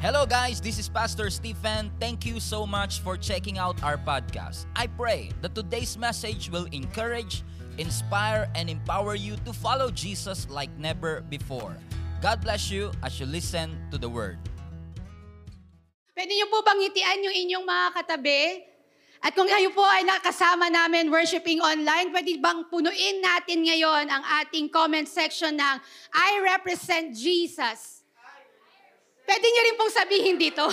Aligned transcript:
Hello, 0.00 0.24
guys. 0.24 0.64
This 0.64 0.80
is 0.80 0.88
Pastor 0.88 1.28
Stephen. 1.28 1.92
Thank 2.00 2.24
you 2.24 2.40
so 2.40 2.64
much 2.64 3.04
for 3.04 3.20
checking 3.20 3.60
out 3.60 3.76
our 3.84 4.00
podcast. 4.00 4.64
I 4.72 4.88
pray 4.88 5.28
that 5.44 5.52
today's 5.52 6.00
message 6.00 6.48
will 6.48 6.64
encourage, 6.72 7.44
inspire, 7.76 8.48
and 8.56 8.72
empower 8.72 9.12
you 9.12 9.36
to 9.44 9.52
follow 9.52 9.92
Jesus 9.92 10.48
like 10.48 10.72
never 10.80 11.20
before. 11.28 11.76
God 12.24 12.40
bless 12.40 12.72
you 12.72 12.96
as 13.04 13.20
you 13.20 13.28
listen 13.28 13.76
to 13.92 14.00
the 14.00 14.08
word. 14.08 14.40
Pwede 16.16 16.32
niyo 16.32 16.48
po 16.48 16.64
bang 16.64 16.80
ngitian 16.80 17.20
yung 17.20 17.36
inyong 17.36 17.64
mga 17.68 17.86
katabi? 18.00 18.64
At 19.20 19.36
kung 19.36 19.52
kayo 19.52 19.68
po 19.76 19.84
ay 19.84 20.08
nakasama 20.08 20.72
namin 20.72 21.12
worshiping 21.12 21.60
online, 21.60 22.08
pwede 22.08 22.40
bang 22.40 22.64
punuin 22.72 23.20
natin 23.20 23.68
ngayon 23.68 24.08
ang 24.08 24.24
ating 24.40 24.72
comment 24.72 25.04
section 25.04 25.60
ng 25.60 25.76
I 26.16 26.40
represent 26.40 27.12
Jesus. 27.12 27.99
Pwede 29.30 29.46
niyo 29.46 29.62
rin 29.62 29.78
pong 29.78 29.94
sabihin 29.94 30.36
dito. 30.42 30.66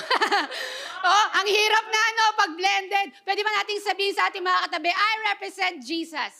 oh, 1.06 1.26
ang 1.38 1.46
hirap 1.46 1.86
na 1.94 2.02
ano, 2.10 2.24
pag 2.34 2.52
blended. 2.58 3.14
Pwede 3.22 3.46
ba 3.46 3.54
nating 3.62 3.86
sabihin 3.86 4.18
sa 4.18 4.34
ating 4.34 4.42
mga 4.42 4.66
katabi, 4.66 4.90
I 4.90 5.14
represent 5.30 5.78
Jesus. 5.86 6.34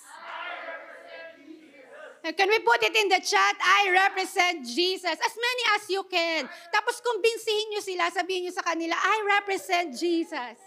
Can 2.26 2.50
we 2.50 2.58
put 2.66 2.82
it 2.82 2.98
in 2.98 3.14
the 3.14 3.22
chat? 3.22 3.56
I 3.62 3.94
represent 3.94 4.66
Jesus. 4.66 5.14
As 5.14 5.36
many 5.38 5.64
as 5.78 5.84
you 5.94 6.02
can. 6.10 6.50
Tapos 6.74 6.98
kumbinsihin 7.06 7.78
nyo 7.78 7.82
sila, 7.86 8.10
sabihin 8.10 8.50
nyo 8.50 8.54
sa 8.58 8.66
kanila, 8.66 8.98
I 8.98 9.18
represent 9.38 9.94
Jesus. 9.94 10.58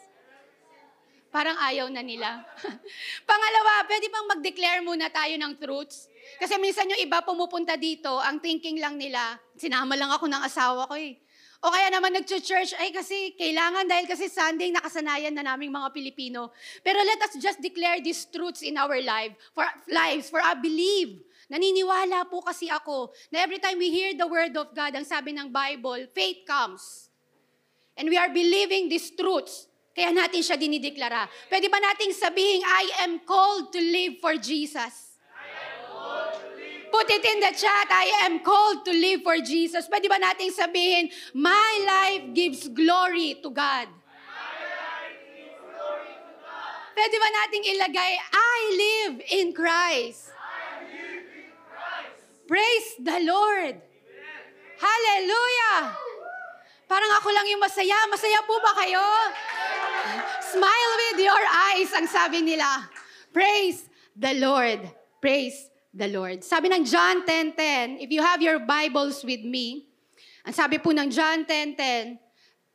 Parang 1.35 1.59
ayaw 1.67 1.91
na 1.91 2.07
nila. 2.07 2.47
Pangalawa, 3.29 3.91
pwede 3.91 4.07
bang 4.07 4.27
mag-declare 4.39 4.81
muna 4.87 5.11
tayo 5.11 5.35
ng 5.35 5.59
truths? 5.59 6.07
Kasi 6.39 6.59
minsan 6.63 6.87
yung 6.95 7.03
iba 7.03 7.27
pumupunta 7.27 7.75
dito, 7.75 8.23
ang 8.23 8.39
thinking 8.39 8.79
lang 8.79 8.95
nila, 8.95 9.35
sinama 9.59 9.99
lang 9.99 10.15
ako 10.15 10.31
ng 10.31 10.43
asawa 10.47 10.87
ko 10.87 10.95
eh. 10.95 11.19
O 11.61 11.69
kaya 11.69 11.93
naman 11.93 12.17
nag-church, 12.17 12.73
ay 12.81 12.89
kasi 12.89 13.37
kailangan 13.37 13.85
dahil 13.85 14.09
kasi 14.09 14.33
Sunday 14.33 14.73
nakasanayan 14.73 15.37
na 15.37 15.45
naming 15.45 15.69
mga 15.69 15.93
Pilipino. 15.93 16.57
Pero 16.81 16.97
let 17.05 17.21
us 17.21 17.37
just 17.37 17.61
declare 17.61 18.01
these 18.01 18.25
truths 18.33 18.65
in 18.65 18.81
our 18.81 18.97
life, 19.05 19.37
for 19.53 19.69
lives, 19.93 20.33
for 20.33 20.41
I 20.41 20.57
believe. 20.57 21.21
Naniniwala 21.53 22.25
po 22.33 22.41
kasi 22.41 22.73
ako 22.73 23.13
na 23.29 23.45
every 23.45 23.61
time 23.61 23.77
we 23.77 23.93
hear 23.93 24.17
the 24.17 24.25
word 24.25 24.57
of 24.57 24.73
God, 24.73 24.97
ang 24.97 25.05
sabi 25.05 25.37
ng 25.37 25.53
Bible, 25.53 26.09
faith 26.17 26.49
comes. 26.49 27.13
And 27.93 28.09
we 28.09 28.17
are 28.17 28.33
believing 28.33 28.89
these 28.89 29.13
truths. 29.13 29.69
Kaya 29.93 30.17
natin 30.17 30.41
siya 30.41 30.57
dinideklara. 30.57 31.29
Pwede 31.53 31.69
ba 31.69 31.77
nating 31.77 32.17
sabihin, 32.17 32.65
I 32.65 33.05
am 33.05 33.21
called 33.21 33.69
to 33.77 33.81
live 33.85 34.17
for 34.17 34.33
Jesus? 34.41 35.21
Put 36.91 37.07
it 37.11 37.25
in 37.25 37.39
the 37.39 37.55
chat, 37.55 37.87
I 37.89 38.27
am 38.27 38.43
called 38.43 38.85
to 38.85 38.93
live 38.93 39.23
for 39.23 39.39
Jesus. 39.39 39.87
Pwede 39.87 40.11
ba 40.11 40.19
nating 40.19 40.51
sabihin, 40.51 41.11
my 41.39 41.71
life 41.87 42.35
gives 42.35 42.67
glory 42.67 43.39
to 43.43 43.51
God? 43.55 43.87
Pwede 46.91 47.17
ba 47.17 47.29
nating 47.31 47.65
ilagay, 47.79 48.13
I 48.35 48.59
live 48.75 49.15
in 49.31 49.55
Christ? 49.55 50.35
Praise 52.51 52.99
the 52.99 53.23
Lord. 53.23 53.79
Hallelujah. 54.83 55.95
Parang 56.91 57.13
ako 57.23 57.31
lang 57.31 57.47
yung 57.47 57.63
masaya. 57.63 57.95
Masaya 58.11 58.43
po 58.43 58.59
ba 58.59 58.75
kayo? 58.83 59.05
Smile 60.43 60.93
with 60.99 61.23
your 61.23 61.45
eyes, 61.71 61.95
ang 61.95 62.11
sabi 62.11 62.43
nila. 62.43 62.67
Praise 63.31 63.87
the 64.19 64.35
Lord. 64.43 64.83
Praise 65.23 65.70
the 65.93 66.09
Lord. 66.09 66.45
Sabi 66.45 66.71
ng 66.71 66.85
John 66.85 67.27
10.10, 67.27 67.99
if 67.99 68.11
you 68.11 68.23
have 68.23 68.43
your 68.43 68.63
Bibles 68.63 69.25
with 69.25 69.43
me, 69.43 69.91
ang 70.47 70.55
sabi 70.55 70.79
po 70.79 70.91
ng 70.95 71.11
John 71.11 71.45
10.10, 71.45 72.19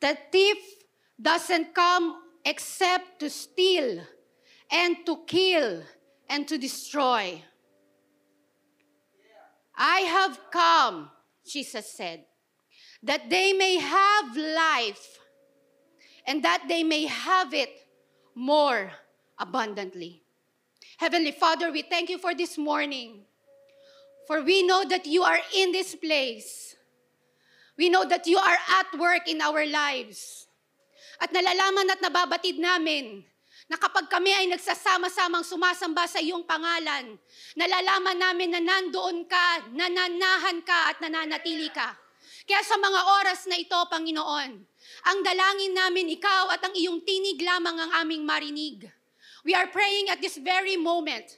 the 0.03 0.13
thief 0.31 0.59
doesn't 1.15 1.73
come 1.73 2.19
except 2.43 3.19
to 3.23 3.29
steal 3.29 4.03
and 4.69 5.05
to 5.07 5.23
kill 5.25 5.81
and 6.27 6.47
to 6.47 6.57
destroy. 6.57 7.41
I 9.75 9.99
have 10.07 10.39
come, 10.51 11.11
Jesus 11.47 11.91
said, 11.91 12.25
that 13.03 13.29
they 13.29 13.53
may 13.53 13.77
have 13.77 14.35
life 14.35 15.19
and 16.27 16.43
that 16.43 16.65
they 16.67 16.83
may 16.83 17.05
have 17.05 17.53
it 17.53 17.71
more 18.33 18.91
abundantly. 19.37 20.24
Heavenly 20.95 21.35
Father, 21.35 21.71
we 21.75 21.83
thank 21.83 22.07
you 22.07 22.15
for 22.15 22.31
this 22.31 22.55
morning. 22.57 23.27
For 24.27 24.39
we 24.41 24.63
know 24.63 24.87
that 24.87 25.03
you 25.05 25.27
are 25.27 25.39
in 25.51 25.75
this 25.75 25.91
place. 25.95 26.75
We 27.75 27.91
know 27.91 28.07
that 28.07 28.23
you 28.25 28.39
are 28.39 28.59
at 28.79 28.89
work 28.95 29.27
in 29.27 29.43
our 29.43 29.67
lives. 29.67 30.47
At 31.19 31.35
nalalaman 31.35 31.91
at 31.91 31.99
nababatid 31.99 32.63
namin 32.63 33.27
na 33.67 33.75
kapag 33.75 34.07
kami 34.07 34.31
ay 34.31 34.47
nagsasama-samang 34.55 35.43
sumasamba 35.43 36.07
sa 36.07 36.23
iyong 36.23 36.47
pangalan, 36.47 37.19
nalalaman 37.59 38.15
namin 38.15 38.55
na 38.55 38.61
nandoon 38.63 39.27
ka, 39.27 39.67
nananahan 39.75 40.63
ka 40.63 40.95
at 40.95 40.97
nananatili 41.03 41.67
ka. 41.75 41.91
Kaya 42.47 42.61
sa 42.63 42.79
mga 42.79 43.01
oras 43.19 43.51
na 43.51 43.59
ito, 43.59 43.75
Panginoon, 43.91 44.51
ang 45.11 45.19
dalangin 45.25 45.73
namin 45.75 46.13
ikaw 46.15 46.55
at 46.55 46.63
ang 46.63 46.71
iyong 46.77 47.03
tinig 47.03 47.41
lamang 47.43 47.75
ang 47.83 47.91
aming 48.05 48.23
marinig. 48.23 48.87
We 49.45 49.53
are 49.53 49.67
praying 49.67 50.09
at 50.09 50.21
this 50.21 50.37
very 50.41 50.75
moment 50.75 51.37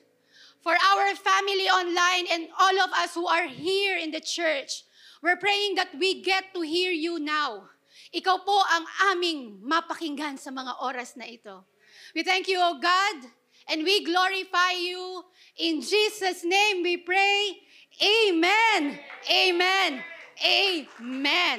for 0.63 0.72
our 0.72 1.16
family 1.16 1.68
online 1.68 2.25
and 2.31 2.47
all 2.57 2.79
of 2.79 2.91
us 2.95 3.13
who 3.13 3.28
are 3.28 3.47
here 3.47 3.97
in 3.97 4.12
the 4.12 4.22
church. 4.22 4.84
We're 5.22 5.35
praying 5.35 5.75
that 5.75 5.90
we 6.00 6.23
get 6.23 6.53
to 6.56 6.62
hear 6.62 6.91
you 6.91 7.19
now. 7.19 7.68
Ikaw 8.16 8.38
po 8.47 8.56
ang 8.72 8.85
aming 9.12 9.59
mapakinggan 9.59 10.40
sa 10.40 10.56
mga 10.56 10.79
oras 10.79 11.19
na 11.19 11.28
ito. 11.28 11.68
We 12.16 12.23
thank 12.23 12.47
you, 12.47 12.63
O 12.63 12.79
God, 12.79 13.28
and 13.68 13.84
we 13.84 14.07
glorify 14.07 14.79
you. 14.79 15.28
In 15.59 15.84
Jesus' 15.84 16.47
name 16.47 16.88
we 16.88 17.03
pray. 17.03 17.59
Amen. 18.00 18.95
Amen. 19.28 19.91
Amen. 20.39 21.57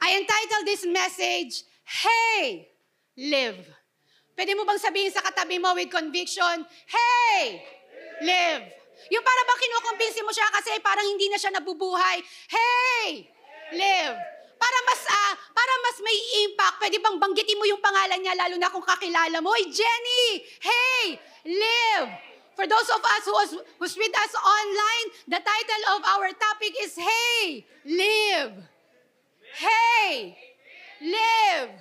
I 0.00 0.08
entitled 0.16 0.64
this 0.64 0.86
message, 0.88 1.68
Hey, 1.84 2.72
Live. 3.16 3.81
Pwede 4.32 4.56
mo 4.56 4.64
bang 4.64 4.80
sabihin 4.80 5.12
sa 5.12 5.20
katabi 5.20 5.60
mo 5.60 5.76
with 5.76 5.92
conviction, 5.92 6.64
Hey, 6.88 7.60
Live. 8.22 8.82
Yung 9.10 9.24
para 9.24 9.42
bang 9.42 9.60
kinukumbinsi 9.66 10.20
mo 10.22 10.30
siya 10.30 10.46
kasi 10.52 10.78
parang 10.78 11.02
hindi 11.02 11.26
na 11.26 11.40
siya 11.40 11.50
nabubuhay. 11.50 12.22
Hey, 12.46 13.26
live. 13.74 14.16
Para 14.62 14.78
mas 14.86 15.02
ah, 15.10 15.34
para 15.50 15.74
mas 15.82 15.96
may 16.06 16.18
impact, 16.46 16.76
pwede 16.78 16.96
bang 17.02 17.18
banggitin 17.18 17.58
mo 17.58 17.66
yung 17.66 17.82
pangalan 17.82 18.20
niya 18.22 18.38
lalo 18.38 18.54
na 18.54 18.70
kung 18.70 18.84
kakilala 18.84 19.42
mo. 19.42 19.50
Hey, 19.58 19.66
Jenny! 19.74 20.26
Hey! 20.62 21.04
Live! 21.42 22.08
For 22.54 22.68
those 22.68 22.88
of 22.94 23.02
us 23.02 23.22
who 23.26 23.34
was, 23.34 23.50
who's 23.80 23.96
with 23.98 24.14
us 24.14 24.32
online, 24.38 25.06
the 25.26 25.40
title 25.40 25.82
of 25.98 26.00
our 26.06 26.30
topic 26.38 26.72
is 26.78 26.94
Hey! 26.94 27.66
Live! 27.82 28.54
Hey! 29.58 30.38
Live! 31.02 31.74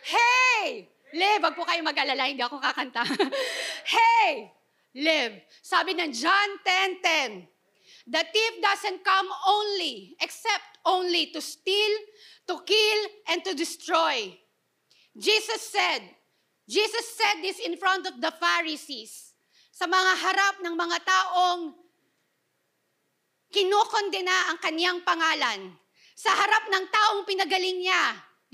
Hey! 0.00 0.88
Live! 1.16 1.40
Wag 1.40 1.56
po 1.56 1.64
kayo 1.64 1.80
mag-alala, 1.80 2.28
hindi 2.28 2.44
ako 2.44 2.60
kakanta. 2.60 3.00
hey! 3.96 4.52
Live! 4.92 5.48
Sabi 5.64 5.96
ng 5.96 6.12
John 6.12 6.60
10.10, 6.60 7.56
The 8.06 8.22
thief 8.28 8.54
doesn't 8.60 9.00
come 9.00 9.26
only, 9.48 10.14
except 10.20 10.78
only 10.84 11.32
to 11.32 11.40
steal, 11.40 11.94
to 12.46 12.60
kill, 12.62 13.00
and 13.32 13.40
to 13.48 13.56
destroy. 13.56 14.30
Jesus 15.16 15.72
said, 15.72 16.04
Jesus 16.68 17.06
said 17.16 17.40
this 17.40 17.58
in 17.64 17.80
front 17.80 18.04
of 18.04 18.20
the 18.20 18.30
Pharisees, 18.36 19.32
sa 19.72 19.88
mga 19.88 20.12
harap 20.20 20.54
ng 20.60 20.74
mga 20.76 20.98
taong 21.00 21.62
kinukondena 23.48 24.52
ang 24.52 24.58
kaniyang 24.60 25.00
pangalan, 25.00 25.72
sa 26.12 26.30
harap 26.36 26.68
ng 26.68 26.84
taong 26.92 27.22
pinagaling 27.24 27.80
niya, 27.80 28.02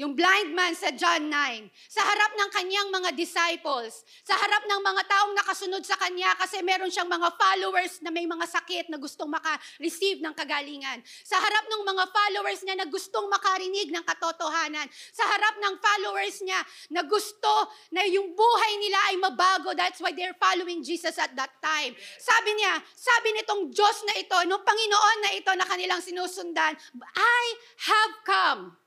yung 0.01 0.17
blind 0.17 0.57
man 0.57 0.73
sa 0.73 0.89
John 0.89 1.29
9, 1.29 1.69
sa 1.93 2.01
harap 2.01 2.33
ng 2.33 2.51
kanyang 2.57 2.89
mga 2.89 3.11
disciples, 3.13 4.01
sa 4.25 4.33
harap 4.41 4.65
ng 4.65 4.81
mga 4.81 5.03
taong 5.05 5.33
nakasunod 5.37 5.85
sa 5.85 6.01
kanya 6.01 6.33
kasi 6.41 6.65
meron 6.65 6.89
siyang 6.89 7.13
mga 7.13 7.29
followers 7.37 8.01
na 8.01 8.09
may 8.09 8.25
mga 8.25 8.49
sakit 8.49 8.89
na 8.89 8.97
gustong 8.97 9.29
maka-receive 9.29 10.25
ng 10.25 10.33
kagalingan, 10.33 11.05
sa 11.21 11.37
harap 11.37 11.65
ng 11.69 11.83
mga 11.85 12.05
followers 12.09 12.61
niya 12.65 12.77
na 12.81 12.89
gustong 12.89 13.29
makarinig 13.29 13.93
ng 13.93 14.05
katotohanan, 14.09 14.89
sa 15.13 15.29
harap 15.29 15.61
ng 15.61 15.75
followers 15.77 16.41
niya 16.41 16.61
na 16.89 17.05
gusto 17.05 17.53
na 17.93 18.09
yung 18.09 18.33
buhay 18.33 18.73
nila 18.81 18.99
ay 19.13 19.17
mabago, 19.21 19.77
that's 19.77 20.01
why 20.01 20.17
they're 20.17 20.37
following 20.41 20.81
Jesus 20.81 21.21
at 21.21 21.37
that 21.37 21.53
time. 21.61 21.93
Sabi 22.17 22.57
niya, 22.57 22.81
sabi 22.97 23.29
nitong 23.37 23.69
Diyos 23.69 24.09
na 24.09 24.17
ito, 24.17 24.37
nung 24.49 24.65
Panginoon 24.65 25.19
na 25.21 25.31
ito 25.37 25.53
na 25.53 25.69
kanilang 25.69 26.01
sinusundan, 26.01 26.73
I 27.13 27.45
have 27.93 28.13
come 28.25 28.82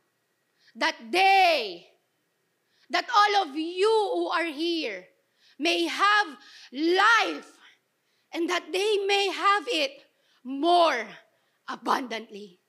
that 0.75 0.95
they, 1.11 1.87
that 2.89 3.07
all 3.15 3.47
of 3.47 3.55
you 3.55 4.11
who 4.13 4.27
are 4.29 4.45
here 4.45 5.05
may 5.57 5.85
have 5.85 6.27
life 6.71 7.51
and 8.33 8.49
that 8.49 8.65
they 8.71 8.97
may 9.07 9.29
have 9.29 9.63
it 9.67 10.03
more 10.43 11.07
abundantly. 11.67 12.59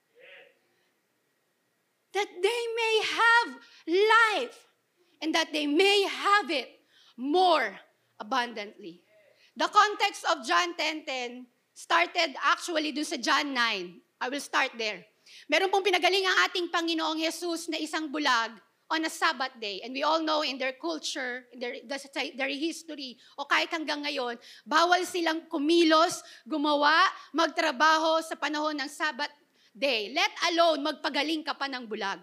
that 2.17 2.33
they 2.33 2.63
may 2.73 2.95
have 3.13 3.49
life 3.85 4.59
and 5.21 5.35
that 5.37 5.53
they 5.53 5.67
may 5.69 6.09
have 6.09 6.51
it 6.51 6.81
more 7.17 7.77
abundantly. 8.19 9.05
The 9.57 9.69
context 9.69 10.25
of 10.33 10.47
John 10.49 10.73
10.10 10.81 11.45
started 11.77 12.33
actually 12.41 12.93
dun 12.93 13.05
sa 13.05 13.21
John 13.21 13.53
9. 13.53 14.01
I 14.21 14.29
will 14.33 14.41
start 14.41 14.73
there. 14.81 15.05
Meron 15.47 15.71
pong 15.71 15.87
pinagaling 15.87 16.25
ang 16.25 16.37
ating 16.51 16.67
Panginoong 16.71 17.19
Jesus 17.19 17.71
na 17.71 17.79
isang 17.79 18.11
bulag 18.11 18.55
on 18.87 19.03
a 19.03 19.11
Sabbath 19.11 19.55
day. 19.59 19.83
And 19.83 19.91
we 19.91 20.07
all 20.07 20.23
know 20.23 20.47
in 20.47 20.59
their 20.59 20.75
culture, 20.79 21.47
in 21.51 21.59
their, 21.59 21.75
their 22.39 22.53
history, 22.53 23.19
o 23.35 23.47
kahit 23.47 23.71
hanggang 23.75 24.07
ngayon, 24.07 24.39
bawal 24.63 25.03
silang 25.03 25.51
kumilos, 25.51 26.23
gumawa, 26.47 27.03
magtrabaho 27.35 28.23
sa 28.23 28.39
panahon 28.39 28.79
ng 28.79 28.91
Sabbath 28.91 29.33
day. 29.75 30.15
Let 30.15 30.31
alone 30.55 30.87
magpagaling 30.87 31.43
ka 31.43 31.59
pa 31.59 31.67
ng 31.67 31.91
bulag. 31.91 32.23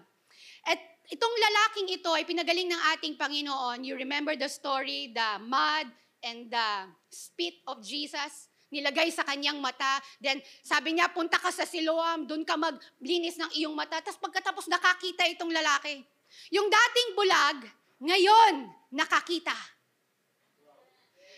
At 0.64 0.80
itong 1.12 1.34
lalaking 1.36 2.00
ito 2.00 2.10
ay 2.16 2.24
pinagaling 2.24 2.72
ng 2.72 2.82
ating 2.96 3.14
Panginoon. 3.20 3.84
You 3.84 4.00
remember 4.00 4.32
the 4.32 4.48
story, 4.48 5.12
the 5.12 5.36
mud 5.44 5.92
and 6.24 6.48
the 6.48 6.88
spit 7.12 7.60
of 7.68 7.84
Jesus? 7.84 8.48
Nilagay 8.74 9.14
sa 9.14 9.22
kanyang 9.22 9.62
mata. 9.62 10.02
Then 10.18 10.42
sabi 10.66 10.98
niya, 10.98 11.14
punta 11.14 11.38
ka 11.38 11.54
sa 11.54 11.62
Siloam, 11.62 12.26
doon 12.26 12.42
ka 12.42 12.58
maglinis 12.58 13.38
ng 13.38 13.54
iyong 13.62 13.78
mata. 13.78 14.02
Tapos 14.02 14.18
pagkatapos 14.18 14.66
nakakita 14.66 15.22
itong 15.30 15.54
lalaki. 15.54 16.02
Yung 16.50 16.66
dating 16.66 17.08
bulag, 17.14 17.58
ngayon 18.02 18.66
nakakita. 18.90 19.54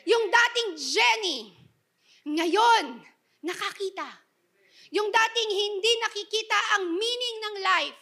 Yung 0.09 0.33
dating 0.33 0.69
Jenny, 0.81 1.53
ngayon 2.25 3.05
nakakita. 3.45 4.07
Yung 4.95 5.11
dating 5.11 5.51
hindi 5.51 5.93
nakikita 5.99 6.59
ang 6.79 6.95
meaning 6.95 7.37
ng 7.43 7.57
life, 7.61 7.99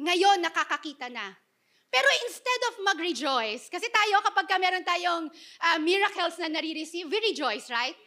ngayon 0.00 0.38
nakakakita 0.40 1.10
na. 1.10 1.34
Pero 1.90 2.06
instead 2.22 2.60
of 2.70 2.86
mag-rejoice, 2.86 3.66
kasi 3.66 3.90
tayo 3.90 4.22
kapag 4.22 4.46
ka 4.46 4.56
meron 4.62 4.86
tayong 4.86 5.26
uh, 5.58 5.78
miracles 5.82 6.38
na 6.38 6.46
nare-receive, 6.46 7.10
we 7.10 7.18
rejoice, 7.34 7.66
right? 7.66 7.98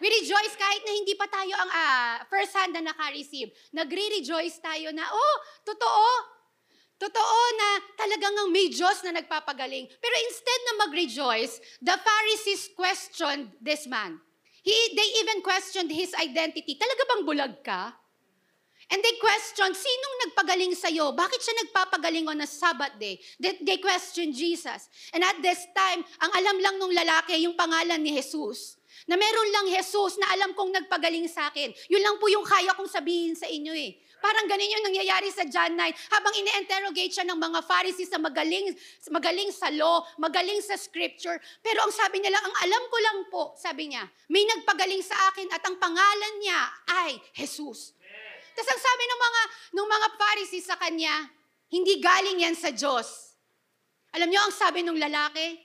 We 0.00 0.12
rejoice 0.12 0.54
kahit 0.56 0.82
na 0.84 0.92
hindi 0.92 1.14
pa 1.16 1.24
tayo 1.28 1.54
ang 1.56 1.70
uh, 1.72 2.14
first 2.28 2.52
hand 2.52 2.76
na 2.76 2.84
naka-receive. 2.84 3.48
Nagre-rejoice 3.72 4.60
tayo 4.60 4.92
na, 4.92 5.08
oh, 5.08 5.36
totoo. 5.64 6.08
Totoo 6.96 7.38
na 7.60 7.68
talagang 7.92 8.32
ang 8.40 8.48
may 8.48 8.72
Diyos 8.72 9.04
na 9.04 9.20
nagpapagaling. 9.20 9.84
Pero 10.00 10.14
instead 10.28 10.60
na 10.64 10.72
mag-rejoice, 10.88 11.60
the 11.84 11.96
Pharisees 11.96 12.72
questioned 12.72 13.52
this 13.60 13.84
man. 13.84 14.16
He, 14.64 14.74
they 14.96 15.08
even 15.20 15.44
questioned 15.44 15.92
his 15.92 16.10
identity. 16.16 16.74
Talaga 16.74 17.02
bang 17.06 17.22
bulag 17.22 17.54
ka? 17.62 17.94
And 18.86 19.02
they 19.02 19.18
questioned, 19.18 19.74
sinong 19.74 20.16
nagpagaling 20.26 20.74
sa'yo? 20.78 21.10
Bakit 21.10 21.40
siya 21.42 21.54
nagpapagaling 21.66 22.30
on 22.30 22.38
a 22.38 22.46
Sabbath 22.46 22.94
day? 23.02 23.18
They, 23.34 23.58
they 23.58 23.78
questioned 23.82 24.38
Jesus. 24.38 24.86
And 25.10 25.26
at 25.26 25.42
this 25.42 25.58
time, 25.74 26.06
ang 26.22 26.30
alam 26.38 26.56
lang 26.62 26.74
nung 26.78 26.94
lalaki, 26.94 27.34
yung 27.42 27.58
pangalan 27.58 27.98
ni 27.98 28.14
Jesus. 28.14 28.78
Na 29.06 29.14
meron 29.14 29.48
lang 29.54 29.66
Jesus 29.70 30.18
na 30.18 30.26
alam 30.34 30.50
kong 30.50 30.74
nagpagaling 30.74 31.30
sa 31.30 31.46
akin. 31.50 31.70
Yun 31.86 32.02
lang 32.02 32.16
po 32.18 32.26
yung 32.26 32.42
kaya 32.42 32.74
kong 32.74 32.90
sabihin 32.90 33.38
sa 33.38 33.46
inyo 33.46 33.70
eh. 33.70 33.94
Parang 34.18 34.50
ganun 34.50 34.66
yung 34.66 34.86
nangyayari 34.90 35.30
sa 35.30 35.46
John 35.46 35.78
9. 35.78 36.10
Habang 36.10 36.34
ine-interrogate 36.34 37.14
siya 37.14 37.26
ng 37.30 37.38
mga 37.38 37.62
Pharisees 37.62 38.10
na 38.10 38.18
magaling, 38.18 38.74
magaling 39.14 39.50
sa 39.54 39.70
law, 39.70 40.02
magaling 40.18 40.58
sa 40.58 40.74
scripture. 40.74 41.38
Pero 41.62 41.86
ang 41.86 41.92
sabi 41.94 42.18
niya 42.18 42.34
lang, 42.34 42.42
ang 42.42 42.56
alam 42.66 42.82
ko 42.90 42.96
lang 42.98 43.18
po, 43.30 43.42
sabi 43.54 43.94
niya, 43.94 44.02
may 44.26 44.42
nagpagaling 44.42 45.04
sa 45.06 45.14
akin 45.30 45.46
at 45.54 45.62
ang 45.62 45.78
pangalan 45.78 46.34
niya 46.42 46.60
ay 47.06 47.14
Jesus. 47.38 47.94
Tapos 48.56 48.70
ang 48.72 48.82
sabi 48.82 49.04
ng 49.04 49.20
mga, 49.20 49.42
ng 49.76 49.88
mga 49.94 50.08
Pharisees 50.16 50.66
sa 50.66 50.76
kanya, 50.80 51.14
hindi 51.70 52.00
galing 52.02 52.42
yan 52.42 52.56
sa 52.56 52.72
Diyos. 52.72 53.36
Alam 54.16 54.32
niyo 54.32 54.40
ang 54.42 54.54
sabi 54.54 54.80
ng 54.80 54.96
lalaki? 54.96 55.60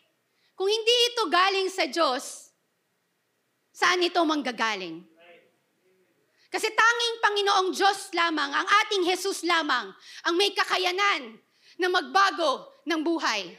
Kung 0.59 0.67
hindi 0.67 0.95
ito 1.07 1.31
galing 1.31 1.71
sa 1.71 1.87
Diyos, 1.87 2.50
saan 3.81 4.05
ito 4.05 4.21
manggagaling? 4.21 5.01
Kasi 6.51 6.67
tanging 6.69 7.15
Panginoong 7.23 7.69
Diyos 7.73 8.13
lamang, 8.13 8.51
ang 8.53 8.67
ating 8.85 9.07
Jesus 9.07 9.41
lamang, 9.47 9.89
ang 10.27 10.35
may 10.37 10.53
kakayanan 10.53 11.39
na 11.81 11.87
magbago 11.89 12.69
ng 12.85 13.01
buhay. 13.01 13.49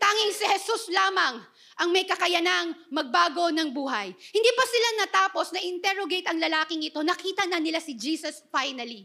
Tanging 0.00 0.32
si 0.34 0.44
Jesus 0.48 0.90
lamang 0.90 1.38
ang 1.76 1.92
may 1.92 2.08
kakayanang 2.08 2.72
magbago 2.88 3.52
ng 3.52 3.68
buhay. 3.68 4.08
Hindi 4.08 4.50
pa 4.56 4.64
sila 4.64 4.88
natapos 5.04 5.52
na 5.52 5.60
interrogate 5.60 6.24
ang 6.24 6.40
lalaking 6.40 6.80
ito, 6.80 7.04
nakita 7.04 7.44
na 7.44 7.60
nila 7.60 7.84
si 7.84 7.92
Jesus 7.92 8.40
finally. 8.48 9.04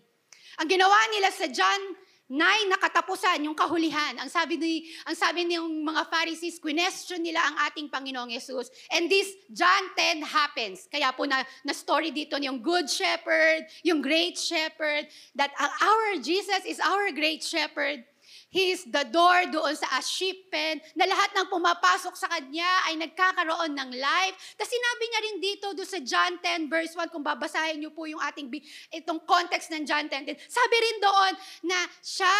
Ang 0.55 0.71
ginawa 0.71 0.95
nila 1.11 1.29
sa 1.35 1.51
John 1.51 1.99
9 2.31 2.71
na 2.71 2.79
katapusan, 2.79 3.43
yung 3.43 3.51
kahulihan. 3.51 4.15
Ang 4.15 4.31
sabi 4.31 4.55
ni 4.55 4.87
ang 5.03 5.19
sabi 5.19 5.43
ng 5.43 5.83
mga 5.83 6.07
Pharisees, 6.07 6.63
question 6.63 7.19
nila 7.19 7.43
ang 7.43 7.59
ating 7.67 7.91
Panginoong 7.91 8.31
Yesus. 8.31 8.71
And 8.87 9.11
this 9.11 9.35
John 9.51 9.91
10 9.99 10.23
happens. 10.23 10.87
Kaya 10.87 11.11
po 11.11 11.27
na, 11.27 11.43
na 11.67 11.75
story 11.75 12.15
dito 12.15 12.39
yung 12.39 12.63
good 12.63 12.87
shepherd, 12.87 13.67
yung 13.83 13.99
great 13.99 14.39
shepherd, 14.39 15.11
that 15.35 15.51
our 15.59 16.23
Jesus 16.23 16.63
is 16.63 16.79
our 16.79 17.11
great 17.11 17.43
shepherd. 17.43 18.07
He 18.51 18.75
is 18.75 18.83
the 18.83 19.07
door 19.07 19.47
doon 19.47 19.71
sa 19.79 19.87
sheep 20.03 20.51
pen, 20.51 20.83
na 20.99 21.07
lahat 21.07 21.31
ng 21.39 21.47
pumapasok 21.47 22.19
sa 22.19 22.27
kanya 22.27 22.67
ay 22.91 22.99
nagkakaroon 22.99 23.71
ng 23.71 23.95
life. 23.95 24.35
Tapos 24.59 24.67
sinabi 24.67 25.03
niya 25.07 25.21
rin 25.23 25.37
dito 25.39 25.67
doon 25.71 25.87
sa 25.87 25.99
John 26.03 26.35
10 26.43 26.67
verse 26.67 26.91
1, 26.99 27.15
kung 27.15 27.23
babasahin 27.23 27.79
niyo 27.79 27.95
po 27.95 28.03
yung 28.11 28.19
ating, 28.19 28.51
itong 28.91 29.23
context 29.23 29.71
ng 29.71 29.87
John 29.87 30.11
10, 30.11 30.35
10 30.35 30.51
sabi 30.51 30.75
rin 30.83 30.97
doon 30.99 31.33
na 31.71 31.79
siya 32.03 32.35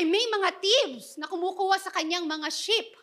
ay 0.00 0.08
may 0.08 0.24
mga 0.32 0.48
thieves 0.64 1.20
na 1.20 1.28
kumukuha 1.28 1.76
sa 1.76 1.92
kanyang 1.92 2.24
mga 2.24 2.48
sheep. 2.48 2.96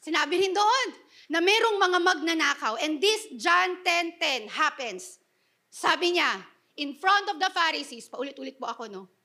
Sinabi 0.00 0.40
rin 0.40 0.56
doon 0.56 0.86
na 1.28 1.44
mayroong 1.44 1.76
mga 1.76 1.98
magnanakaw. 2.00 2.80
And 2.80 2.96
this 2.96 3.28
John 3.36 3.84
10.10 3.84 4.48
happens. 4.48 5.20
Sabi 5.68 6.16
niya, 6.16 6.40
in 6.80 6.96
front 6.96 7.28
of 7.28 7.36
the 7.36 7.52
Pharisees, 7.52 8.08
paulit-ulit 8.08 8.56
po 8.56 8.72
ako, 8.72 8.88
no? 8.88 9.17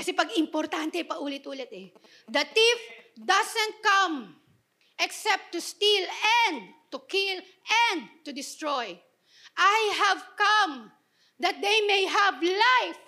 Kasi 0.00 0.16
pag 0.16 0.32
importante, 0.40 1.04
paulit-ulit 1.04 1.68
eh. 1.76 1.92
The 2.24 2.40
thief 2.40 2.80
doesn't 3.20 3.84
come 3.84 4.32
except 4.96 5.52
to 5.52 5.60
steal 5.60 6.08
and 6.48 6.72
to 6.88 7.04
kill 7.04 7.36
and 7.92 8.08
to 8.24 8.32
destroy. 8.32 8.96
I 9.60 9.78
have 10.00 10.24
come 10.40 10.88
that 11.44 11.60
they 11.60 11.84
may 11.84 12.08
have 12.08 12.40
life. 12.40 13.04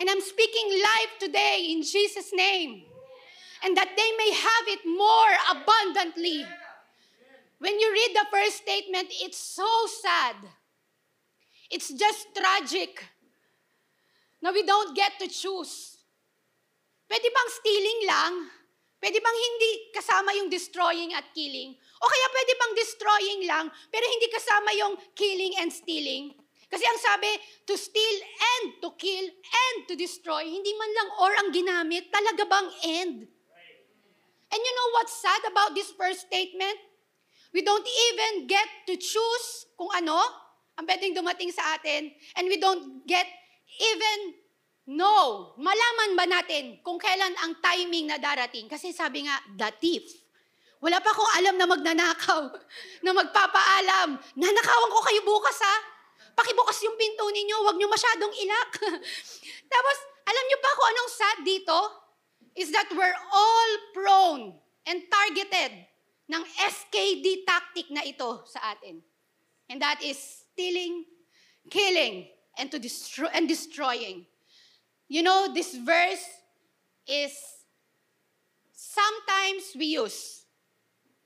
And 0.00 0.08
I'm 0.08 0.24
speaking 0.24 0.80
life 0.80 1.12
today 1.28 1.76
in 1.76 1.84
Jesus' 1.84 2.32
name. 2.32 2.88
And 3.60 3.76
that 3.76 3.92
they 3.92 4.10
may 4.16 4.32
have 4.32 4.64
it 4.64 4.82
more 4.88 5.32
abundantly. 5.60 6.48
When 7.60 7.76
you 7.76 7.92
read 7.92 8.16
the 8.16 8.32
first 8.32 8.64
statement, 8.64 9.12
it's 9.20 9.36
so 9.36 9.68
sad. 10.00 10.36
It's 11.68 11.92
just 11.92 12.32
tragic 12.32 13.19
na 14.40 14.52
we 14.52 14.64
don't 14.64 14.96
get 14.96 15.16
to 15.20 15.28
choose. 15.28 16.00
Pwede 17.08 17.28
bang 17.28 17.50
stealing 17.50 18.00
lang? 18.08 18.32
Pwede 19.00 19.16
bang 19.16 19.38
hindi 19.38 19.70
kasama 19.96 20.36
yung 20.36 20.52
destroying 20.52 21.16
at 21.16 21.32
killing? 21.32 21.72
O 21.76 22.04
kaya 22.04 22.26
pwede 22.36 22.52
bang 22.52 22.74
destroying 22.76 23.42
lang, 23.48 23.66
pero 23.88 24.04
hindi 24.04 24.28
kasama 24.28 24.70
yung 24.76 24.94
killing 25.16 25.56
and 25.60 25.72
stealing? 25.72 26.36
Kasi 26.70 26.84
ang 26.86 27.00
sabi, 27.02 27.32
to 27.66 27.74
steal 27.74 28.16
and 28.38 28.78
to 28.78 28.94
kill 28.94 29.26
and 29.32 29.76
to 29.90 29.98
destroy, 29.98 30.46
hindi 30.46 30.70
man 30.76 30.90
lang 30.94 31.08
or 31.18 31.30
ang 31.34 31.48
ginamit, 31.50 32.12
talaga 32.14 32.46
bang 32.46 32.68
end? 32.86 33.16
And 34.50 34.60
you 34.60 34.72
know 34.76 34.88
what's 35.00 35.16
sad 35.18 35.42
about 35.50 35.74
this 35.74 35.90
first 35.96 36.30
statement? 36.30 36.78
We 37.50 37.66
don't 37.66 37.86
even 37.86 38.46
get 38.46 38.68
to 38.86 38.94
choose 38.94 39.66
kung 39.74 39.90
ano 39.96 40.22
ang 40.78 40.86
pwedeng 40.86 41.18
dumating 41.18 41.50
sa 41.50 41.76
atin, 41.76 42.14
and 42.38 42.46
we 42.46 42.56
don't 42.56 43.02
get 43.04 43.26
even 43.78 44.18
know, 44.90 45.54
malaman 45.60 46.18
ba 46.18 46.24
natin 46.26 46.82
kung 46.82 46.98
kailan 46.98 47.34
ang 47.38 47.54
timing 47.62 48.10
na 48.10 48.18
darating? 48.18 48.66
Kasi 48.66 48.90
sabi 48.90 49.28
nga, 49.28 49.38
the 49.54 49.70
thief. 49.78 50.10
Wala 50.80 50.96
pa 50.98 51.12
akong 51.12 51.32
alam 51.36 51.54
na 51.60 51.68
magnanakaw, 51.68 52.42
na 53.04 53.12
magpapaalam. 53.12 54.16
Nanakawan 54.34 54.90
ko 54.90 55.00
kayo 55.04 55.20
bukas 55.22 55.60
ha. 55.60 55.76
Pakibukas 56.32 56.80
yung 56.82 56.96
pinto 56.96 57.28
ninyo, 57.28 57.56
huwag 57.60 57.76
nyo 57.76 57.88
masyadong 57.92 58.32
ilak. 58.32 58.70
Tapos, 59.72 59.96
alam 60.24 60.44
nyo 60.48 60.58
pa 60.58 60.70
kung 60.72 60.88
anong 60.88 61.10
sad 61.12 61.38
dito? 61.44 61.78
Is 62.56 62.72
that 62.72 62.88
we're 62.96 63.20
all 63.30 63.70
prone 63.92 64.56
and 64.88 65.04
targeted 65.06 65.86
ng 66.30 66.42
SKD 66.46 67.42
tactic 67.42 67.90
na 67.90 68.06
ito 68.06 68.46
sa 68.46 68.74
atin. 68.74 69.02
And 69.66 69.82
that 69.82 69.98
is 70.02 70.18
stealing, 70.18 71.06
killing, 71.66 72.30
and 72.60 72.70
to 72.70 72.78
destroy 72.78 73.28
and 73.32 73.48
destroying. 73.48 74.26
You 75.08 75.24
know, 75.24 75.48
this 75.52 75.74
verse 75.74 76.22
is 77.08 77.32
sometimes 78.70 79.72
we 79.74 79.96
use 79.96 80.40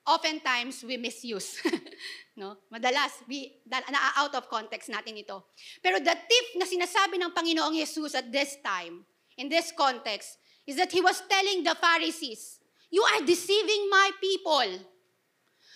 oftentimes 0.07 0.85
we 0.85 0.97
misuse. 0.97 1.61
no? 2.37 2.57
Madalas, 2.73 3.25
we, 3.29 3.61
na 3.67 3.81
out 4.17 4.35
of 4.35 4.49
context 4.49 4.89
natin 4.93 5.17
ito. 5.17 5.45
Pero 5.81 5.99
the 5.99 6.15
tip 6.15 6.47
na 6.61 6.69
sinasabi 6.69 7.21
ng 7.21 7.33
Panginoong 7.33 7.75
Jesus 7.75 8.15
at 8.15 8.29
this 8.31 8.61
time, 8.61 9.05
in 9.37 9.49
this 9.49 9.73
context, 9.73 10.39
is 10.69 10.77
that 10.77 10.93
He 10.93 11.01
was 11.01 11.21
telling 11.29 11.65
the 11.65 11.75
Pharisees, 11.75 12.61
You 12.93 13.03
are 13.03 13.27
deceiving 13.27 13.91
my 13.91 14.11
people. 14.21 14.71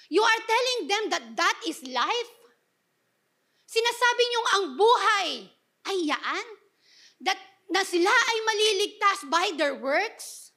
You 0.09 0.23
are 0.23 0.41
telling 0.47 0.81
them 0.89 1.05
that 1.11 1.25
that 1.37 1.59
is 1.67 1.83
life. 1.85 2.31
Sinasabi 3.69 4.23
niyong 4.25 4.49
ang 4.49 4.65
buhay 4.81 5.29
ay 5.93 5.97
yaan. 6.09 6.49
That, 7.21 7.37
na 7.69 7.85
sila 7.85 8.09
ay 8.09 8.37
maliligtas 8.49 9.29
by 9.29 9.47
their 9.61 9.77
works 9.77 10.49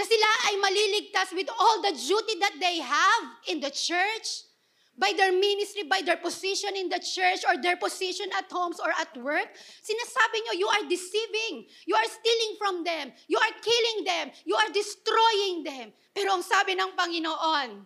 na 0.00 0.08
sila 0.08 0.28
ay 0.48 0.54
maliligtas 0.56 1.28
with 1.36 1.52
all 1.60 1.84
the 1.84 1.92
duty 1.92 2.40
that 2.40 2.56
they 2.56 2.80
have 2.80 3.24
in 3.52 3.60
the 3.60 3.68
church, 3.68 4.48
by 4.96 5.12
their 5.12 5.28
ministry, 5.28 5.84
by 5.84 6.00
their 6.00 6.16
position 6.16 6.72
in 6.72 6.88
the 6.88 7.00
church, 7.00 7.44
or 7.44 7.60
their 7.60 7.76
position 7.76 8.28
at 8.32 8.48
homes 8.48 8.80
or 8.80 8.92
at 8.96 9.12
work. 9.20 9.52
Sinasabi 9.84 10.36
nyo, 10.40 10.54
you 10.56 10.68
are 10.72 10.84
deceiving. 10.88 11.68
You 11.84 11.96
are 12.00 12.08
stealing 12.08 12.52
from 12.56 12.80
them. 12.80 13.12
You 13.28 13.36
are 13.36 13.54
killing 13.60 13.98
them. 14.08 14.32
You 14.48 14.56
are 14.56 14.72
destroying 14.72 15.68
them. 15.68 15.92
Pero 16.16 16.32
ang 16.32 16.44
sabi 16.44 16.80
ng 16.80 16.96
Panginoon, 16.96 17.84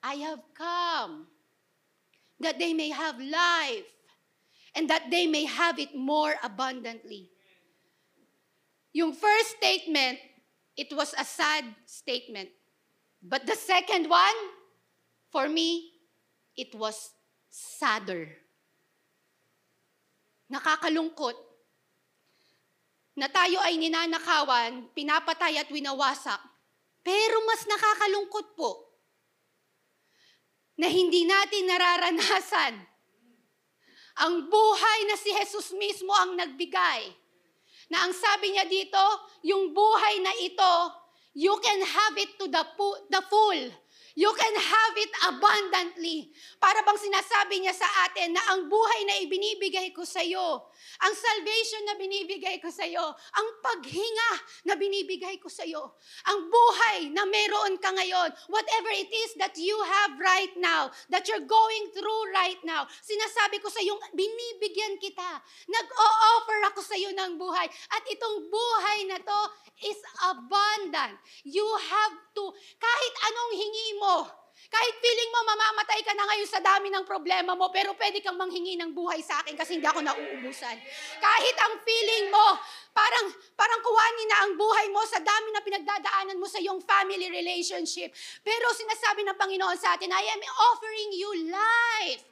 I 0.00 0.14
have 0.24 0.40
come 0.56 1.28
that 2.40 2.58
they 2.58 2.72
may 2.72 2.88
have 2.88 3.20
life 3.20 3.86
and 4.74 4.88
that 4.88 5.10
they 5.10 5.26
may 5.26 5.44
have 5.44 5.78
it 5.78 5.94
more 5.94 6.34
abundantly. 6.42 7.28
Yung 8.92 9.12
first 9.12 9.60
statement, 9.60 10.18
it 10.76 10.90
was 10.96 11.14
a 11.14 11.24
sad 11.24 11.64
statement. 11.86 12.48
But 13.22 13.46
the 13.46 13.54
second 13.54 14.08
one, 14.08 14.38
for 15.30 15.48
me, 15.48 15.92
it 16.56 16.74
was 16.74 17.12
sadder. 17.48 18.26
Nakakalungkot 20.50 21.36
na 23.14 23.28
tayo 23.28 23.60
ay 23.62 23.78
ninanakawan, 23.78 24.90
pinapatay 24.96 25.60
at 25.60 25.70
winawasak. 25.70 26.40
Pero 27.04 27.36
mas 27.46 27.62
nakakalungkot 27.68 28.56
po 28.58 28.89
na 30.80 30.88
hindi 30.88 31.28
natin 31.28 31.68
nararanasan 31.68 32.74
ang 34.20 34.48
buhay 34.48 34.98
na 35.08 35.16
si 35.20 35.28
Jesus 35.32 35.76
mismo 35.76 36.12
ang 36.16 36.36
nagbigay 36.40 37.12
na 37.90 38.06
ang 38.06 38.12
sabi 38.14 38.54
niya 38.54 38.64
dito, 38.70 39.02
yung 39.42 39.74
buhay 39.74 40.22
na 40.22 40.32
ito, 40.40 40.74
you 41.34 41.52
can 41.58 41.80
have 41.82 42.14
it 42.16 42.38
to 42.38 42.46
the, 42.46 42.62
the 43.10 43.22
full. 43.26 43.62
You 44.18 44.30
can 44.34 44.54
have 44.58 44.94
it 44.98 45.12
abundantly. 45.30 46.34
Para 46.58 46.82
bang 46.82 46.98
sinasabi 46.98 47.62
niya 47.62 47.74
sa 47.74 47.86
atin 48.08 48.34
na 48.34 48.42
ang 48.50 48.66
buhay 48.66 49.00
na 49.06 49.22
ibinibigay 49.22 49.94
ko 49.94 50.02
sa 50.02 50.18
iyo, 50.18 50.66
ang 51.00 51.14
salvation 51.14 51.82
na 51.86 51.94
binibigay 51.94 52.58
ko 52.58 52.72
sa 52.72 52.82
iyo, 52.82 53.04
ang 53.14 53.48
paghinga 53.62 54.32
na 54.66 54.74
binibigay 54.74 55.38
ko 55.38 55.46
sa 55.46 55.62
iyo, 55.62 55.94
ang 56.26 56.50
buhay 56.50 57.12
na 57.14 57.22
meron 57.28 57.78
ka 57.78 57.94
ngayon, 57.94 58.34
whatever 58.50 58.90
it 58.98 59.10
is 59.12 59.30
that 59.38 59.54
you 59.54 59.76
have 59.86 60.18
right 60.18 60.52
now, 60.58 60.90
that 61.12 61.30
you're 61.30 61.46
going 61.46 61.84
through 61.94 62.22
right 62.34 62.58
now, 62.66 62.88
sinasabi 63.06 63.62
ko 63.62 63.70
sa 63.70 63.78
iyo, 63.78 63.94
binibigyan 64.10 64.98
kita. 64.98 65.38
Nag-o-offer 65.70 66.58
ako 66.74 66.80
sa 66.82 66.98
iyo 66.98 67.14
ng 67.14 67.38
buhay. 67.38 67.68
At 67.94 68.02
itong 68.10 68.50
buhay 68.50 68.98
na 69.06 69.18
to 69.22 69.40
is 69.86 70.00
abundant. 70.26 71.16
You 71.46 71.64
have 71.64 72.14
to, 72.36 72.44
kahit 72.76 73.14
anong 73.30 73.52
hingi 73.56 73.88
mo, 74.00 74.40
kahit 74.70 74.94
feeling 75.02 75.30
mo 75.34 75.40
mamamatay 75.50 76.00
ka 76.06 76.12
na 76.14 76.24
ngayon 76.30 76.46
sa 76.46 76.60
dami 76.62 76.92
ng 76.94 77.02
problema 77.02 77.58
mo, 77.58 77.72
pero 77.74 77.90
pwede 77.98 78.22
kang 78.22 78.38
manghingi 78.38 78.78
ng 78.78 78.94
buhay 78.94 79.18
sa 79.18 79.42
akin 79.42 79.58
kasi 79.58 79.80
hindi 79.80 79.88
ako 79.88 79.98
nauubusan. 80.04 80.76
Kahit 81.18 81.56
ang 81.58 81.74
feeling 81.82 82.30
mo, 82.30 82.46
parang, 82.94 83.26
parang 83.58 83.80
kuwanin 83.82 84.28
na 84.30 84.38
ang 84.46 84.52
buhay 84.54 84.86
mo 84.94 85.02
sa 85.08 85.18
dami 85.18 85.48
na 85.50 85.64
pinagdadaanan 85.64 86.38
mo 86.38 86.46
sa 86.46 86.62
iyong 86.62 86.78
family 86.86 87.26
relationship. 87.32 88.14
Pero 88.46 88.70
sinasabi 88.76 89.26
ng 89.26 89.36
Panginoon 89.40 89.78
sa 89.80 89.98
atin, 89.98 90.12
I 90.12 90.24
am 90.38 90.42
offering 90.44 91.10
you 91.18 91.30
life 91.50 92.22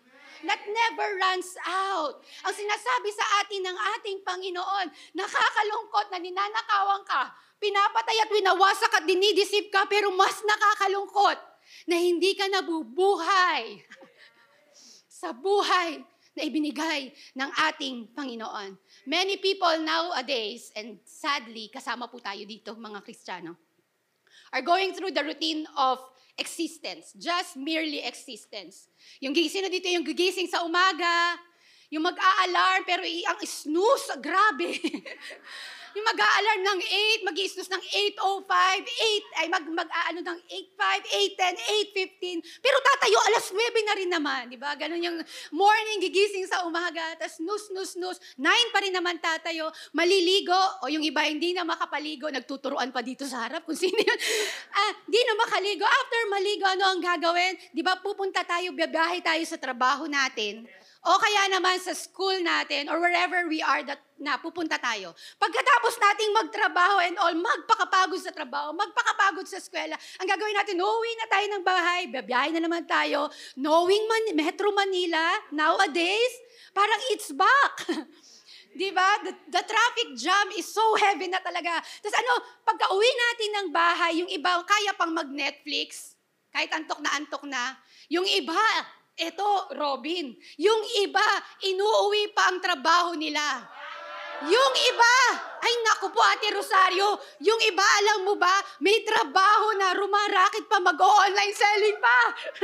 that 0.46 0.62
never 0.62 1.18
runs 1.18 1.58
out. 1.66 2.22
Ang 2.46 2.54
sinasabi 2.54 3.10
sa 3.10 3.26
atin 3.42 3.66
ng 3.66 3.78
ating 3.98 4.18
Panginoon, 4.22 4.86
nakakalungkot 5.18 6.06
na 6.14 6.22
ninanakawan 6.22 7.02
ka, 7.02 7.34
pinapatay 7.58 8.14
at 8.22 8.30
winawasak 8.30 8.92
at 8.94 9.04
dinidisip 9.08 9.74
ka, 9.74 9.90
pero 9.90 10.14
mas 10.14 10.38
nakakalungkot 10.46 11.47
na 11.86 11.96
hindi 11.96 12.34
ka 12.34 12.48
nabubuhay 12.48 13.82
sa 15.20 15.34
buhay 15.34 16.02
na 16.38 16.46
ibinigay 16.46 17.10
ng 17.34 17.50
ating 17.70 18.14
Panginoon. 18.14 18.78
Many 19.10 19.42
people 19.42 19.74
nowadays, 19.82 20.70
and 20.78 21.02
sadly, 21.02 21.66
kasama 21.66 22.06
po 22.06 22.22
tayo 22.22 22.46
dito, 22.46 22.78
mga 22.78 23.02
Kristiyano, 23.02 23.58
are 24.54 24.62
going 24.62 24.94
through 24.94 25.10
the 25.10 25.24
routine 25.26 25.66
of 25.74 25.98
existence, 26.38 27.12
just 27.18 27.58
merely 27.58 28.00
existence. 28.06 28.86
Yung 29.18 29.34
gigising 29.34 29.66
na 29.66 29.72
dito, 29.72 29.90
yung 29.90 30.06
gigising 30.06 30.46
sa 30.46 30.62
umaga, 30.62 31.34
yung 31.90 32.06
mag-a-alarm, 32.06 32.86
pero 32.86 33.02
ang 33.02 33.38
snooze, 33.42 34.14
grabe. 34.22 34.78
Yung 35.98 36.06
mag-a-alarm 36.14 36.62
ng 36.62 36.80
8, 37.26 37.26
mag 37.26 37.34
snooze 37.34 37.74
ng 37.74 37.82
8.05, 38.14 38.46
8, 38.46 39.40
ay 39.42 39.46
mag, 39.50 39.66
mag-aano 39.66 40.22
ng 40.22 40.38
8.5, 40.78 41.34
8.10, 41.34 42.38
8.15. 42.38 42.62
Pero 42.62 42.78
tatayo, 42.86 43.18
alas 43.26 43.50
9 43.50 43.58
na 43.82 43.94
rin 43.98 44.06
naman, 44.06 44.46
di 44.46 44.54
ba? 44.54 44.78
Ganun 44.78 45.02
yung 45.02 45.18
morning, 45.50 45.98
gigising 45.98 46.46
sa 46.46 46.62
umaga, 46.62 47.02
tapos 47.18 47.42
snooze, 47.42 47.66
snooze, 47.74 47.92
snooze, 47.98 48.18
9 48.38 48.46
pa 48.70 48.78
rin 48.78 48.94
naman 48.94 49.18
tatayo, 49.18 49.74
maliligo, 49.90 50.86
o 50.86 50.88
yung 50.88 51.02
iba 51.02 51.26
hindi 51.26 51.50
na 51.50 51.66
makapaligo, 51.66 52.30
nagtuturuan 52.30 52.94
pa 52.94 53.02
dito 53.02 53.26
sa 53.26 53.50
harap 53.50 53.66
kung 53.66 53.74
sino 53.82 53.98
yun. 53.98 54.18
ah, 54.78 54.92
di 55.02 55.18
na 55.26 55.34
makaligo. 55.34 55.82
After 55.82 56.20
maligo, 56.30 56.62
ano 56.62 56.94
ang 56.94 57.02
gagawin? 57.02 57.58
Di 57.74 57.82
ba, 57.82 57.98
pupunta 57.98 58.46
tayo, 58.46 58.70
biyahe 58.70 59.18
tayo 59.18 59.42
sa 59.42 59.58
trabaho 59.58 60.06
natin. 60.06 60.62
O 61.06 61.14
kaya 61.14 61.46
naman 61.54 61.78
sa 61.78 61.94
school 61.94 62.42
natin 62.42 62.90
or 62.90 62.98
wherever 62.98 63.46
we 63.46 63.62
are 63.62 63.86
that 63.86 64.02
na 64.18 64.34
pupunta 64.34 64.74
tayo. 64.82 65.14
Pagkatapos 65.38 65.94
nating 65.94 66.30
magtrabaho 66.34 66.96
and 67.06 67.16
all, 67.22 67.34
magpakapagod 67.38 68.18
sa 68.18 68.34
trabaho, 68.34 68.74
magpakapagod 68.74 69.46
sa 69.46 69.62
eskwela, 69.62 69.94
ang 70.18 70.26
gagawin 70.26 70.58
natin, 70.58 70.82
uwi 70.82 71.10
na 71.14 71.26
tayo 71.30 71.46
ng 71.54 71.62
bahay, 71.62 72.02
babiyahe 72.10 72.50
na 72.50 72.66
naman 72.66 72.82
tayo, 72.82 73.30
knowing 73.54 74.02
Man- 74.10 74.34
Metro 74.34 74.74
Manila, 74.74 75.38
nowadays, 75.54 76.34
parang 76.74 76.98
it's 77.14 77.30
back. 77.30 77.86
Di 78.78 78.90
ba? 78.90 79.22
The, 79.22 79.32
the 79.54 79.62
traffic 79.64 80.08
jam 80.18 80.50
is 80.58 80.66
so 80.66 80.82
heavy 80.98 81.30
na 81.30 81.38
talaga. 81.38 81.78
Tapos 82.02 82.14
ano, 82.18 82.32
pagka 82.66 82.90
uwi 82.90 83.10
natin 83.10 83.50
ng 83.54 83.68
bahay, 83.70 84.12
yung 84.18 84.30
iba 84.30 84.60
kaya 84.66 84.92
pang 84.98 85.14
mag-Netflix, 85.14 86.18
kahit 86.50 86.74
antok 86.74 87.00
na 87.00 87.10
antok 87.16 87.46
na. 87.46 87.74
Yung 88.10 88.26
iba, 88.26 88.58
ito, 89.18 89.50
Robin, 89.74 90.30
yung 90.56 90.82
iba, 91.02 91.26
inuuwi 91.66 92.30
pa 92.30 92.54
ang 92.54 92.62
trabaho 92.62 93.18
nila. 93.18 93.42
Yung 94.46 94.74
iba, 94.94 95.14
ay 95.58 95.72
naku 95.82 96.14
po 96.14 96.22
Ate 96.22 96.54
Rosario, 96.54 97.18
yung 97.42 97.58
iba 97.66 97.82
alam 97.82 98.22
mo 98.22 98.38
ba, 98.38 98.54
may 98.78 99.02
trabaho 99.02 99.74
na 99.74 99.98
rumarakit 99.98 100.70
pa 100.70 100.78
mag-online 100.78 101.50
selling 101.50 101.98
pa. 101.98 102.20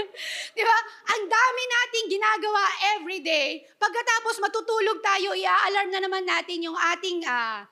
Di 0.54 0.62
ba? 0.62 0.78
Ang 1.18 1.26
dami 1.26 1.62
nating 1.66 2.06
ginagawa 2.14 2.62
every 2.94 3.18
day. 3.26 3.66
Pagkatapos 3.74 4.38
matutulog 4.38 5.02
tayo, 5.02 5.34
i-alarm 5.34 5.90
na 5.90 5.98
naman 5.98 6.22
natin 6.22 6.62
yung 6.62 6.78
ating 6.94 7.26
uh, 7.26 7.66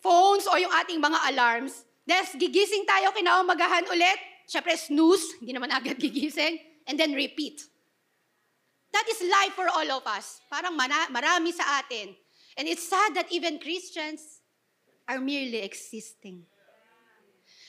phones 0.00 0.48
o 0.48 0.56
yung 0.56 0.72
ating 0.72 0.96
mga 0.96 1.20
alarms. 1.28 1.84
Des, 2.08 2.32
gigising 2.32 2.88
tayo 2.88 3.12
kinaumagahan 3.12 3.84
ulit. 3.92 4.16
Siyempre, 4.48 4.72
snooze, 4.80 5.36
hindi 5.44 5.52
naman 5.52 5.68
agad 5.68 6.00
gigising. 6.00 6.56
And 6.88 6.96
then 6.96 7.12
repeat. 7.12 7.60
That 8.98 9.06
is 9.14 9.22
life 9.30 9.54
for 9.54 9.70
all 9.70 10.02
of 10.02 10.04
us. 10.10 10.42
Parang 10.50 10.74
marami 10.74 11.54
sa 11.54 11.78
atin. 11.78 12.18
And 12.58 12.66
it's 12.66 12.82
sad 12.82 13.14
that 13.14 13.30
even 13.30 13.62
Christians 13.62 14.42
are 15.06 15.22
merely 15.22 15.62
existing. 15.62 16.42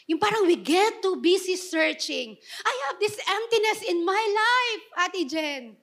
Yung 0.09 0.17
parang 0.17 0.49
we 0.49 0.57
get 0.57 1.05
too 1.05 1.21
busy 1.21 1.53
searching. 1.53 2.33
I 2.65 2.73
have 2.89 2.97
this 2.97 3.13
emptiness 3.21 3.85
in 3.85 4.01
my 4.01 4.17
life, 4.17 4.83
Ate 5.05 5.29
Jen. 5.29 5.77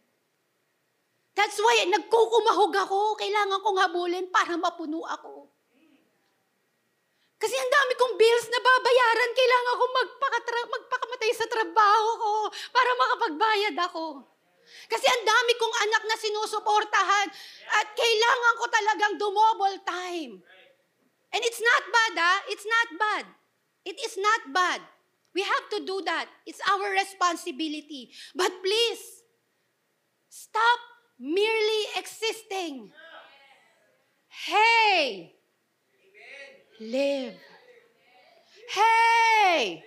That's 1.38 1.62
why 1.62 1.86
nagkukumahog 1.94 2.74
ako. 2.82 3.14
Kailangan 3.14 3.62
kong 3.62 3.78
habulin 3.86 4.26
para 4.34 4.58
mapuno 4.58 5.06
ako. 5.06 5.46
Kasi 7.38 7.54
ang 7.54 7.70
dami 7.70 7.92
kong 7.94 8.18
bills 8.18 8.50
na 8.50 8.58
babayaran. 8.58 9.30
Kailangan 9.30 9.74
kong 9.78 9.94
magpakamatay 9.94 11.30
sa 11.38 11.46
trabaho 11.46 12.08
ko 12.18 12.32
para 12.74 12.90
makapagbayad 12.98 13.76
ako. 13.78 14.04
Kasi 14.86 15.06
ang 15.06 15.22
dami 15.26 15.52
kong 15.58 15.76
anak 15.86 16.02
na 16.06 16.16
sinusuportahan 16.18 17.28
at 17.82 17.86
kailangan 17.94 18.54
ko 18.58 18.64
talagang 18.70 19.14
dumobble 19.18 19.78
time. 19.86 20.32
And 21.34 21.42
it's 21.44 21.60
not 21.60 21.82
bad, 21.90 22.14
ah. 22.16 22.38
It's 22.48 22.66
not 22.66 22.88
bad. 22.96 23.24
It 23.84 23.98
is 24.02 24.16
not 24.18 24.40
bad. 24.50 24.80
We 25.36 25.44
have 25.44 25.66
to 25.76 25.84
do 25.84 26.00
that. 26.08 26.26
It's 26.48 26.64
our 26.64 26.90
responsibility. 26.96 28.08
But 28.34 28.50
please, 28.64 29.22
stop 30.32 30.80
merely 31.20 31.82
existing. 31.96 32.90
Hey! 34.28 35.34
Live. 36.80 37.36
Hey! 38.68 39.84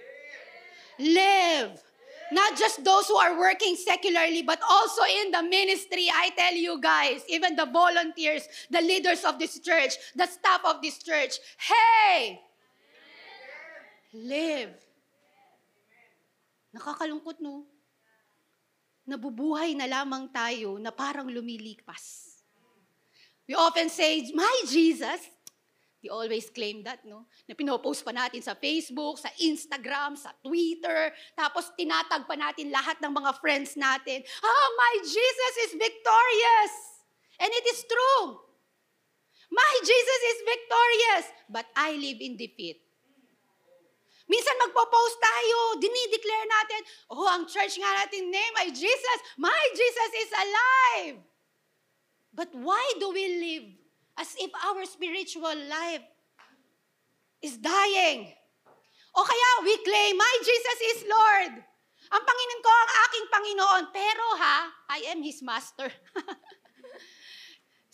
Live. 0.99 1.88
Not 2.31 2.57
just 2.57 2.83
those 2.83 3.07
who 3.07 3.17
are 3.17 3.37
working 3.37 3.75
secularly, 3.75 4.43
but 4.43 4.61
also 4.61 5.01
in 5.25 5.31
the 5.31 5.41
ministry. 5.43 6.09
I 6.13 6.29
tell 6.37 6.53
you 6.53 6.79
guys, 6.79 7.25
even 7.27 7.55
the 7.55 7.65
volunteers, 7.65 8.45
the 8.69 8.81
leaders 8.81 9.25
of 9.25 9.39
this 9.39 9.59
church, 9.59 9.97
the 10.15 10.27
staff 10.27 10.61
of 10.65 10.81
this 10.81 11.01
church, 11.01 11.41
hey! 11.57 12.39
Live. 14.13 14.73
Nakakalungkot, 16.73 17.41
no? 17.41 17.65
Nabubuhay 19.09 19.73
na 19.73 19.89
lamang 19.89 20.29
tayo 20.29 20.77
na 20.77 20.93
parang 20.93 21.25
lumilipas. 21.25 22.29
We 23.49 23.57
often 23.57 23.89
say, 23.89 24.29
my 24.37 24.61
Jesus. 24.69 25.25
We 25.99 26.07
always 26.07 26.47
claim 26.47 26.87
that, 26.87 27.03
no? 27.03 27.27
Na 27.43 27.59
pinopost 27.59 28.07
pa 28.07 28.15
natin 28.15 28.39
sa 28.39 28.55
Facebook, 28.55 29.19
sa 29.19 29.27
Instagram, 29.35 30.15
sa 30.15 30.31
Twitter. 30.39 31.11
Tapos 31.35 31.75
tinatag 31.75 32.23
pa 32.23 32.39
natin 32.39 32.71
lahat 32.71 33.03
ng 33.03 33.11
mga 33.11 33.31
friends 33.43 33.75
natin. 33.75 34.23
Ah, 34.39 34.67
my 34.79 34.93
Jesus 35.03 35.53
is 35.67 35.71
victorious. 35.75 36.73
And 37.43 37.51
it 37.51 37.65
is 37.67 37.83
true. 37.83 38.39
My 39.51 39.73
Jesus 39.83 40.21
is 40.31 40.39
victorious. 40.47 41.25
But 41.51 41.67
I 41.75 41.99
live 41.99 42.23
in 42.23 42.39
defeat. 42.39 42.79
Minsan 44.29 44.61
magpo-post 44.61 45.17
tayo, 45.17 45.57
dinideclare 45.81 46.47
natin, 46.47 46.81
oh, 47.09 47.25
ang 47.33 47.49
church 47.49 47.81
nga 47.81 47.91
natin 48.05 48.29
name 48.29 48.55
ay 48.61 48.69
Jesus. 48.69 49.19
My 49.41 49.63
Jesus 49.73 50.11
is 50.21 50.31
alive. 50.31 51.17
But 52.29 52.53
why 52.53 52.85
do 53.01 53.09
we 53.09 53.25
live 53.41 53.67
as 54.19 54.35
if 54.37 54.51
our 54.67 54.83
spiritual 54.85 55.55
life 55.71 56.03
is 57.41 57.57
dying? 57.57 58.35
O 59.15 59.23
kaya 59.25 59.49
we 59.65 59.75
claim, 59.81 60.13
my 60.19 60.33
Jesus 60.43 60.79
is 60.93 60.99
Lord. 61.07 61.53
Ang 62.09 62.23
Panginoon 62.25 62.61
ko 62.65 62.71
ang 62.73 62.91
aking 63.05 63.25
Panginoon. 63.29 63.83
Pero 63.93 64.25
ha, 64.41 64.57
I 64.89 64.99
am 65.13 65.21
His 65.21 65.41
Master. 65.41 65.89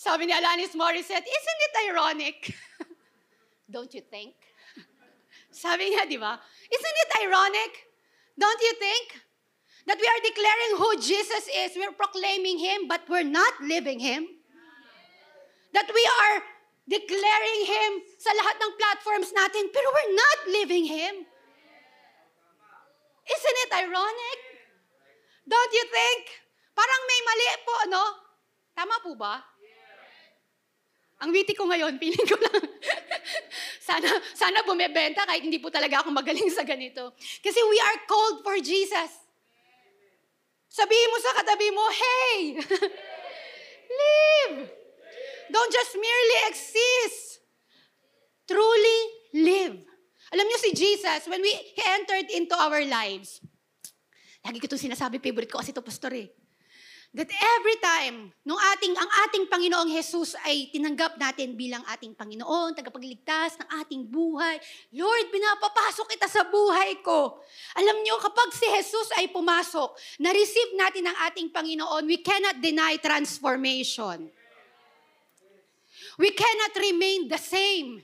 Sabi 0.05 0.29
ni 0.29 0.33
Alanis 0.33 0.77
Morissette, 0.77 1.25
isn't 1.25 1.61
it 1.65 1.73
ironic? 1.89 2.37
Don't 3.73 3.91
you 3.91 4.05
think? 4.05 4.37
Sabi 5.51 5.91
niya, 5.91 6.05
di 6.07 6.21
ba? 6.21 6.37
Isn't 6.69 6.97
it 7.01 7.11
ironic? 7.25 7.73
Don't 8.37 8.61
you 8.61 8.73
think? 8.77 9.19
That 9.87 9.97
we 9.99 10.07
are 10.07 10.21
declaring 10.23 10.71
who 10.77 10.89
Jesus 11.01 11.45
is. 11.49 11.73
We're 11.75 11.97
proclaiming 11.97 12.57
Him, 12.59 12.87
but 12.87 13.03
we're 13.09 13.27
not 13.27 13.53
living 13.61 13.99
Him. 13.99 14.34
That 15.75 15.91
we 15.91 16.03
are 16.23 16.35
declaring 16.87 17.61
Him 17.67 17.91
sa 18.15 18.31
lahat 18.31 18.55
ng 18.63 18.71
platforms 18.79 19.29
natin, 19.35 19.67
pero 19.75 19.91
we're 19.91 20.15
not 20.15 20.39
living 20.55 20.87
Him. 20.87 21.27
Isn't 23.25 23.57
it 23.67 23.71
ironic? 23.83 24.39
Don't 25.43 25.73
you 25.73 25.85
think? 25.89 26.21
Parang 26.77 27.01
may 27.09 27.19
mali 27.27 27.47
po, 27.65 27.75
no? 27.91 28.05
Tama 28.71 28.95
po 29.01 29.11
ba? 29.19 29.41
Ang 31.23 31.31
witty 31.31 31.55
ko 31.55 31.65
ngayon, 31.65 31.97
feeling 32.01 32.27
ko 32.27 32.37
lang. 32.37 32.63
sana, 33.79 34.09
sana 34.35 34.61
bumebenta 34.67 35.23
kahit 35.25 35.41
hindi 35.41 35.57
po 35.57 35.71
talaga 35.71 36.03
ako 36.03 36.11
magaling 36.11 36.51
sa 36.51 36.67
ganito. 36.67 37.15
Kasi 37.41 37.59
we 37.65 37.77
are 37.81 37.99
called 38.05 38.43
for 38.43 38.59
Jesus. 38.59 39.11
Sabihin 40.67 41.11
mo 41.11 41.17
sa 41.23 41.31
katabi 41.39 41.67
mo, 41.71 41.83
hey! 41.87 42.39
live! 44.03 44.84
Don't 45.49 45.73
just 45.73 45.93
merely 45.97 46.37
exist. 46.49 47.41
Truly 48.45 48.99
live. 49.33 49.77
Alam 50.33 50.45
niyo 50.49 50.57
si 50.61 50.71
Jesus, 50.73 51.29
when 51.29 51.41
we 51.41 51.53
he 51.53 51.83
entered 51.85 52.27
into 52.33 52.53
our 52.57 52.81
lives, 52.85 53.41
lagi 54.41 54.57
ko 54.61 54.65
itong 54.69 54.89
sinasabi, 54.89 55.21
favorite 55.21 55.49
ko 55.49 55.61
kasi 55.61 55.73
ito, 55.73 55.85
pastor 55.85 56.13
eh. 56.17 56.29
That 57.15 57.31
every 57.31 57.79
time, 57.79 58.35
nung 58.43 58.59
ating, 58.75 58.91
ang 58.91 59.11
ating 59.23 59.47
Panginoong 59.47 59.87
Jesus 59.87 60.35
ay 60.43 60.67
tinanggap 60.67 61.15
natin 61.15 61.55
bilang 61.55 61.79
ating 61.87 62.11
Panginoon, 62.11 62.75
tagapagligtas 62.75 63.55
ng 63.55 63.69
ating 63.79 64.03
buhay, 64.03 64.59
Lord, 64.91 65.31
pinapapasok 65.31 66.11
kita 66.11 66.27
sa 66.27 66.43
buhay 66.43 66.99
ko. 66.99 67.39
Alam 67.79 68.03
niyo, 68.03 68.19
kapag 68.19 68.51
si 68.51 68.67
Jesus 68.67 69.15
ay 69.15 69.31
pumasok, 69.31 69.95
na-receive 70.19 70.75
natin 70.75 71.07
ang 71.07 71.17
ating 71.31 71.55
Panginoon, 71.55 72.03
we 72.03 72.19
cannot 72.19 72.59
deny 72.59 72.99
transformation. 72.99 74.27
We 76.17 76.31
cannot 76.31 76.73
remain 76.79 77.27
the 77.27 77.39
same. 77.39 77.99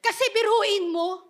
Kasi 0.00 0.24
biruin 0.32 0.94
mo, 0.94 1.20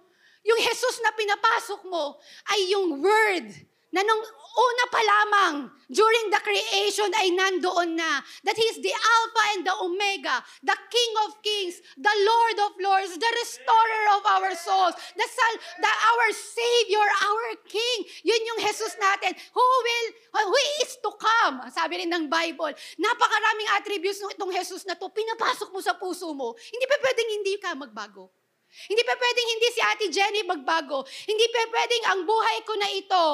yung 0.47 0.61
Jesus 0.63 1.03
na 1.03 1.13
pinapasok 1.13 1.81
mo 1.91 2.17
ay 2.55 2.61
yung 2.73 3.03
word 3.03 3.49
na 3.91 4.05
nung 4.05 4.23
una 4.59 4.85
pa 4.91 5.01
lamang, 5.01 5.71
during 5.87 6.27
the 6.35 6.41
creation 6.43 7.09
ay 7.15 7.31
nandoon 7.31 7.95
na, 7.95 8.21
that 8.43 8.59
He 8.59 8.67
is 8.67 8.83
the 8.83 8.93
Alpha 8.93 9.43
and 9.55 9.63
the 9.65 9.75
Omega, 9.79 10.43
the 10.67 10.77
King 10.91 11.13
of 11.25 11.39
Kings, 11.41 11.79
the 11.95 12.17
Lord 12.27 12.59
of 12.67 12.73
Lords, 12.83 13.15
the 13.15 13.33
Restorer 13.39 14.05
of 14.19 14.23
our 14.27 14.53
souls, 14.59 14.99
the, 15.15 15.27
Sal- 15.31 15.63
the 15.81 15.93
our 15.93 16.29
Savior, 16.35 17.07
our 17.07 17.47
King. 17.71 17.99
Yun 18.27 18.49
yung 18.53 18.61
Jesus 18.67 18.99
natin, 18.99 19.33
who 19.55 19.63
will, 19.63 20.09
who 20.43 20.61
is 20.83 20.99
to 21.01 21.11
come. 21.15 21.63
Sabi 21.71 22.05
rin 22.05 22.11
ng 22.11 22.27
Bible, 22.27 22.75
napakaraming 22.99 23.69
attributes 23.79 24.21
ng 24.21 24.35
itong 24.35 24.53
Jesus 24.53 24.85
na 24.85 24.99
to, 24.99 25.09
pinapasok 25.09 25.71
mo 25.71 25.81
sa 25.81 25.95
puso 25.95 26.35
mo. 26.35 26.59
Hindi 26.59 26.85
pa 26.85 26.97
pwedeng 27.01 27.29
hindi 27.31 27.55
ka 27.63 27.71
magbago. 27.79 28.29
Hindi 28.69 29.01
pa 29.01 29.17
pwedeng 29.17 29.49
hindi 29.49 29.69
si 29.73 29.81
Ate 29.81 30.07
Jenny 30.13 30.43
magbago. 30.45 31.01
Hindi 31.25 31.47
pa 31.49 31.61
pwedeng 31.73 32.05
ang 32.13 32.21
buhay 32.29 32.59
ko 32.69 32.73
na 32.77 32.89
ito 32.93 33.25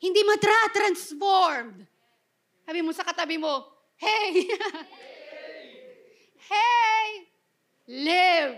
hindi 0.00 0.24
matra-transformed. 0.24 1.84
Sabi 2.64 2.80
mo 2.80 2.90
sa 2.96 3.04
katabi 3.04 3.36
mo, 3.36 3.68
hey! 4.00 4.48
hey! 6.50 7.06
Live! 7.90 8.56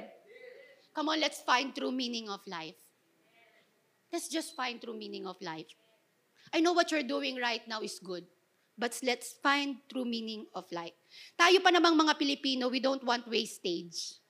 Come 0.94 1.10
on, 1.10 1.18
let's 1.18 1.42
find 1.42 1.74
true 1.74 1.90
meaning 1.90 2.30
of 2.30 2.44
life. 2.46 2.78
Let's 4.12 4.28
just 4.28 4.54
find 4.54 4.78
true 4.78 4.94
meaning 4.94 5.26
of 5.26 5.40
life. 5.40 5.72
I 6.52 6.60
know 6.60 6.76
what 6.76 6.92
you're 6.92 7.06
doing 7.06 7.40
right 7.40 7.64
now 7.64 7.80
is 7.80 7.98
good, 7.98 8.28
but 8.76 8.92
let's 9.02 9.32
find 9.40 9.80
true 9.88 10.04
meaning 10.04 10.44
of 10.54 10.68
life. 10.68 10.92
Tayo 11.40 11.64
pa 11.64 11.72
namang 11.72 11.96
mga 11.96 12.20
Pilipino, 12.20 12.68
we 12.68 12.78
don't 12.78 13.00
want 13.08 13.24
wastage. 13.24 14.20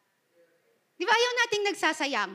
Di 0.95 1.03
ba 1.03 1.11
ayaw 1.11 1.31
nating 1.35 1.67
nagsasayang? 1.67 2.33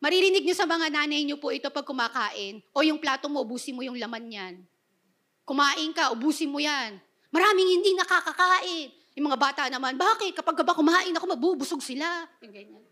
Maririnig 0.00 0.48
niyo 0.48 0.56
sa 0.56 0.64
mga 0.64 0.88
nanay 0.88 1.20
niyo 1.28 1.36
po 1.36 1.52
ito 1.52 1.68
pag 1.68 1.84
kumakain, 1.84 2.64
o 2.72 2.80
yung 2.80 2.96
plato 2.96 3.28
mo, 3.28 3.44
ubusin 3.44 3.76
mo 3.76 3.84
yung 3.84 4.00
laman 4.00 4.24
niyan. 4.24 4.54
Kumain 5.44 5.92
ka, 5.92 6.08
ubusin 6.16 6.48
mo 6.48 6.56
yan. 6.56 6.96
Maraming 7.28 7.68
hindi 7.68 7.92
nakakakain. 7.92 8.88
Yung 9.20 9.28
mga 9.28 9.38
bata 9.38 9.62
naman, 9.68 10.00
bakit? 10.00 10.32
Kapag 10.32 10.64
ba 10.64 10.72
kumain 10.72 11.12
ako, 11.12 11.36
mabubusog 11.36 11.84
sila. 11.84 12.24
Yung 12.40 12.54
ganyan. 12.54 12.84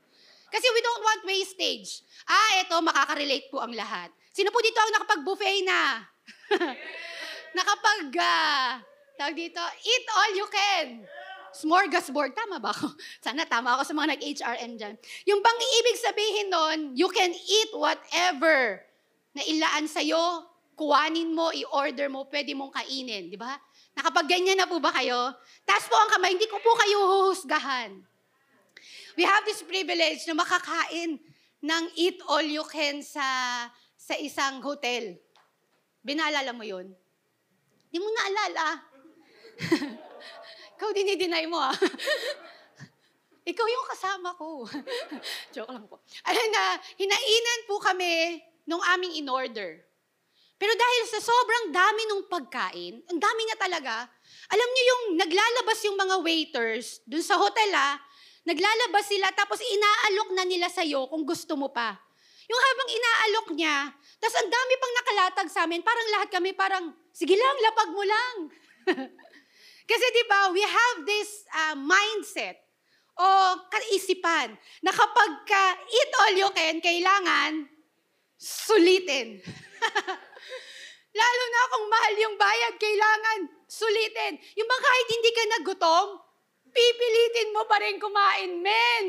Kasi 0.52 0.66
we 0.68 0.80
don't 0.84 1.04
want 1.04 1.22
wastage. 1.24 2.04
Ah, 2.28 2.60
eto, 2.60 2.76
makaka-relate 2.84 3.48
po 3.48 3.64
ang 3.64 3.72
lahat. 3.72 4.12
Sino 4.28 4.52
po 4.52 4.60
dito 4.60 4.76
ang 4.76 4.92
nakapag-buffet 5.00 5.64
na? 5.64 6.04
nakapag, 7.58 8.12
uh, 8.20 8.70
tawag 9.16 9.36
dito, 9.36 9.60
eat 9.80 10.06
all 10.12 10.32
you 10.36 10.48
can. 10.52 11.08
Smorgasbord, 11.52 12.36
tama 12.36 12.60
ba 12.60 12.70
ako? 12.72 12.92
Sana 13.24 13.44
tama 13.48 13.78
ako 13.78 13.82
sa 13.88 13.94
mga 13.96 14.08
nag-HRM 14.16 14.72
dyan. 14.76 14.94
Yung 15.28 15.40
bang 15.40 15.58
ibig 15.82 15.98
sabihin 15.98 16.48
nun, 16.52 16.78
you 16.94 17.08
can 17.08 17.32
eat 17.32 17.70
whatever 17.72 18.82
na 19.32 19.42
ilaan 19.44 19.86
sa'yo, 19.86 20.44
kuwanin 20.78 21.34
mo, 21.34 21.50
i-order 21.50 22.06
mo, 22.06 22.26
pwede 22.30 22.54
mong 22.54 22.70
kainin, 22.74 23.30
di 23.30 23.38
ba? 23.38 23.58
Nakapag-ganyan 23.98 24.54
na 24.54 24.70
po 24.70 24.78
ba 24.78 24.94
kayo? 24.94 25.34
Taas 25.66 25.90
po 25.90 25.98
ang 25.98 26.10
kamay, 26.10 26.38
hindi 26.38 26.46
ko 26.46 26.62
po 26.62 26.70
kayo 26.78 26.98
huhusgahan. 27.02 27.98
We 29.18 29.26
have 29.26 29.42
this 29.42 29.66
privilege 29.66 30.22
na 30.30 30.38
makakain 30.38 31.18
ng 31.58 31.84
eat 31.98 32.22
all 32.30 32.46
you 32.46 32.62
can 32.70 33.02
sa, 33.02 33.26
sa 33.98 34.14
isang 34.14 34.62
hotel. 34.62 35.18
Binaalala 36.06 36.54
mo 36.54 36.62
yun? 36.62 36.94
Di 37.90 37.98
mo 37.98 38.06
naalala. 38.14 38.66
Ikaw 40.78 40.94
dinideny 40.94 41.50
mo 41.50 41.58
ah. 41.58 41.74
Ikaw 43.50 43.66
yung 43.66 43.86
kasama 43.90 44.30
ko. 44.38 44.62
Joke 45.54 45.74
lang 45.74 45.90
po. 45.90 45.98
Alam 46.22 46.46
na, 46.54 46.78
hinainan 46.94 47.60
po 47.66 47.82
kami 47.82 48.38
nung 48.62 48.78
aming 48.94 49.18
in-order. 49.18 49.82
Pero 50.54 50.72
dahil 50.78 51.02
sa 51.10 51.18
sobrang 51.18 51.74
dami 51.74 52.02
nung 52.06 52.30
pagkain, 52.30 53.02
ang 53.10 53.18
dami 53.18 53.42
nga 53.50 53.58
talaga, 53.66 54.06
alam 54.54 54.68
niyo 54.70 54.84
yung 54.86 55.02
naglalabas 55.18 55.78
yung 55.82 55.98
mga 55.98 56.16
waiters 56.22 57.02
dun 57.02 57.26
sa 57.26 57.34
hotel 57.34 57.74
ah, 57.74 57.98
naglalabas 58.46 59.06
sila 59.06 59.34
tapos 59.34 59.58
inaalok 59.58 60.28
na 60.38 60.46
nila 60.46 60.70
sa'yo 60.70 61.10
kung 61.10 61.26
gusto 61.26 61.58
mo 61.58 61.74
pa. 61.74 61.98
Yung 62.46 62.60
habang 62.70 62.88
inaalok 62.90 63.48
niya, 63.58 63.90
tapos 64.22 64.36
ang 64.38 64.50
dami 64.50 64.72
pang 64.78 64.94
nakalatag 64.94 65.48
sa 65.50 65.66
amin, 65.66 65.82
parang 65.82 66.06
lahat 66.14 66.28
kami 66.30 66.54
parang, 66.54 66.94
sige 67.10 67.34
lang, 67.34 67.56
lapag 67.66 67.90
mo 67.90 68.02
lang. 68.06 68.34
Kasi 69.88 70.06
di 70.12 70.24
ba, 70.28 70.52
we 70.52 70.60
have 70.60 70.98
this 71.08 71.48
uh, 71.48 71.76
mindset 71.80 72.60
o 73.16 73.26
kaisipan 73.72 74.52
na 74.84 74.92
kapag 74.92 75.32
ka 75.48 75.64
eat 75.88 76.10
all 76.20 76.34
you 76.36 76.50
can, 76.52 76.76
kailangan 76.78 77.66
sulitin. 78.36 79.40
Lalo 81.18 81.44
na 81.50 81.60
kung 81.72 81.86
mahal 81.88 82.14
yung 82.20 82.36
bayad, 82.36 82.74
kailangan 82.76 83.48
sulitin. 83.64 84.36
Yung 84.54 84.68
mga 84.68 84.84
kahit 84.84 85.06
hindi 85.08 85.30
ka 85.32 85.42
nagutom, 85.56 86.08
pipilitin 86.68 87.48
mo 87.56 87.64
pa 87.64 87.80
rin 87.80 87.96
kumain, 87.96 88.52
men. 88.60 89.04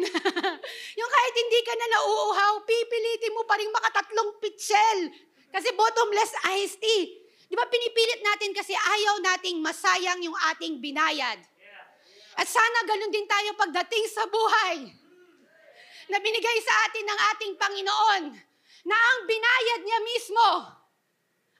yung 0.99 1.11
kahit 1.11 1.35
hindi 1.35 1.59
ka 1.61 1.73
na 1.75 1.87
nauuhaw, 1.99 2.53
pipilitin 2.63 3.35
mo 3.35 3.43
pa 3.43 3.59
rin 3.59 3.69
makatatlong 3.69 4.41
pitsel. 4.41 5.11
Kasi 5.51 5.69
bottomless 5.75 6.33
iced 6.55 6.79
tea. 6.79 7.18
Di 7.49 7.57
ba 7.57 7.65
pinipilit 7.65 8.21
natin 8.21 8.53
kasi 8.53 8.77
ayaw 8.77 9.17
nating 9.25 9.57
masayang 9.57 10.21
yung 10.21 10.37
ating 10.53 10.77
binayad. 10.77 11.41
At 12.37 12.45
sana 12.45 12.85
ganun 12.85 13.09
din 13.09 13.25
tayo 13.25 13.57
pagdating 13.57 14.05
sa 14.05 14.23
buhay 14.29 14.85
na 16.13 16.17
binigay 16.21 16.57
sa 16.61 16.73
atin 16.87 17.05
ng 17.09 17.19
ating 17.35 17.53
Panginoon 17.57 18.23
na 18.85 18.95
ang 18.95 19.19
binayad 19.25 19.81
niya 19.81 19.99
mismo 20.05 20.47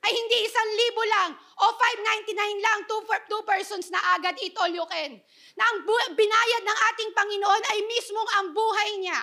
ay 0.00 0.12
hindi 0.16 0.38
isang 0.48 0.70
libo 0.78 1.02
lang 1.04 1.30
o 1.36 1.64
599 1.76 2.64
lang, 2.64 2.78
two, 2.88 3.02
for, 3.04 3.18
two 3.28 3.42
persons 3.44 3.92
na 3.92 4.00
agad 4.16 4.32
eat 4.40 4.56
all 4.56 4.72
you 4.72 4.86
can. 4.88 5.20
Na 5.60 5.64
ang 5.68 5.84
bu- 5.84 6.10
binayad 6.16 6.64
ng 6.64 6.78
ating 6.94 7.10
Panginoon 7.12 7.62
ay 7.68 7.78
mismong 7.84 8.30
ang 8.40 8.46
buhay 8.56 8.90
niya. 9.04 9.20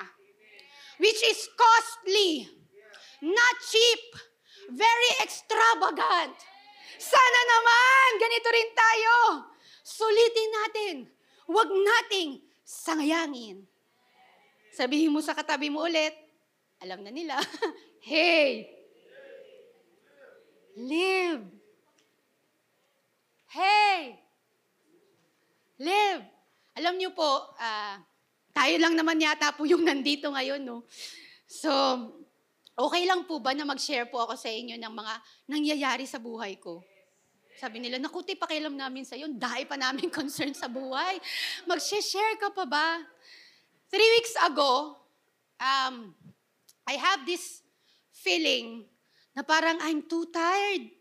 Which 1.01 1.21
is 1.25 1.49
costly, 1.57 2.45
not 3.25 3.55
cheap, 3.65 4.03
very 4.69 5.11
extravagant. 5.25 6.37
Sana 6.95 7.39
naman, 7.43 8.09
ganito 8.23 8.47
rin 8.47 8.69
tayo. 8.71 9.15
Sulitin 9.83 10.51
natin. 10.51 10.95
Huwag 11.51 11.67
nating 11.67 12.39
sangayangin. 12.63 13.67
Sabihin 14.71 15.11
mo 15.11 15.19
sa 15.19 15.35
katabi 15.35 15.67
mo 15.67 15.83
ulit, 15.83 16.15
alam 16.79 17.03
na 17.03 17.11
nila, 17.11 17.35
hey, 18.07 18.69
live. 20.77 21.43
Hey, 23.49 24.21
live. 25.81 26.23
Alam 26.77 27.01
niyo 27.01 27.09
po, 27.17 27.57
ah, 27.57 27.97
tayo 28.53 28.75
lang 28.77 28.93
naman 28.93 29.17
yata 29.17 29.53
po 29.53 29.65
yung 29.65 29.81
nandito 29.81 30.29
ngayon, 30.29 30.61
no? 30.61 30.85
So, 31.49 31.71
okay 32.77 33.03
lang 33.09 33.25
po 33.25 33.41
ba 33.41 33.57
na 33.57 33.65
mag-share 33.65 34.05
po 34.05 34.21
ako 34.21 34.37
sa 34.37 34.53
inyo 34.53 34.77
ng 34.77 34.93
mga 34.93 35.13
nangyayari 35.49 36.05
sa 36.05 36.21
buhay 36.21 36.61
ko? 36.61 36.85
Sabi 37.57 37.81
nila, 37.81 37.97
nakuti 37.97 38.37
pakialam 38.37 38.77
namin 38.77 39.01
sa 39.01 39.17
iyo, 39.17 39.25
dahil 39.33 39.65
pa 39.65 39.73
namin 39.81 40.13
concern 40.21 40.53
sa 40.53 40.69
buhay. 40.69 41.17
Mag-share 41.65 42.37
ka 42.37 42.53
pa 42.53 42.69
ba? 42.69 43.01
Three 43.89 44.11
weeks 44.21 44.37
ago, 44.45 44.93
um, 45.57 46.13
I 46.85 46.95
have 47.01 47.25
this 47.25 47.65
feeling 48.13 48.85
na 49.33 49.41
parang 49.41 49.81
I'm 49.81 50.05
too 50.05 50.29
tired. 50.29 50.93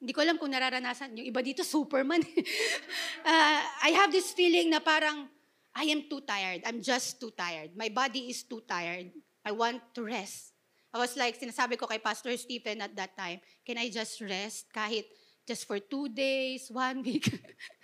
Hindi 0.00 0.12
ko 0.12 0.20
alam 0.24 0.40
kung 0.40 0.52
nararanasan. 0.52 1.16
Yung 1.20 1.28
iba 1.28 1.40
dito, 1.44 1.64
Superman. 1.64 2.20
uh, 3.28 3.60
I 3.84 3.90
have 3.92 4.12
this 4.12 4.32
feeling 4.32 4.72
na 4.72 4.80
parang 4.80 5.28
I 5.76 5.92
am 5.92 6.08
too 6.08 6.24
tired. 6.24 6.64
I'm 6.64 6.80
just 6.80 7.20
too 7.20 7.32
tired. 7.36 7.76
My 7.76 7.92
body 7.92 8.32
is 8.32 8.44
too 8.44 8.64
tired. 8.64 9.12
I 9.46 9.54
want 9.54 9.78
to 9.94 10.02
rest. 10.02 10.50
I 10.90 10.98
was 10.98 11.14
like, 11.14 11.38
sinasabi 11.38 11.78
ko 11.78 11.86
kay 11.86 12.02
Pastor 12.02 12.34
Stephen 12.34 12.82
at 12.82 12.90
that 12.98 13.14
time, 13.14 13.38
can 13.62 13.78
I 13.78 13.86
just 13.86 14.18
rest 14.18 14.66
kahit 14.74 15.06
just 15.46 15.70
for 15.70 15.78
two 15.78 16.10
days, 16.10 16.66
one 16.66 17.06
week? 17.06 17.30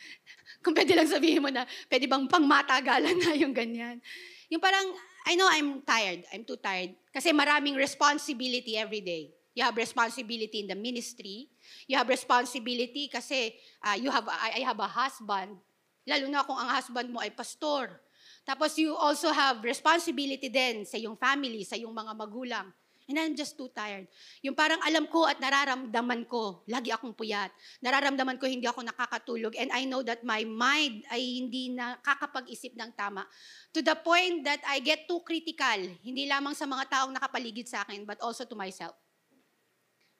Kung 0.67 0.75
pwede 0.75 0.99
lang 0.99 1.07
sabihin 1.07 1.39
mo 1.39 1.55
na, 1.55 1.63
pwede 1.87 2.11
bang 2.11 2.27
pangmatagalan 2.27 3.15
na 3.15 3.31
yung 3.47 3.55
ganyan. 3.55 4.03
Yung 4.51 4.59
parang, 4.59 4.91
I 5.23 5.39
know 5.39 5.47
I'm 5.47 5.87
tired. 5.87 6.27
I'm 6.35 6.43
too 6.43 6.59
tired. 6.59 6.99
Kasi 7.15 7.31
maraming 7.31 7.79
responsibility 7.79 8.75
every 8.75 9.05
day. 9.05 9.31
You 9.55 9.63
have 9.63 9.79
responsibility 9.79 10.67
in 10.67 10.69
the 10.73 10.79
ministry. 10.79 11.47
You 11.87 11.95
have 12.01 12.09
responsibility 12.11 13.07
kasi 13.07 13.55
uh, 13.87 13.95
you 13.95 14.11
have, 14.11 14.27
I, 14.27 14.59
I 14.59 14.63
have 14.67 14.81
a 14.83 14.91
husband. 14.91 15.63
Lalo 16.09 16.27
na 16.27 16.43
kung 16.43 16.59
ang 16.59 16.73
husband 16.75 17.13
mo 17.15 17.23
ay 17.23 17.31
pastor. 17.31 18.03
Tapos 18.43 18.75
you 18.75 18.91
also 18.99 19.31
have 19.31 19.63
responsibility 19.63 20.51
din 20.51 20.83
sa 20.83 20.99
iyong 20.99 21.15
family, 21.15 21.63
sa 21.63 21.79
iyong 21.79 21.95
mga 21.95 22.13
magulang. 22.19 22.67
And 23.11 23.19
I'm 23.19 23.35
just 23.35 23.59
too 23.59 23.67
tired. 23.75 24.07
Yung 24.47 24.55
parang 24.55 24.79
alam 24.87 25.11
ko 25.11 25.27
at 25.27 25.43
nararamdaman 25.43 26.23
ko, 26.31 26.63
lagi 26.71 26.95
akong 26.95 27.19
puyat. 27.19 27.51
Nararamdaman 27.83 28.39
ko 28.39 28.47
hindi 28.47 28.65
ako 28.71 28.87
nakakatulog. 28.87 29.59
And 29.59 29.75
I 29.75 29.83
know 29.85 30.07
that 30.07 30.23
my 30.23 30.47
mind 30.47 31.03
ay 31.11 31.43
hindi 31.43 31.75
nakakapag-isip 31.75 32.79
ng 32.79 32.95
tama. 32.95 33.27
To 33.75 33.83
the 33.83 33.99
point 33.99 34.47
that 34.47 34.63
I 34.71 34.79
get 34.79 35.11
too 35.11 35.19
critical. 35.27 35.93
Hindi 36.01 36.31
lamang 36.31 36.55
sa 36.55 36.65
mga 36.65 36.89
taong 36.89 37.13
nakapaligid 37.13 37.67
sa 37.67 37.83
akin, 37.83 38.07
but 38.07 38.23
also 38.23 38.47
to 38.47 38.55
myself. 38.55 38.95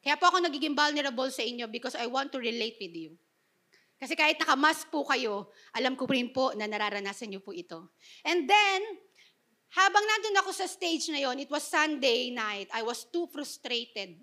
Kaya 0.03 0.19
po 0.19 0.35
ako 0.35 0.43
nagiging 0.43 0.75
vulnerable 0.75 1.31
sa 1.31 1.47
inyo 1.47 1.71
because 1.71 1.95
I 1.95 2.11
want 2.11 2.35
to 2.35 2.43
relate 2.43 2.83
with 2.83 2.91
you. 2.91 3.15
Kasi 4.03 4.19
kahit 4.19 4.35
nakamas 4.43 4.83
po 4.91 5.07
kayo, 5.07 5.47
alam 5.71 5.95
ko 5.95 6.11
rin 6.11 6.35
po 6.35 6.51
na 6.59 6.67
nararanasan 6.67 7.31
niyo 7.31 7.39
po 7.39 7.55
ito. 7.55 7.95
And 8.27 8.51
then, 8.51 8.81
habang 9.79 10.03
nandun 10.03 10.43
ako 10.43 10.51
sa 10.51 10.67
stage 10.67 11.07
na 11.15 11.23
yon, 11.23 11.39
it 11.39 11.47
was 11.47 11.63
Sunday 11.63 12.35
night, 12.35 12.67
I 12.75 12.83
was 12.83 13.07
too 13.07 13.31
frustrated. 13.31 14.19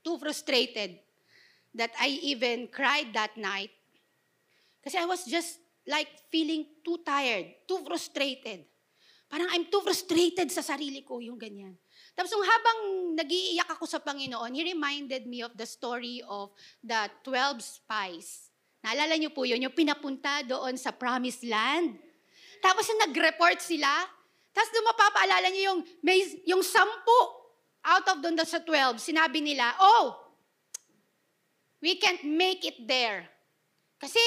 Too 0.00 0.16
frustrated 0.16 1.04
that 1.76 1.92
I 2.00 2.16
even 2.24 2.72
cried 2.72 3.12
that 3.12 3.36
night. 3.36 3.76
Kasi 4.80 4.96
I 4.96 5.04
was 5.04 5.28
just 5.28 5.60
like 5.84 6.08
feeling 6.32 6.64
too 6.80 7.04
tired, 7.04 7.68
too 7.68 7.84
frustrated. 7.84 8.64
Parang 9.28 9.52
I'm 9.52 9.68
too 9.68 9.84
frustrated 9.84 10.48
sa 10.48 10.64
sarili 10.64 11.04
ko, 11.04 11.20
yung 11.20 11.36
ganyan. 11.36 11.76
Tapos 12.16 12.32
nung 12.32 12.44
habang 12.44 12.78
nagiiyak 13.20 13.68
ako 13.76 13.84
sa 13.84 14.00
Panginoon, 14.00 14.56
He 14.56 14.64
reminded 14.64 15.28
me 15.28 15.44
of 15.44 15.52
the 15.60 15.68
story 15.68 16.24
of 16.24 16.56
the 16.80 17.12
12 17.20 17.60
spies. 17.60 18.51
Naalala 18.82 19.14
niyo 19.14 19.30
po 19.30 19.46
yun, 19.46 19.62
yung 19.62 19.74
pinapunta 19.74 20.42
doon 20.42 20.74
sa 20.74 20.90
promised 20.90 21.46
land. 21.46 21.94
Tapos 22.58 22.86
nag-report 23.06 23.62
sila, 23.62 23.90
tapos 24.50 24.70
doon 24.74 24.90
mapapaalala 24.90 25.48
niyo 25.54 25.62
yung, 25.72 25.80
may, 26.02 26.18
yung 26.44 26.62
sampu 26.66 27.20
out 27.82 28.06
of 28.10 28.18
doon 28.22 28.38
sa 28.42 28.58
12, 28.58 28.98
sinabi 28.98 29.38
nila, 29.38 29.70
oh, 29.78 30.18
we 31.82 31.98
can't 31.98 32.22
make 32.26 32.62
it 32.66 32.82
there. 32.86 33.26
Kasi 34.02 34.22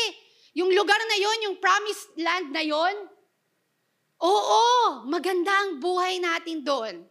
yung 0.55 0.71
lugar 0.71 0.99
na 0.99 1.17
yon, 1.19 1.51
yung 1.51 1.57
promised 1.59 2.15
land 2.15 2.51
na 2.55 2.63
yon, 2.63 2.95
oo, 4.23 4.63
maganda 5.07 5.51
ang 5.51 5.83
buhay 5.83 6.19
natin 6.23 6.63
doon. 6.63 7.03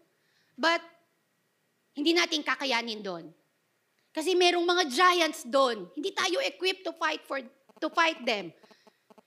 But, 0.57 0.81
hindi 1.95 2.17
natin 2.17 2.41
kakayanin 2.41 3.05
doon. 3.05 3.29
Kasi 4.15 4.39
merong 4.39 4.63
mga 4.63 4.85
giants 4.87 5.43
doon. 5.43 5.91
Hindi 5.99 6.15
tayo 6.15 6.39
equipped 6.39 6.87
to 6.87 6.95
fight 6.95 7.27
for 7.27 7.43
to 7.83 7.89
fight 7.91 8.23
them. 8.23 8.55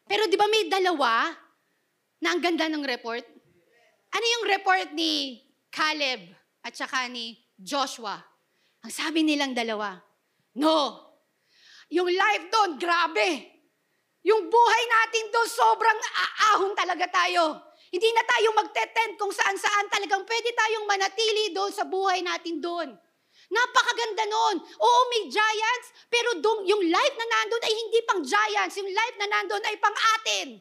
Pero 0.07 0.23
di 0.31 0.39
ba 0.39 0.47
may 0.47 0.71
dalawa 0.71 1.35
na 2.23 2.31
ang 2.31 2.39
ganda 2.39 2.71
ng 2.71 2.87
report? 2.87 3.27
Ano 4.15 4.25
yung 4.25 4.45
report 4.47 4.95
ni 4.95 5.43
Caleb 5.67 6.31
at 6.63 6.71
saka 6.71 7.11
ni 7.11 7.35
Joshua? 7.59 8.15
Ang 8.87 8.93
sabi 8.95 9.27
nilang 9.27 9.51
dalawa, 9.51 9.99
no. 10.55 11.03
Yung 11.91 12.07
life 12.07 12.47
doon, 12.47 12.79
grabe. 12.79 13.43
Yung 14.23 14.47
buhay 14.47 14.83
natin 14.87 15.25
doon, 15.35 15.49
sobrang 15.51 15.99
aahon 15.99 16.71
talaga 16.71 17.03
tayo. 17.11 17.59
Hindi 17.91 18.07
na 18.11 18.23
tayo 18.23 18.47
magte-tent 18.55 19.15
kung 19.19 19.31
saan-saan 19.31 19.87
talagang 19.91 20.23
pwede 20.23 20.49
tayong 20.51 20.87
manatili 20.87 21.51
doon 21.51 21.71
sa 21.71 21.87
buhay 21.87 22.23
natin 22.23 22.59
doon. 22.59 22.95
Napakaganda 23.47 24.27
noon. 24.27 24.57
Oo, 24.59 24.99
may 25.07 25.31
giants, 25.31 25.87
pero 26.11 26.35
dun, 26.43 26.67
yung 26.67 26.83
life 26.83 27.15
na 27.15 27.27
nandun 27.31 27.63
ay 27.63 27.73
hindi 27.73 27.99
pang 28.03 28.21
giants. 28.23 28.75
Yung 28.75 28.91
life 28.91 29.15
na 29.15 29.27
nandun 29.31 29.63
ay 29.63 29.75
pang 29.79 29.95
atin. 29.95 30.59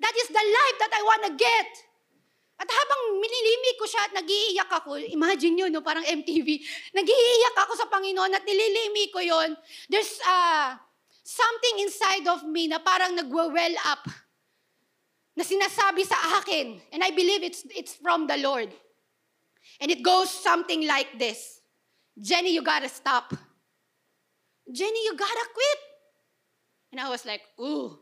That 0.00 0.16
is 0.16 0.32
the 0.32 0.40
life 0.40 0.76
that 0.80 0.92
I 0.96 1.02
want 1.04 1.22
to 1.28 1.32
get. 1.36 1.70
At 2.60 2.68
habang 2.68 3.20
minilimi 3.20 3.72
ko 3.80 3.84
siya 3.88 4.04
at 4.04 4.12
nagiiyak 4.16 4.68
ako, 4.68 5.00
imagine 5.00 5.56
nyo, 5.56 5.66
no, 5.72 5.80
parang 5.80 6.04
MTV, 6.04 6.60
nagiiyak 6.92 7.56
ako 7.56 7.72
sa 7.72 7.88
Panginoon 7.88 8.36
at 8.36 8.44
nililimi 8.44 9.08
ko 9.08 9.20
yon. 9.20 9.56
There's 9.88 10.20
uh, 10.24 10.76
something 11.24 11.76
inside 11.80 12.28
of 12.28 12.44
me 12.44 12.68
na 12.68 12.80
parang 12.80 13.16
nagwe-well 13.16 13.76
up 13.88 14.04
na 15.36 15.44
sinasabi 15.44 16.04
sa 16.04 16.40
akin. 16.40 16.80
And 16.92 17.00
I 17.00 17.12
believe 17.16 17.40
it's, 17.40 17.64
it's 17.72 17.96
from 17.96 18.28
the 18.28 18.36
Lord. 18.36 18.68
And 19.80 19.88
it 19.88 20.04
goes 20.04 20.28
something 20.28 20.84
like 20.84 21.16
this. 21.16 21.59
Jenny, 22.20 22.52
you 22.52 22.62
gotta 22.62 22.88
stop. 22.88 23.32
Jenny, 24.70 25.04
you 25.04 25.16
gotta 25.16 25.46
quit. 25.52 25.78
And 26.92 27.00
I 27.00 27.08
was 27.08 27.24
like, 27.24 27.42
ooh, 27.58 27.98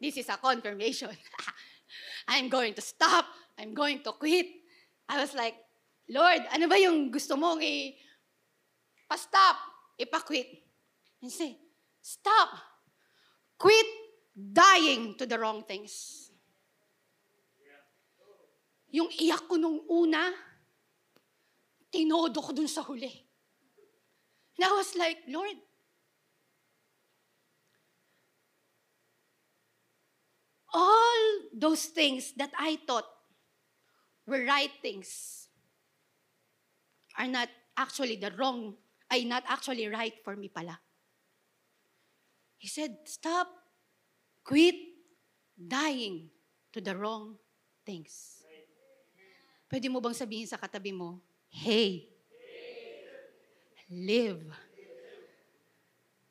this 0.00 0.16
is 0.16 0.28
a 0.28 0.36
confirmation. 0.36 1.10
I'm 2.28 2.48
going 2.48 2.74
to 2.74 2.80
stop. 2.80 3.26
I'm 3.58 3.74
going 3.74 4.02
to 4.04 4.12
quit. 4.12 4.46
I 5.08 5.20
was 5.20 5.34
like, 5.34 5.54
Lord, 6.08 6.40
ano 6.52 6.68
ba 6.68 6.80
yung 6.80 7.10
gusto 7.10 7.36
mong 7.36 7.60
i- 7.60 7.92
pa-stop, 9.08 9.56
ipa-quit? 10.00 10.46
And 11.20 11.32
say, 11.32 11.58
stop. 12.00 12.48
Quit 13.58 13.86
dying 14.32 15.18
to 15.18 15.26
the 15.26 15.36
wrong 15.36 15.64
things. 15.64 16.30
Yung 18.88 19.12
iyak 19.12 19.44
ko 19.44 19.60
nung 19.60 19.84
una, 19.90 20.32
tinodo 21.92 22.40
ko 22.40 22.52
dun 22.56 22.70
sa 22.70 22.80
huli. 22.80 23.27
And 24.58 24.66
I 24.66 24.74
was 24.74 24.94
like, 24.98 25.18
Lord, 25.28 25.54
all 30.74 31.22
those 31.54 31.86
things 31.86 32.32
that 32.36 32.50
I 32.58 32.78
thought 32.86 33.06
were 34.26 34.44
right 34.44 34.70
things 34.82 35.46
are 37.16 37.28
not 37.28 37.48
actually 37.76 38.16
the 38.16 38.32
wrong, 38.36 38.74
ay 39.10 39.22
not 39.22 39.44
actually 39.46 39.86
right 39.86 40.14
for 40.24 40.34
me 40.34 40.48
pala. 40.48 40.78
He 42.58 42.66
said, 42.66 42.98
stop, 43.06 43.46
quit 44.42 44.74
dying 45.54 46.30
to 46.72 46.80
the 46.80 46.96
wrong 46.96 47.38
things. 47.86 48.42
Pwede 49.70 49.86
mo 49.86 50.00
bang 50.00 50.18
sabihin 50.18 50.48
sa 50.48 50.58
katabi 50.58 50.90
mo, 50.90 51.22
hey, 51.46 52.17
live. 53.90 54.44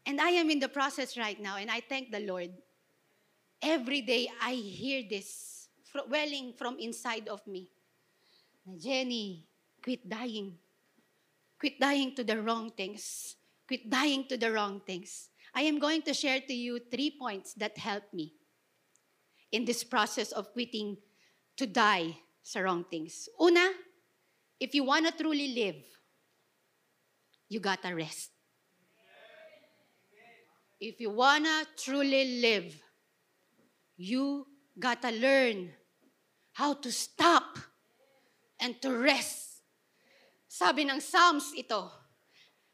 And 0.06 0.22
I 0.22 0.30
am 0.40 0.50
in 0.50 0.60
the 0.60 0.70
process 0.70 1.18
right 1.18 1.40
now, 1.40 1.58
and 1.58 1.70
I 1.70 1.82
thank 1.82 2.12
the 2.12 2.22
Lord. 2.22 2.52
Every 3.62 4.02
day 4.02 4.30
I 4.42 4.54
hear 4.54 5.04
this 5.10 5.68
welling 6.10 6.54
from 6.54 6.78
inside 6.80 7.28
of 7.28 7.46
me. 7.48 7.70
Jenny, 8.78 9.48
quit 9.84 10.08
dying. 10.08 10.58
Quit 11.60 11.80
dying 11.80 12.14
to 12.16 12.24
the 12.24 12.42
wrong 12.42 12.72
things. 12.72 13.36
Quit 13.68 13.90
dying 13.90 14.26
to 14.30 14.38
the 14.38 14.52
wrong 14.52 14.82
things. 14.86 15.30
I 15.56 15.62
am 15.62 15.80
going 15.80 16.04
to 16.04 16.14
share 16.14 16.40
to 16.40 16.54
you 16.54 16.80
three 16.92 17.18
points 17.20 17.54
that 17.56 17.78
helped 17.78 18.14
me 18.14 18.34
in 19.52 19.66
this 19.66 19.84
process 19.84 20.32
of 20.32 20.54
quitting 20.54 20.98
to 21.58 21.66
die 21.66 22.16
sa 22.44 22.60
wrong 22.60 22.86
things. 22.86 23.28
Una, 23.42 23.72
if 24.60 24.76
you 24.76 24.84
want 24.84 25.08
to 25.08 25.12
truly 25.12 25.56
live, 25.56 25.84
you 27.50 27.60
gotta 27.60 27.96
rest. 27.96 28.32
If 30.80 31.02
you 31.02 31.10
wanna 31.10 31.66
truly 31.76 32.42
live, 32.42 32.76
you 33.98 34.46
gotta 34.78 35.10
learn 35.12 35.74
how 36.54 36.74
to 36.74 36.92
stop 36.92 37.58
and 38.60 38.80
to 38.82 38.94
rest. 38.94 39.62
Sabi 40.48 40.86
ng 40.86 41.02
Psalms 41.02 41.54
ito, 41.54 41.90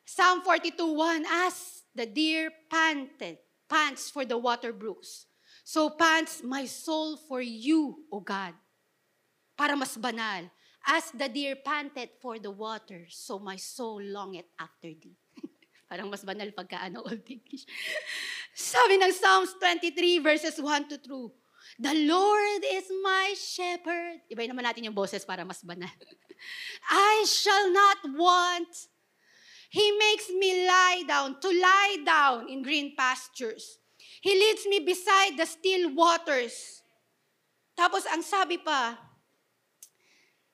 Psalm 0.04 0.44
42:1, 0.44 1.24
As 1.28 1.84
the 1.96 2.06
deer 2.06 2.52
panted, 2.70 3.40
pants 3.68 4.12
for 4.12 4.28
the 4.28 4.38
water 4.38 4.72
brooks, 4.72 5.26
so 5.64 5.90
pants 5.90 6.44
my 6.44 6.68
soul 6.68 7.16
for 7.16 7.42
you, 7.42 8.04
O 8.12 8.20
God. 8.20 8.54
Para 9.56 9.76
mas 9.76 9.96
banal, 9.98 10.53
as 10.88 11.12
the 11.16 11.30
deer 11.30 11.56
panted 11.56 12.10
for 12.20 12.40
the 12.40 12.52
water, 12.52 13.08
so 13.10 13.40
my 13.40 13.56
soul 13.56 14.04
longeth 14.04 14.50
after 14.60 14.92
thee. 14.92 15.16
Parang 15.90 16.12
mas 16.12 16.24
banal 16.28 16.52
pagka 16.52 16.84
ano, 16.84 17.04
Old 17.08 17.24
English. 17.24 17.64
Sabi 18.54 19.00
ng 19.00 19.14
Psalms 19.16 19.56
23 19.58 20.20
verses 20.20 20.60
1 20.60 20.92
to 20.92 20.98
2, 21.00 21.32
The 21.80 21.96
Lord 22.06 22.62
is 22.68 22.86
my 23.02 23.34
shepherd. 23.34 24.22
Ibay 24.30 24.52
naman 24.52 24.68
natin 24.68 24.86
yung 24.86 24.98
boses 24.98 25.24
para 25.24 25.48
mas 25.48 25.64
banal. 25.64 25.90
I 26.92 27.24
shall 27.26 27.72
not 27.72 28.00
want. 28.14 28.70
He 29.74 29.90
makes 29.98 30.30
me 30.30 30.70
lie 30.70 31.02
down, 31.08 31.42
to 31.42 31.50
lie 31.50 31.98
down 32.06 32.46
in 32.52 32.62
green 32.62 32.94
pastures. 32.94 33.82
He 34.22 34.36
leads 34.38 34.68
me 34.70 34.86
beside 34.86 35.34
the 35.34 35.50
still 35.50 35.96
waters. 35.98 36.84
Tapos 37.74 38.06
ang 38.06 38.22
sabi 38.22 38.62
pa, 38.62 39.13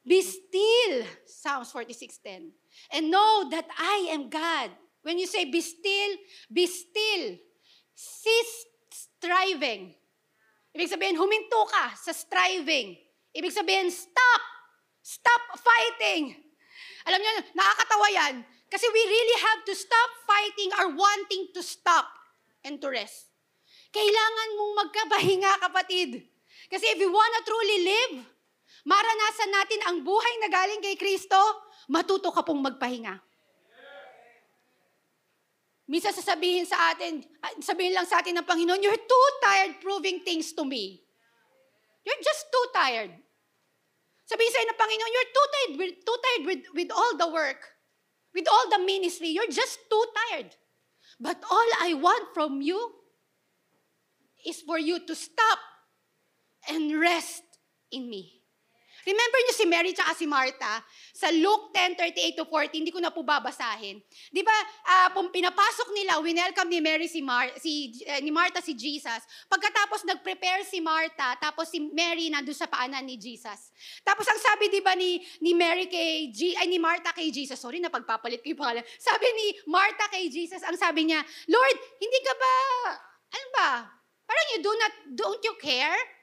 Be 0.10 0.26
still, 0.26 1.06
Psalms 1.30 1.70
46:10, 1.70 2.50
and 2.98 3.14
know 3.14 3.46
that 3.54 3.70
I 3.78 4.10
am 4.10 4.26
God. 4.26 4.74
When 5.06 5.22
you 5.22 5.30
say 5.30 5.46
be 5.46 5.62
still, 5.62 6.18
be 6.50 6.66
still. 6.66 7.38
Cease 7.94 8.66
striving. 8.90 9.94
Ibig 10.74 10.90
sabihin, 10.90 11.14
huminto 11.14 11.62
ka 11.70 11.94
sa 11.94 12.10
striving. 12.10 12.98
Ibig 13.38 13.54
sabihin, 13.54 13.94
stop. 13.94 14.42
Stop 15.06 15.62
fighting. 15.62 16.34
Alam 17.06 17.22
niyo, 17.22 17.34
nakakatawa 17.54 18.08
yan. 18.10 18.36
Kasi 18.70 18.86
we 18.90 19.02
really 19.06 19.38
have 19.46 19.62
to 19.66 19.74
stop 19.78 20.10
fighting 20.26 20.70
or 20.78 20.86
wanting 20.94 21.54
to 21.54 21.62
stop 21.62 22.10
and 22.66 22.82
to 22.82 22.90
rest. 22.90 23.30
Kailangan 23.94 24.50
mong 24.58 24.74
magkabahinga, 24.86 25.52
kapatid. 25.70 26.22
Kasi 26.70 26.86
if 26.94 26.98
we 26.98 27.10
wanna 27.10 27.42
truly 27.46 27.80
live, 27.86 28.16
maranasan 28.86 29.52
natin 29.52 29.82
ang 29.88 29.98
buhay 30.04 30.34
na 30.44 30.50
galing 30.52 30.82
kay 30.84 30.96
Kristo, 30.96 31.38
matuto 31.90 32.30
ka 32.32 32.44
pong 32.46 32.62
magpahinga. 32.64 33.20
Minsan 35.90 36.14
sasabihin 36.14 36.70
sa 36.70 36.94
atin, 36.94 37.26
ah, 37.42 37.50
sabihin 37.66 37.98
lang 37.98 38.06
sa 38.06 38.22
atin 38.22 38.38
ng 38.38 38.46
Panginoon, 38.46 38.78
you're 38.78 39.04
too 39.10 39.28
tired 39.42 39.82
proving 39.82 40.22
things 40.22 40.54
to 40.54 40.62
me. 40.62 41.02
You're 42.06 42.22
just 42.22 42.46
too 42.54 42.66
tired. 42.78 43.10
Sabihin 44.30 44.52
sa'yo 44.54 44.70
ng 44.70 44.78
Panginoon, 44.78 45.14
you're 45.18 45.34
too 45.34 45.48
tired, 45.50 45.74
with, 45.82 45.94
too 46.06 46.20
tired 46.22 46.44
with, 46.46 46.62
with 46.78 46.90
all 46.94 47.18
the 47.18 47.30
work, 47.34 47.74
with 48.38 48.46
all 48.46 48.70
the 48.70 48.86
ministry. 48.86 49.34
You're 49.34 49.50
just 49.50 49.82
too 49.90 50.06
tired. 50.14 50.54
But 51.18 51.42
all 51.50 51.70
I 51.82 51.98
want 51.98 52.38
from 52.38 52.62
you 52.62 52.78
is 54.46 54.62
for 54.62 54.78
you 54.78 55.02
to 55.10 55.16
stop 55.18 55.58
and 56.70 56.94
rest 57.02 57.42
in 57.90 58.06
me. 58.10 58.39
Remember 59.08 59.40
niyo 59.46 59.54
si 59.56 59.66
Mary 59.68 59.92
tsaka 59.96 60.12
si 60.16 60.26
Martha? 60.28 60.84
Sa 61.16 61.32
Luke 61.32 61.72
10:38 61.72 62.40
to 62.40 62.46
40, 62.48 62.80
hindi 62.80 62.92
ko 62.92 63.00
na 63.00 63.12
po 63.12 63.24
babasahin. 63.24 64.00
Di 64.32 64.42
ba, 64.44 64.56
ah, 64.88 65.08
pum- 65.16 65.32
pinapasok 65.32 65.96
nila, 65.96 66.20
winelcome 66.20 66.68
ni 66.68 66.80
Mary 66.84 67.08
si, 67.08 67.24
Mar- 67.24 67.56
si 67.60 67.96
eh, 68.04 68.20
ni 68.20 68.32
Martha 68.32 68.60
si 68.60 68.76
Jesus. 68.76 69.24
Pagkatapos 69.48 70.04
nag-prepare 70.04 70.68
si 70.68 70.84
Martha, 70.84 71.40
tapos 71.40 71.72
si 71.72 71.80
Mary 71.80 72.28
nandun 72.28 72.56
sa 72.56 72.68
paanan 72.68 73.04
ni 73.08 73.16
Jesus. 73.16 73.72
Tapos 74.04 74.28
ang 74.28 74.40
sabi 74.40 74.68
di 74.68 74.84
ba 74.84 74.96
ni, 74.96 75.20
ni 75.40 75.56
Mary 75.56 75.88
kay, 75.88 76.32
G, 76.32 76.56
ay 76.60 76.68
ni 76.68 76.80
Martha 76.80 77.16
kay 77.16 77.32
Jesus, 77.32 77.60
sorry 77.60 77.80
na 77.80 77.92
pagpapalit 77.92 78.44
ko 78.44 78.52
yung 78.52 78.62
pangalan. 78.62 78.86
Sabi 79.00 79.28
ni 79.32 79.48
Martha 79.68 80.08
kay 80.12 80.28
Jesus, 80.28 80.60
ang 80.64 80.76
sabi 80.76 81.08
niya, 81.08 81.24
Lord, 81.48 81.76
hindi 82.00 82.20
ka 82.24 82.34
ba, 82.36 82.54
ano 83.30 83.48
ba, 83.56 83.72
parang 84.26 84.48
you 84.56 84.60
do 84.62 84.72
not, 84.76 84.94
don't 85.16 85.42
you 85.46 85.56
care? 85.58 86.19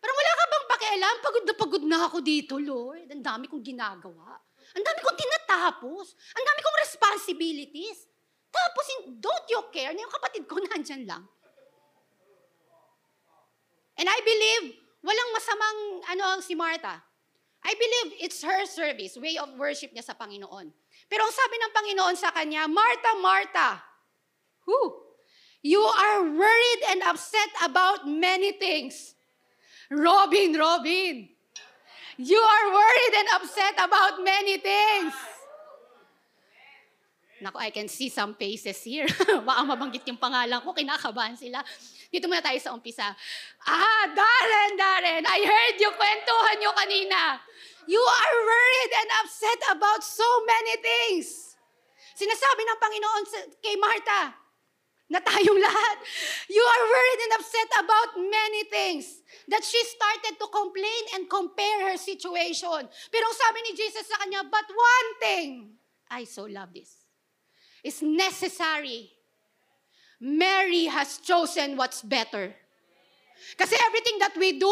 Parang 0.00 0.16
wala 0.16 0.32
ka 0.32 0.44
bang 0.48 0.66
pakialam? 0.66 1.16
Pagod 1.20 1.44
na 1.44 1.54
pagod 1.54 1.84
na 1.84 1.98
ako 2.08 2.18
dito, 2.24 2.56
Lord. 2.56 3.06
Ang 3.12 3.24
dami 3.24 3.44
kong 3.46 3.60
ginagawa. 3.60 4.40
Ang 4.72 4.84
dami 4.84 4.98
kong 5.04 5.18
tinatapos. 5.20 6.16
Ang 6.34 6.44
dami 6.48 6.60
kong 6.64 6.78
responsibilities. 6.88 8.08
Tapos, 8.50 8.86
don't 9.20 9.46
you 9.46 9.60
care 9.70 9.92
na 9.92 10.02
yung 10.02 10.10
kapatid 10.10 10.48
ko 10.48 10.58
nandyan 10.72 11.04
lang. 11.06 11.22
And 14.00 14.08
I 14.08 14.18
believe, 14.24 14.80
walang 15.04 15.30
masamang 15.36 15.78
ano 16.16 16.40
si 16.40 16.56
Martha. 16.56 17.04
I 17.60 17.76
believe 17.76 18.24
it's 18.24 18.40
her 18.40 18.64
service, 18.64 19.20
way 19.20 19.36
of 19.36 19.52
worship 19.60 19.92
niya 19.92 20.00
sa 20.00 20.16
Panginoon. 20.16 20.72
Pero 21.12 21.20
ang 21.28 21.34
sabi 21.34 21.60
ng 21.60 21.72
Panginoon 21.76 22.16
sa 22.16 22.32
kanya, 22.32 22.64
Martha, 22.64 23.12
Martha, 23.20 23.84
who? 24.64 24.80
You 25.60 25.84
are 25.84 26.24
worried 26.24 26.82
and 26.88 27.04
upset 27.04 27.52
about 27.60 28.08
many 28.08 28.56
things. 28.56 29.12
Robin, 29.90 30.54
Robin, 30.54 31.26
you 32.14 32.38
are 32.38 32.66
worried 32.70 33.14
and 33.18 33.28
upset 33.34 33.74
about 33.74 34.22
many 34.22 34.62
things. 34.62 35.14
Naku, 37.42 37.58
I 37.58 37.70
can 37.74 37.88
see 37.88 38.06
some 38.06 38.38
faces 38.38 38.84
here. 38.84 39.08
Baka 39.48 39.66
mabanggit 39.66 40.06
yung 40.06 40.20
pangalan 40.20 40.60
ko, 40.62 40.76
kinakabahan 40.76 41.34
sila. 41.34 41.64
Dito 42.06 42.30
muna 42.30 42.44
tayo 42.44 42.60
sa 42.62 42.70
umpisa. 42.70 43.16
Ah, 43.66 44.04
Darren, 44.12 44.78
Darren, 44.78 45.24
I 45.26 45.40
heard 45.42 45.76
you 45.80 45.90
kwentuhan 45.96 46.56
nyo 46.62 46.70
kanina. 46.76 47.40
You 47.88 47.98
are 47.98 48.36
worried 48.46 48.92
and 48.94 49.08
upset 49.24 49.60
about 49.74 50.04
so 50.06 50.28
many 50.46 50.78
things. 50.78 51.56
Sinasabi 52.14 52.62
ng 52.62 52.78
Panginoon 52.78 53.22
kay 53.64 53.74
Martha, 53.80 54.36
na 55.10 55.18
tayong 55.18 55.60
lahat. 55.66 55.96
You 56.46 56.62
are 56.62 56.84
worried 56.86 57.20
and 57.26 57.32
upset 57.42 57.70
about 57.82 58.10
many 58.16 58.62
things. 58.70 59.04
That 59.50 59.66
she 59.66 59.82
started 59.90 60.38
to 60.38 60.46
complain 60.46 61.02
and 61.18 61.26
compare 61.26 61.90
her 61.90 61.98
situation. 61.98 62.86
Pero 63.10 63.24
ang 63.26 63.36
sabi 63.36 63.58
ni 63.66 63.72
Jesus 63.74 64.06
sa 64.06 64.22
kanya, 64.22 64.46
but 64.46 64.66
one 64.70 65.10
thing, 65.18 65.74
I 66.06 66.22
so 66.22 66.46
love 66.46 66.70
this, 66.70 67.02
is 67.82 67.98
necessary. 67.98 69.10
Mary 70.22 70.86
has 70.86 71.18
chosen 71.18 71.74
what's 71.74 72.06
better. 72.06 72.54
Kasi 73.58 73.74
everything 73.74 74.22
that 74.22 74.36
we 74.38 74.54
do, 74.54 74.70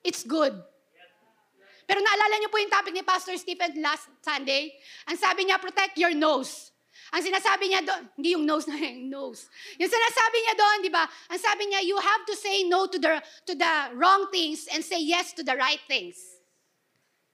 it's 0.00 0.24
good. 0.24 0.56
Pero 1.84 2.00
naalala 2.00 2.40
niyo 2.40 2.48
po 2.48 2.56
yung 2.56 2.72
topic 2.72 2.96
ni 2.96 3.04
Pastor 3.04 3.36
Stephen 3.36 3.76
last 3.84 4.08
Sunday? 4.24 4.72
Ang 5.04 5.20
sabi 5.20 5.44
niya, 5.44 5.60
protect 5.60 6.00
your 6.00 6.16
nose. 6.16 6.72
Ang 7.14 7.22
sinasabi 7.22 7.70
niya 7.70 7.86
doon, 7.86 8.02
hindi 8.18 8.34
yung 8.34 8.42
nose 8.42 8.66
na 8.66 8.74
yung 8.74 9.06
nose. 9.06 9.46
Yung 9.78 9.86
sinasabi 9.86 10.36
niya 10.42 10.54
doon, 10.58 10.76
di 10.82 10.90
ba? 10.90 11.06
Ang 11.30 11.38
sabi 11.38 11.70
niya, 11.70 11.86
you 11.86 11.94
have 11.94 12.26
to 12.26 12.34
say 12.34 12.66
no 12.66 12.90
to 12.90 12.98
the, 12.98 13.22
to 13.46 13.54
the 13.54 13.74
wrong 13.94 14.26
things 14.34 14.66
and 14.74 14.82
say 14.82 14.98
yes 14.98 15.30
to 15.30 15.46
the 15.46 15.54
right 15.54 15.78
things. 15.86 16.18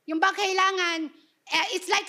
Yung 0.04 0.20
bang 0.20 0.36
kailangan, 0.36 1.08
eh, 1.48 1.66
it's 1.72 1.88
like, 1.88 2.04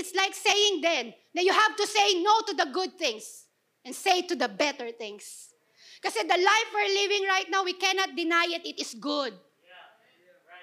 it's 0.00 0.16
like 0.16 0.32
saying 0.32 0.80
then, 0.80 1.12
that 1.36 1.44
you 1.44 1.52
have 1.52 1.76
to 1.76 1.84
say 1.84 2.24
no 2.24 2.40
to 2.48 2.56
the 2.56 2.72
good 2.72 2.96
things 2.96 3.44
and 3.84 3.92
say 3.92 4.24
to 4.24 4.32
the 4.32 4.48
better 4.48 4.88
things. 4.88 5.52
Kasi 6.00 6.24
the 6.24 6.40
life 6.40 6.68
we're 6.72 6.94
living 7.04 7.28
right 7.28 7.48
now, 7.52 7.60
we 7.60 7.76
cannot 7.76 8.16
deny 8.16 8.48
it, 8.48 8.64
it 8.64 8.80
is 8.80 8.96
good. 8.96 9.36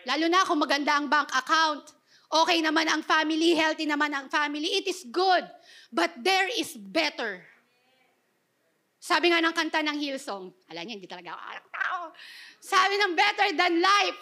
Lalo 0.10 0.26
na 0.26 0.42
kung 0.42 0.58
maganda 0.58 0.98
ang 0.98 1.06
bank 1.06 1.30
account. 1.38 1.97
Okay 2.28 2.60
naman 2.60 2.92
ang 2.92 3.04
family, 3.08 3.56
healthy 3.56 3.88
naman 3.88 4.12
ang 4.12 4.28
family, 4.28 4.84
it 4.84 4.88
is 4.92 5.08
good. 5.08 5.48
But 5.88 6.12
there 6.20 6.52
is 6.52 6.76
better. 6.76 7.40
Sabi 9.00 9.32
nga 9.32 9.40
ng 9.40 9.56
kanta 9.56 9.80
ng 9.80 9.96
Hillsong, 9.96 10.52
alam 10.68 10.84
niya, 10.84 10.96
hindi 11.00 11.08
talaga 11.08 11.40
ako 11.40 11.68
tao. 11.72 12.02
Sabi 12.60 13.00
ng 13.00 13.14
better 13.16 13.50
than 13.56 13.80
life. 13.80 14.20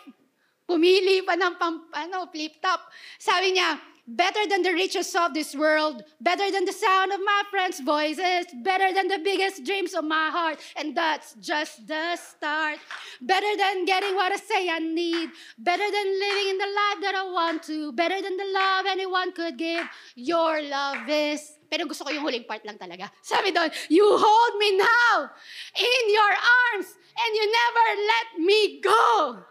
Pumili 0.66 1.22
pa 1.22 1.38
ng 1.38 1.58
pam, 1.58 1.90
ano, 1.94 2.30
flip 2.30 2.58
top. 2.62 2.90
Sabi 3.18 3.54
niya, 3.58 3.78
better 4.08 4.46
than 4.48 4.62
the 4.62 4.74
riches 4.74 5.16
of 5.16 5.34
this 5.34 5.56
world, 5.56 6.04
better 6.22 6.52
than 6.52 6.66
the 6.66 6.74
sound 6.74 7.12
of 7.12 7.20
my 7.20 7.42
friends' 7.50 7.80
voices, 7.80 8.46
better 8.64 8.94
than 8.94 9.08
the 9.08 9.20
biggest 9.20 9.66
dreams 9.66 9.94
of 9.94 10.04
my 10.04 10.30
heart, 10.30 10.60
and 10.78 10.96
that's 10.96 11.34
just 11.42 11.88
the 11.88 12.16
start. 12.16 12.78
Better 13.22 13.58
than 13.58 13.86
getting 13.86 14.16
what 14.16 14.32
I 14.32 14.38
say 14.38 14.70
I 14.70 14.80
need, 14.80 15.30
better 15.58 15.90
than 15.90 16.08
living 16.20 16.48
in 16.50 16.58
the 16.58 16.72
life 16.72 17.00
that 17.02 17.16
I 17.16 17.24
want 17.24 17.64
to, 17.64 17.92
better 17.94 18.22
than 18.22 18.38
the 18.38 18.50
love 18.54 18.86
anyone 18.88 19.32
could 19.32 19.58
give. 19.58 19.86
Your 20.16 20.62
love 20.62 21.10
is 21.10 21.58
pero 21.66 21.84
gusto 21.90 22.06
ko 22.06 22.14
yung 22.14 22.24
huling 22.24 22.48
part 22.48 22.64
lang 22.64 22.78
talaga. 22.78 23.10
Sabi 23.20 23.52
doon, 23.52 23.68
you 23.90 24.06
hold 24.06 24.54
me 24.62 24.78
now 24.78 25.28
in 25.76 26.04
your 26.14 26.34
arms 26.72 26.88
and 26.94 27.32
you 27.36 27.46
never 27.52 27.88
let 28.06 28.28
me 28.40 28.60
go. 28.80 29.44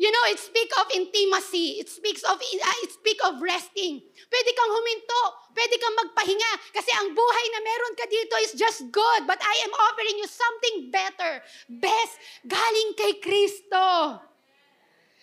You 0.00 0.08
know, 0.08 0.24
it 0.32 0.40
speaks 0.40 0.72
of 0.80 0.88
intimacy. 0.96 1.76
It 1.76 1.92
speaks 1.92 2.24
of 2.24 2.40
uh, 2.40 2.76
it 2.80 2.88
speak 2.88 3.20
of 3.20 3.36
resting. 3.44 4.00
Pwede 4.00 4.50
kang 4.56 4.72
huminto, 4.72 5.22
pwede 5.52 5.76
kang 5.76 5.92
magpahinga 5.92 6.52
kasi 6.72 6.88
ang 6.96 7.12
buhay 7.12 7.46
na 7.52 7.60
meron 7.60 7.94
ka 8.00 8.08
dito 8.08 8.34
is 8.40 8.56
just 8.56 8.88
good, 8.88 9.28
but 9.28 9.36
I 9.36 9.56
am 9.68 9.72
offering 9.76 10.16
you 10.16 10.24
something 10.24 10.76
better, 10.88 11.44
best 11.68 12.16
galing 12.48 12.96
kay 12.96 13.20
Kristo. 13.20 14.16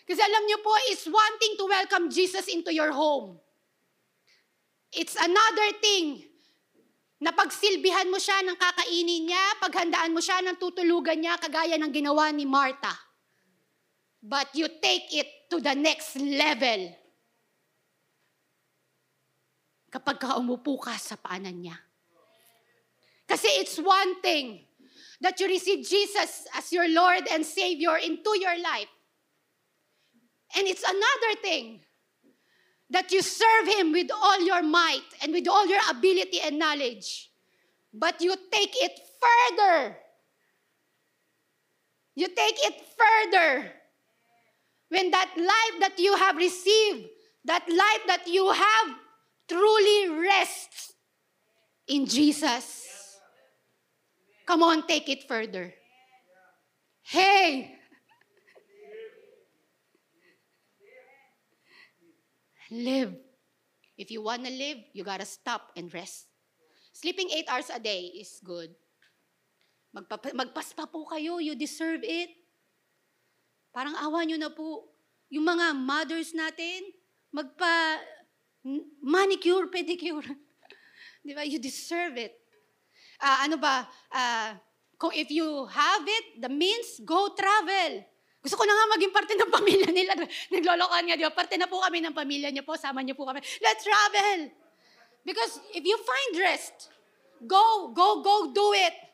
Kasi 0.05 0.21
alam 0.21 0.45
niyo 0.45 0.61
po, 0.61 0.69
it's 0.93 1.09
one 1.09 1.35
thing 1.41 1.57
to 1.57 1.65
welcome 1.65 2.13
Jesus 2.13 2.45
into 2.45 2.69
your 2.69 2.93
home. 2.93 3.41
It's 4.93 5.17
another 5.17 5.73
thing 5.81 6.21
na 7.17 7.33
pagsilbihan 7.33 8.13
mo 8.13 8.21
siya 8.21 8.45
ng 8.45 8.53
kakainin 8.61 9.25
niya, 9.25 9.57
paghandaan 9.57 10.13
mo 10.13 10.21
siya 10.21 10.37
ng 10.45 10.61
tutulugan 10.61 11.17
niya, 11.17 11.33
kagaya 11.41 11.81
ng 11.81 11.89
ginawa 11.89 12.29
ni 12.29 12.45
Martha. 12.45 13.06
But 14.27 14.51
you 14.51 14.67
take 14.83 15.07
it 15.15 15.47
to 15.49 15.63
the 15.63 15.71
next 15.71 16.19
level. 16.19 16.91
Kapag 19.87 20.19
ka 20.19 20.35
umupo 20.35 20.75
ka 20.75 20.99
sa 20.99 21.15
paanan 21.15 21.63
niya. 21.63 21.79
Kasi 23.23 23.47
it's 23.63 23.79
one 23.79 24.19
thing 24.19 24.67
that 25.23 25.39
you 25.39 25.47
receive 25.47 25.87
Jesus 25.87 26.43
as 26.51 26.75
your 26.75 26.91
Lord 26.91 27.23
and 27.31 27.47
Savior 27.47 27.95
into 27.95 28.35
your 28.35 28.59
life. 28.59 28.91
And 30.59 30.67
it's 30.67 30.83
another 30.83 31.33
thing 31.39 31.87
that 32.91 33.15
you 33.15 33.23
serve 33.23 33.67
Him 33.79 33.95
with 33.95 34.11
all 34.11 34.43
your 34.43 34.63
might 34.63 35.07
and 35.23 35.31
with 35.31 35.47
all 35.47 35.67
your 35.67 35.83
ability 35.87 36.43
and 36.43 36.59
knowledge. 36.59 37.31
But 37.95 38.19
you 38.19 38.35
take 38.51 38.75
it 38.75 38.99
further. 39.23 39.95
You 42.15 42.27
take 42.27 42.59
it 42.67 42.75
further. 42.91 43.76
When 44.89 45.11
that 45.11 45.31
life 45.35 45.79
that 45.81 45.99
you 45.99 46.15
have 46.15 46.37
received, 46.37 47.09
that 47.45 47.67
life 47.67 48.03
that 48.07 48.27
you 48.27 48.51
have 48.51 48.87
truly 49.47 50.09
rests 50.19 50.93
in 51.87 52.05
Jesus. 52.05 52.83
Come 54.45 54.63
on, 54.63 54.87
take 54.87 55.09
it 55.09 55.27
further. 55.27 55.73
Hey, 57.03 57.75
live. 62.71 63.15
If 63.97 64.11
you 64.11 64.21
want 64.21 64.45
to 64.45 64.51
live, 64.51 64.77
you 64.93 65.03
got 65.03 65.19
to 65.19 65.25
stop 65.25 65.71
and 65.75 65.91
rest. 65.93 66.27
Sleeping 66.93 67.29
eight 67.31 67.45
hours 67.49 67.69
a 67.73 67.79
day 67.79 68.11
is 68.13 68.39
good. 68.43 68.75
Magpa- 69.95 70.33
magpaspa 70.35 70.91
po 70.91 71.05
kayo, 71.09 71.41
you 71.41 71.55
deserve 71.55 72.01
it. 72.03 72.29
Parang 73.77 73.93
awa 73.93 74.25
nyo 74.25 74.41
na 74.41 74.49
po. 74.49 74.89
Yung 75.29 75.45
mga 75.45 75.77
mothers 75.77 76.33
natin, 76.33 76.81
magpa 77.29 78.01
manicure, 79.05 79.69
pedicure. 79.73 80.25
Di 81.21 81.37
ba? 81.37 81.45
You 81.45 81.61
deserve 81.61 82.17
it. 82.17 82.33
Uh, 83.21 83.45
ano 83.45 83.61
ba? 83.61 83.85
Uh, 84.09 84.57
kung 84.97 85.13
if 85.13 85.29
you 85.29 85.69
have 85.69 86.01
it, 86.09 86.41
the 86.41 86.49
means, 86.49 87.05
go 87.05 87.37
travel. 87.37 88.01
Gusto 88.41 88.57
ko 88.57 88.65
na 88.65 88.73
nga 88.73 88.97
maging 88.97 89.13
parte 89.13 89.37
ng 89.37 89.53
pamilya 89.53 89.89
nila. 89.93 90.17
Naglolokohan 90.57 91.13
nga, 91.13 91.19
di 91.21 91.25
ba? 91.29 91.37
Parte 91.37 91.53
na 91.61 91.69
po 91.69 91.77
kami 91.77 92.01
ng 92.01 92.17
pamilya 92.17 92.49
niyo 92.49 92.65
po. 92.65 92.73
Sama 92.81 93.05
niyo 93.05 93.13
po 93.13 93.29
kami. 93.29 93.45
Let's 93.61 93.85
travel. 93.85 94.49
Because 95.21 95.61
if 95.77 95.85
you 95.85 96.01
find 96.01 96.31
rest, 96.41 96.89
go, 97.45 97.93
go, 97.93 98.25
go, 98.25 98.49
do 98.49 98.73
it. 98.73 99.06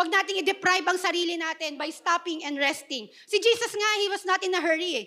Huwag 0.00 0.08
nating 0.08 0.40
i-deprive 0.40 0.88
ang 0.88 0.96
sarili 0.96 1.36
natin 1.36 1.76
by 1.76 1.92
stopping 1.92 2.40
and 2.48 2.56
resting. 2.56 3.04
Si 3.28 3.36
Jesus 3.36 3.68
nga, 3.68 3.90
He 4.00 4.08
was 4.08 4.24
not 4.24 4.40
in 4.40 4.56
a 4.56 4.60
hurry 4.64 4.96
eh. 4.96 5.06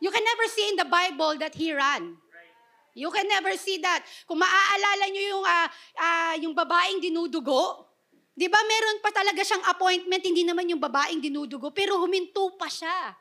You 0.00 0.08
can 0.08 0.24
never 0.24 0.48
see 0.48 0.64
in 0.72 0.80
the 0.80 0.88
Bible 0.88 1.36
that 1.44 1.52
He 1.52 1.76
ran. 1.76 2.16
You 2.96 3.12
can 3.12 3.28
never 3.28 3.52
see 3.60 3.76
that. 3.84 4.00
Kung 4.24 4.40
maaalala 4.40 5.12
nyo 5.12 5.22
yung, 5.36 5.44
uh, 5.44 5.68
uh, 6.00 6.34
yung 6.40 6.54
babaeng 6.56 7.04
dinudugo, 7.04 7.84
di 8.32 8.48
ba 8.48 8.56
meron 8.64 9.04
pa 9.04 9.12
talaga 9.12 9.44
siyang 9.44 9.60
appointment, 9.68 10.24
hindi 10.24 10.48
naman 10.48 10.72
yung 10.72 10.80
babaeng 10.80 11.20
dinudugo, 11.20 11.68
pero 11.76 12.00
huminto 12.00 12.56
pa 12.56 12.72
siya. 12.72 13.12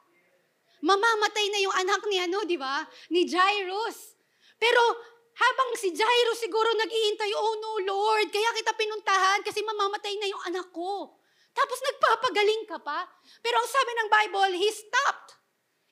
Mamamatay 0.80 1.46
na 1.52 1.60
yung 1.60 1.76
anak 1.84 2.02
ni 2.08 2.16
ano, 2.16 2.48
di 2.48 2.56
ba? 2.56 2.80
Ni 3.12 3.28
Jairus. 3.28 4.16
Pero 4.56 4.80
habang 5.40 5.70
si 5.80 5.96
Jairus 5.96 6.44
siguro 6.44 6.68
nag-iintay, 6.76 7.32
oh 7.32 7.56
no 7.64 7.72
Lord, 7.88 8.28
kaya 8.28 8.52
kita 8.60 8.76
pinuntahan 8.76 9.40
kasi 9.40 9.64
mamamatay 9.64 10.20
na 10.20 10.28
yung 10.28 10.44
anak 10.52 10.68
ko. 10.76 11.16
Tapos 11.56 11.80
nagpapagaling 11.80 12.64
ka 12.68 12.78
pa. 12.84 13.08
Pero 13.40 13.56
ang 13.60 13.70
sabi 13.70 13.92
ng 13.96 14.10
Bible, 14.12 14.54
he 14.60 14.70
stopped. 14.70 15.40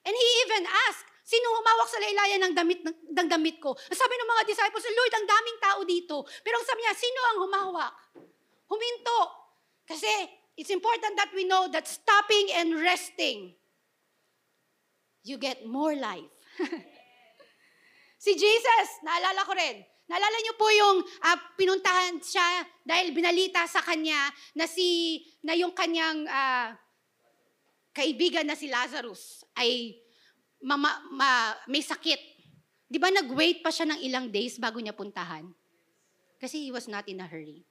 And 0.04 0.12
he 0.12 0.28
even 0.48 0.64
asked, 0.64 1.08
sino 1.28 1.48
humawak 1.60 1.88
sa 1.92 2.00
laylayan 2.00 2.40
ng 2.48 2.54
damit, 2.56 2.80
ng 2.88 3.28
damit 3.28 3.60
ko? 3.60 3.76
Ang 3.76 4.00
sabi 4.00 4.16
ng 4.16 4.30
mga 4.32 4.44
disciples, 4.48 4.84
Lord, 4.88 5.14
ang 5.16 5.28
daming 5.28 5.60
tao 5.60 5.80
dito. 5.84 6.16
Pero 6.44 6.56
ang 6.60 6.68
sabi 6.68 6.80
niya, 6.84 6.96
sino 6.96 7.20
ang 7.24 7.38
humawak? 7.44 7.96
Huminto. 8.68 9.20
Kasi 9.88 10.08
it's 10.60 10.72
important 10.72 11.16
that 11.16 11.32
we 11.32 11.48
know 11.48 11.68
that 11.72 11.88
stopping 11.88 12.52
and 12.56 12.80
resting, 12.80 13.56
you 15.24 15.36
get 15.40 15.68
more 15.68 15.96
life. 15.96 16.32
Si 18.28 18.36
Jesus, 18.36 18.90
naalala 19.08 19.48
ko 19.48 19.56
rin, 19.56 19.80
naalala 20.12 20.36
niyo 20.44 20.60
po 20.60 20.68
yung 20.68 21.00
uh, 21.00 21.38
pinuntahan 21.56 22.20
siya 22.20 22.68
dahil 22.84 23.16
binalita 23.16 23.64
sa 23.72 23.80
kanya 23.80 24.20
na 24.52 24.68
si 24.68 25.24
na 25.40 25.56
yung 25.56 25.72
kanyang 25.72 26.28
uh, 26.28 26.76
kaibigan 27.96 28.44
na 28.44 28.60
si 28.60 28.68
Lazarus 28.68 29.48
ay 29.56 29.96
mama, 30.60 30.92
ma, 31.16 31.56
may 31.72 31.80
sakit. 31.80 32.20
'Di 32.92 33.00
ba 33.00 33.08
nag-wait 33.16 33.64
pa 33.64 33.72
siya 33.72 33.96
ng 33.96 34.04
ilang 34.04 34.28
days 34.28 34.60
bago 34.60 34.84
niya 34.84 34.92
puntahan? 34.92 35.48
Kasi 36.36 36.68
he 36.68 36.72
was 36.76 36.92
not 36.92 37.08
in 37.08 37.24
a 37.24 37.28
hurry. 37.32 37.64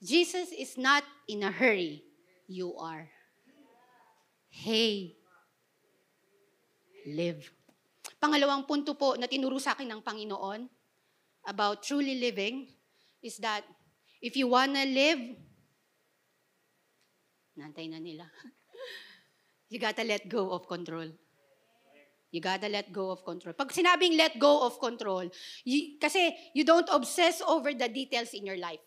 Jesus 0.00 0.48
is 0.48 0.80
not 0.80 1.04
in 1.28 1.44
a 1.44 1.52
hurry. 1.52 2.08
You 2.48 2.72
are. 2.80 3.12
Hey, 4.48 5.20
live. 7.04 7.52
Pangalawang 8.22 8.70
punto 8.70 8.94
po 8.94 9.18
na 9.18 9.26
tinuro 9.26 9.58
sa 9.58 9.74
akin 9.74 9.90
ng 9.90 10.00
Panginoon 10.06 10.70
about 11.50 11.82
truly 11.82 12.22
living 12.22 12.70
is 13.18 13.42
that 13.42 13.66
if 14.22 14.38
you 14.38 14.46
wanna 14.46 14.86
live, 14.86 15.18
nantay 17.58 17.90
na 17.90 17.98
nila. 17.98 18.30
you 19.74 19.82
gotta 19.82 20.06
let 20.06 20.30
go 20.30 20.54
of 20.54 20.70
control. 20.70 21.10
You 22.30 22.38
gotta 22.38 22.70
let 22.70 22.94
go 22.94 23.10
of 23.10 23.26
control. 23.26 23.58
Pag 23.58 23.74
sinabing 23.74 24.14
let 24.14 24.38
go 24.38 24.70
of 24.70 24.78
control, 24.78 25.26
you, 25.66 25.98
kasi 25.98 26.30
you 26.54 26.62
don't 26.62 26.88
obsess 26.94 27.42
over 27.42 27.74
the 27.74 27.90
details 27.90 28.32
in 28.38 28.46
your 28.46 28.56
life. 28.56 28.80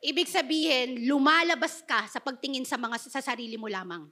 Ibig 0.00 0.30
sabihin, 0.30 1.02
lumalabas 1.02 1.82
ka 1.82 2.06
sa 2.06 2.22
pagtingin 2.22 2.62
sa 2.62 2.78
mga 2.78 2.96
sa 3.10 3.18
sarili 3.20 3.58
mo 3.58 3.66
lamang. 3.66 4.06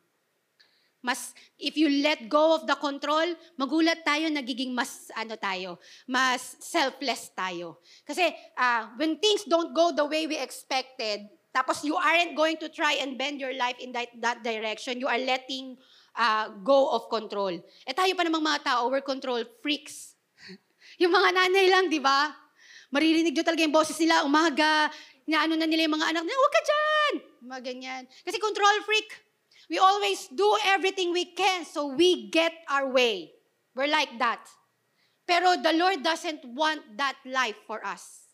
Mas 1.05 1.37
if 1.61 1.77
you 1.77 2.01
let 2.01 2.33
go 2.33 2.57
of 2.57 2.65
the 2.65 2.73
control, 2.81 3.29
magulat 3.61 4.01
tayo, 4.09 4.33
nagiging 4.33 4.73
mas 4.73 5.13
ano 5.13 5.37
tayo, 5.37 5.77
mas 6.09 6.57
selfless 6.65 7.29
tayo. 7.37 7.77
Kasi 8.09 8.33
uh, 8.57 8.89
when 8.97 9.21
things 9.21 9.45
don't 9.45 9.77
go 9.77 9.93
the 9.93 10.09
way 10.09 10.25
we 10.25 10.41
expected, 10.41 11.29
tapos 11.53 11.85
you 11.85 11.93
aren't 11.93 12.33
going 12.33 12.57
to 12.57 12.73
try 12.73 12.97
and 13.05 13.21
bend 13.21 13.37
your 13.37 13.53
life 13.53 13.77
in 13.85 13.93
that, 13.93 14.09
that 14.25 14.41
direction, 14.41 14.97
you 14.97 15.07
are 15.07 15.21
letting 15.21 15.77
uh, 16.17 16.49
go 16.65 16.97
of 16.97 17.13
control. 17.13 17.53
Eh 17.85 17.93
tayo 17.93 18.17
pa 18.17 18.25
namang 18.25 18.43
mga 18.43 18.65
tao, 18.65 18.89
we're 18.89 19.05
control 19.05 19.45
freaks. 19.61 20.17
yung 21.05 21.13
mga 21.13 21.37
nanay 21.37 21.69
lang, 21.69 21.93
di 21.93 22.01
ba? 22.01 22.33
Maririnig 22.89 23.37
nyo 23.37 23.45
talaga 23.45 23.61
yung 23.61 23.77
boses 23.77 24.01
nila, 24.01 24.25
umaga, 24.25 24.89
na 25.29 25.45
ano 25.45 25.53
na 25.53 25.69
nila 25.69 25.85
yung 25.85 26.01
mga 26.01 26.17
anak 26.17 26.23
nila, 26.25 26.39
huwag 26.41 26.55
ka 26.55 26.63
dyan! 26.65 27.13
Mga 27.45 27.61
ganyan. 27.61 28.03
Kasi 28.25 28.37
control 28.41 28.77
freak. 28.89 29.34
We 29.71 29.81
always 29.81 30.29
do 30.29 30.47
everything 30.69 31.13
we 31.13 31.33
can 31.33 31.65
so 31.65 31.93
we 31.93 32.29
get 32.29 32.53
our 32.69 32.89
way. 32.89 33.33
We're 33.73 33.91
like 33.91 34.13
that. 34.21 34.45
Pero 35.25 35.57
the 35.57 35.73
Lord 35.73 36.05
doesn't 36.05 36.45
want 36.53 36.85
that 37.01 37.17
life 37.25 37.57
for 37.65 37.81
us. 37.81 38.29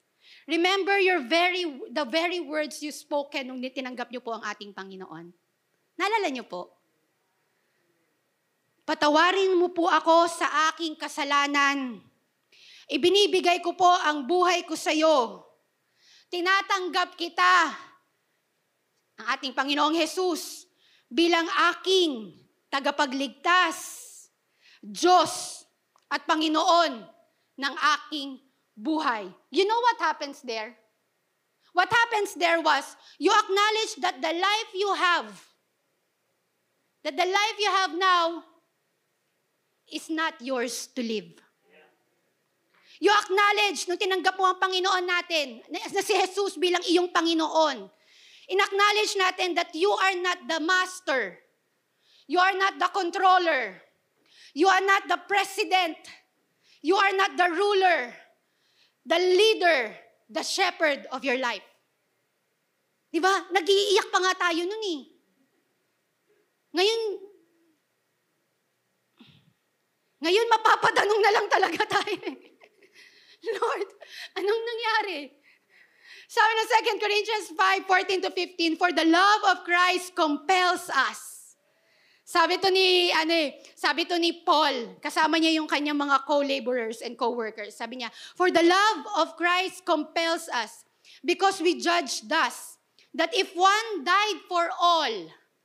Remember 0.50 0.98
your 0.98 1.22
very 1.30 1.62
the 1.94 2.02
very 2.02 2.42
words 2.42 2.82
you 2.82 2.90
spoken 2.90 3.46
nung 3.46 3.62
tinanggap 3.62 4.10
niyo 4.10 4.18
po 4.18 4.34
ang 4.34 4.42
ating 4.42 4.74
Panginoon. 4.74 5.30
Naalala 5.94 6.28
niyo 6.34 6.46
po? 6.50 6.74
Patawarin 8.82 9.54
mo 9.54 9.70
po 9.70 9.86
ako 9.86 10.26
sa 10.26 10.74
aking 10.74 10.98
kasalanan. 10.98 12.02
Ibinibigay 12.90 13.62
ko 13.62 13.78
po 13.78 13.86
ang 13.86 14.26
buhay 14.26 14.66
ko 14.66 14.74
sa 14.74 14.90
iyo. 14.90 15.46
Tinatanggap 16.26 17.14
kita, 17.14 17.70
ang 19.22 19.26
ating 19.38 19.54
Panginoong 19.54 19.94
Jesus, 19.94 20.69
bilang 21.10 21.50
aking 21.74 22.38
tagapagligtas, 22.70 24.06
Diyos 24.78 25.66
at 26.08 26.22
Panginoon 26.24 27.02
ng 27.58 27.74
aking 27.98 28.38
buhay. 28.78 29.26
You 29.50 29.66
know 29.66 29.80
what 29.82 29.98
happens 29.98 30.40
there? 30.40 30.78
What 31.74 31.90
happens 31.90 32.34
there 32.34 32.58
was, 32.62 32.96
you 33.18 33.30
acknowledge 33.30 33.94
that 34.02 34.18
the 34.18 34.34
life 34.34 34.70
you 34.74 34.90
have, 34.94 35.28
that 37.04 37.14
the 37.14 37.28
life 37.28 37.56
you 37.58 37.70
have 37.70 37.92
now 37.94 38.42
is 39.90 40.10
not 40.10 40.34
yours 40.42 40.90
to 40.94 41.02
live. 41.02 41.30
You 43.00 43.08
acknowledge, 43.16 43.88
nung 43.88 43.96
tinanggap 43.96 44.36
mo 44.36 44.44
ang 44.44 44.60
Panginoon 44.60 45.04
natin, 45.08 45.64
na 45.72 46.04
si 46.04 46.12
Jesus 46.12 46.60
bilang 46.60 46.84
iyong 46.84 47.08
Panginoon, 47.08 47.88
inacknowledge 48.50 49.14
natin 49.14 49.54
that 49.54 49.70
you 49.72 49.90
are 49.94 50.16
not 50.18 50.38
the 50.50 50.58
master. 50.58 51.38
You 52.26 52.42
are 52.42 52.54
not 52.58 52.82
the 52.82 52.90
controller. 52.90 53.78
You 54.54 54.66
are 54.66 54.82
not 54.82 55.06
the 55.06 55.18
president. 55.30 55.98
You 56.82 56.96
are 56.96 57.14
not 57.14 57.36
the 57.36 57.48
ruler, 57.52 58.14
the 59.04 59.20
leader, 59.20 59.94
the 60.32 60.42
shepherd 60.42 61.06
of 61.12 61.22
your 61.22 61.36
life. 61.36 61.64
Di 63.10 63.20
ba? 63.20 63.52
Nag-iiyak 63.52 64.08
pa 64.08 64.18
nga 64.22 64.48
tayo 64.48 64.62
nun 64.64 64.84
eh. 64.86 65.00
Ngayon, 66.70 67.02
ngayon 70.22 70.46
mapapatanong 70.46 71.20
na 71.20 71.32
lang 71.34 71.46
talaga 71.50 71.82
tayo. 71.90 72.16
Lord, 73.58 73.88
anong 74.38 74.62
nangyari? 74.62 75.39
Sabi 76.30 76.52
ng 76.54 76.68
2 76.94 77.02
Corinthians 77.02 77.46
5, 77.58 77.90
14 77.90 78.22
to 78.22 78.30
15, 78.30 78.78
For 78.78 78.94
the 78.94 79.02
love 79.02 79.42
of 79.50 79.66
Christ 79.66 80.14
compels 80.14 80.86
us. 80.86 81.58
Sabi 82.22 82.54
to 82.62 82.70
ni, 82.70 83.10
ano 83.10 83.34
eh, 83.34 83.58
sabi 83.74 84.06
to 84.06 84.14
ni 84.14 84.46
Paul, 84.46 85.02
kasama 85.02 85.42
niya 85.42 85.58
yung 85.58 85.66
kanyang 85.66 85.98
mga 85.98 86.22
co-laborers 86.22 87.02
and 87.02 87.18
co-workers. 87.18 87.74
Sabi 87.74 87.98
niya, 87.98 88.14
For 88.38 88.46
the 88.54 88.62
love 88.62 89.02
of 89.18 89.34
Christ 89.34 89.82
compels 89.82 90.46
us, 90.54 90.86
because 91.26 91.58
we 91.58 91.82
judge 91.82 92.22
thus, 92.30 92.78
that 93.10 93.34
if 93.34 93.50
one 93.58 94.06
died 94.06 94.38
for 94.46 94.70
all, 94.78 95.10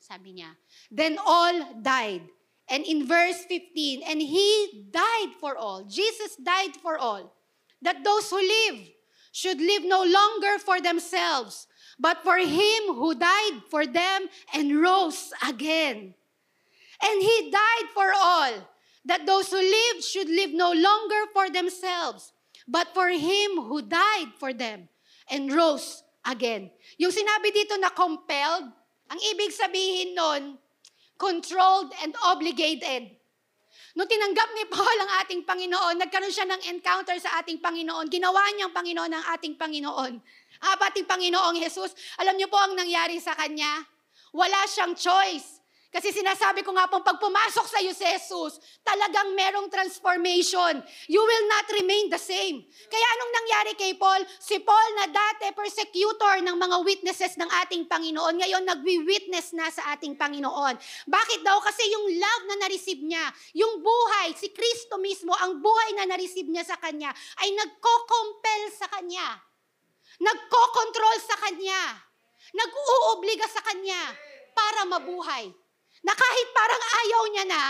sabi 0.02 0.42
niya, 0.42 0.58
then 0.90 1.22
all 1.22 1.78
died. 1.78 2.26
And 2.66 2.82
in 2.82 3.06
verse 3.06 3.46
15, 3.46 4.02
and 4.02 4.18
he 4.18 4.90
died 4.90 5.38
for 5.38 5.54
all. 5.54 5.86
Jesus 5.86 6.42
died 6.42 6.74
for 6.82 6.98
all. 6.98 7.38
That 7.86 8.02
those 8.02 8.26
who 8.34 8.42
live 8.42 8.96
should 9.36 9.60
live 9.60 9.84
no 9.84 10.00
longer 10.00 10.56
for 10.64 10.80
themselves, 10.80 11.68
but 12.00 12.24
for 12.24 12.40
him 12.40 12.96
who 12.96 13.12
died 13.20 13.68
for 13.68 13.84
them 13.84 14.32
and 14.56 14.80
rose 14.80 15.36
again. 15.44 16.16
And 17.04 17.18
he 17.20 17.52
died 17.52 17.88
for 17.92 18.16
all, 18.16 18.64
that 19.04 19.28
those 19.28 19.52
who 19.52 19.60
live 19.60 19.98
should 20.00 20.32
live 20.32 20.56
no 20.56 20.72
longer 20.72 21.28
for 21.36 21.52
themselves, 21.52 22.32
but 22.66 22.96
for 22.96 23.12
him 23.12 23.60
who 23.68 23.84
died 23.84 24.32
for 24.40 24.56
them 24.56 24.88
and 25.30 25.52
rose 25.52 26.08
again. 26.24 26.72
Yung 26.96 27.12
sinabi 27.12 27.52
dito 27.52 27.76
na 27.76 27.92
compelled, 27.92 28.72
ang 29.12 29.20
ibig 29.20 29.52
sabihin 29.52 30.16
nun, 30.16 30.44
controlled 31.20 31.92
and 32.08 32.16
obligated. 32.24 33.15
Nung 33.96 34.12
tinanggap 34.12 34.52
ni 34.52 34.68
Paul 34.68 34.98
ang 35.08 35.12
ating 35.24 35.48
Panginoon, 35.48 35.96
nagkaroon 36.04 36.28
siya 36.28 36.44
ng 36.52 36.68
encounter 36.68 37.16
sa 37.16 37.40
ating 37.40 37.64
Panginoon. 37.64 38.12
Ginawa 38.12 38.44
niyang 38.52 38.76
Panginoon 38.76 39.08
ang 39.08 39.26
ating 39.40 39.56
Panginoon. 39.56 40.14
Ang 40.60 40.80
ating 40.92 41.08
Panginoong 41.08 41.56
Jesus, 41.56 41.96
alam 42.20 42.36
niyo 42.36 42.52
po 42.52 42.60
ang 42.60 42.76
nangyari 42.76 43.16
sa 43.24 43.32
kanya? 43.40 43.88
Wala 44.36 44.68
siyang 44.68 45.00
choice. 45.00 45.55
Kasi 45.96 46.12
sinasabi 46.12 46.60
ko 46.60 46.76
nga 46.76 46.92
pong 46.92 47.08
pag 47.08 47.16
pumasok 47.16 47.72
sa 47.72 47.80
iyo 47.80 47.96
si 47.96 48.04
Jesus, 48.04 48.60
talagang 48.84 49.32
merong 49.32 49.72
transformation. 49.72 50.84
You 51.08 51.24
will 51.24 51.46
not 51.48 51.72
remain 51.72 52.12
the 52.12 52.20
same. 52.20 52.68
Kaya 52.68 53.08
anong 53.16 53.32
nangyari 53.32 53.72
kay 53.80 53.96
Paul? 53.96 54.28
Si 54.36 54.60
Paul 54.60 54.90
na 55.00 55.08
dati 55.08 55.56
persecutor 55.56 56.44
ng 56.44 56.52
mga 56.60 56.78
witnesses 56.84 57.40
ng 57.40 57.48
ating 57.64 57.88
Panginoon, 57.88 58.36
ngayon 58.44 58.68
nagwi-witness 58.68 59.56
na 59.56 59.72
sa 59.72 59.96
ating 59.96 60.20
Panginoon. 60.20 60.76
Bakit 61.08 61.40
daw? 61.48 61.64
Kasi 61.64 61.88
yung 61.88 62.12
love 62.20 62.44
na 62.44 62.68
na-receive 62.68 63.00
niya, 63.00 63.32
yung 63.56 63.80
buhay, 63.80 64.36
si 64.36 64.52
Kristo 64.52 65.00
mismo, 65.00 65.32
ang 65.32 65.64
buhay 65.64 65.96
na 65.96 66.12
na-receive 66.12 66.52
niya 66.52 66.68
sa 66.68 66.76
kanya, 66.76 67.16
ay 67.40 67.56
nagko-compel 67.56 68.62
sa 68.76 68.92
kanya. 69.00 69.40
Nagko-control 70.20 71.18
sa 71.24 71.40
kanya. 71.40 72.04
Nag-uuobliga 72.52 73.48
sa 73.48 73.64
kanya 73.64 74.12
para 74.52 74.84
mabuhay 74.92 75.56
na 76.06 76.14
kahit 76.14 76.48
parang 76.54 76.84
ayaw 77.02 77.24
niya 77.34 77.46
na, 77.50 77.64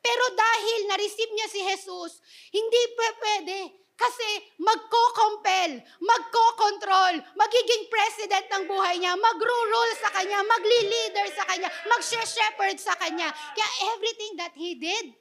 pero 0.00 0.24
dahil 0.36 0.80
na-receive 0.88 1.32
niya 1.32 1.48
si 1.48 1.60
Jesus, 1.64 2.20
hindi 2.52 2.80
pwede. 2.96 3.58
Kasi 4.00 4.28
magko-compel, 4.56 5.76
magko-control, 6.00 7.20
magiging 7.36 7.84
president 7.92 8.48
ng 8.48 8.64
buhay 8.64 8.96
niya, 8.96 9.12
magro-rule 9.12 9.92
sa 10.00 10.08
kanya, 10.16 10.40
magli-leader 10.40 11.28
sa 11.36 11.44
kanya, 11.44 11.68
mag-shepherd 11.84 12.80
sa 12.80 12.96
kanya. 12.96 13.28
Kaya 13.28 13.68
everything 13.92 14.40
that 14.40 14.56
he 14.56 14.72
did, 14.80 15.12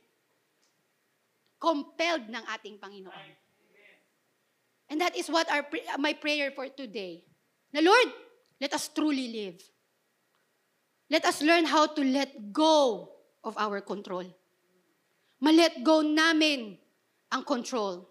compelled 1.59 2.31
ng 2.31 2.43
ating 2.55 2.79
Panginoon. 2.79 3.29
And 4.87 5.03
that 5.03 5.13
is 5.19 5.27
what 5.27 5.51
our 5.51 5.67
my 5.99 6.15
prayer 6.15 6.49
for 6.55 6.71
today. 6.71 7.27
Na 7.75 7.83
Lord, 7.83 8.09
let 8.63 8.71
us 8.71 8.87
truly 8.87 9.27
live 9.27 9.59
Let 11.09 11.25
us 11.25 11.41
learn 11.41 11.65
how 11.65 11.89
to 11.89 12.01
let 12.05 12.53
go 12.53 13.09
of 13.41 13.57
our 13.57 13.81
control. 13.81 14.29
Ma-let 15.41 15.81
go 15.81 16.05
namin 16.05 16.77
ang 17.33 17.41
control. 17.41 18.05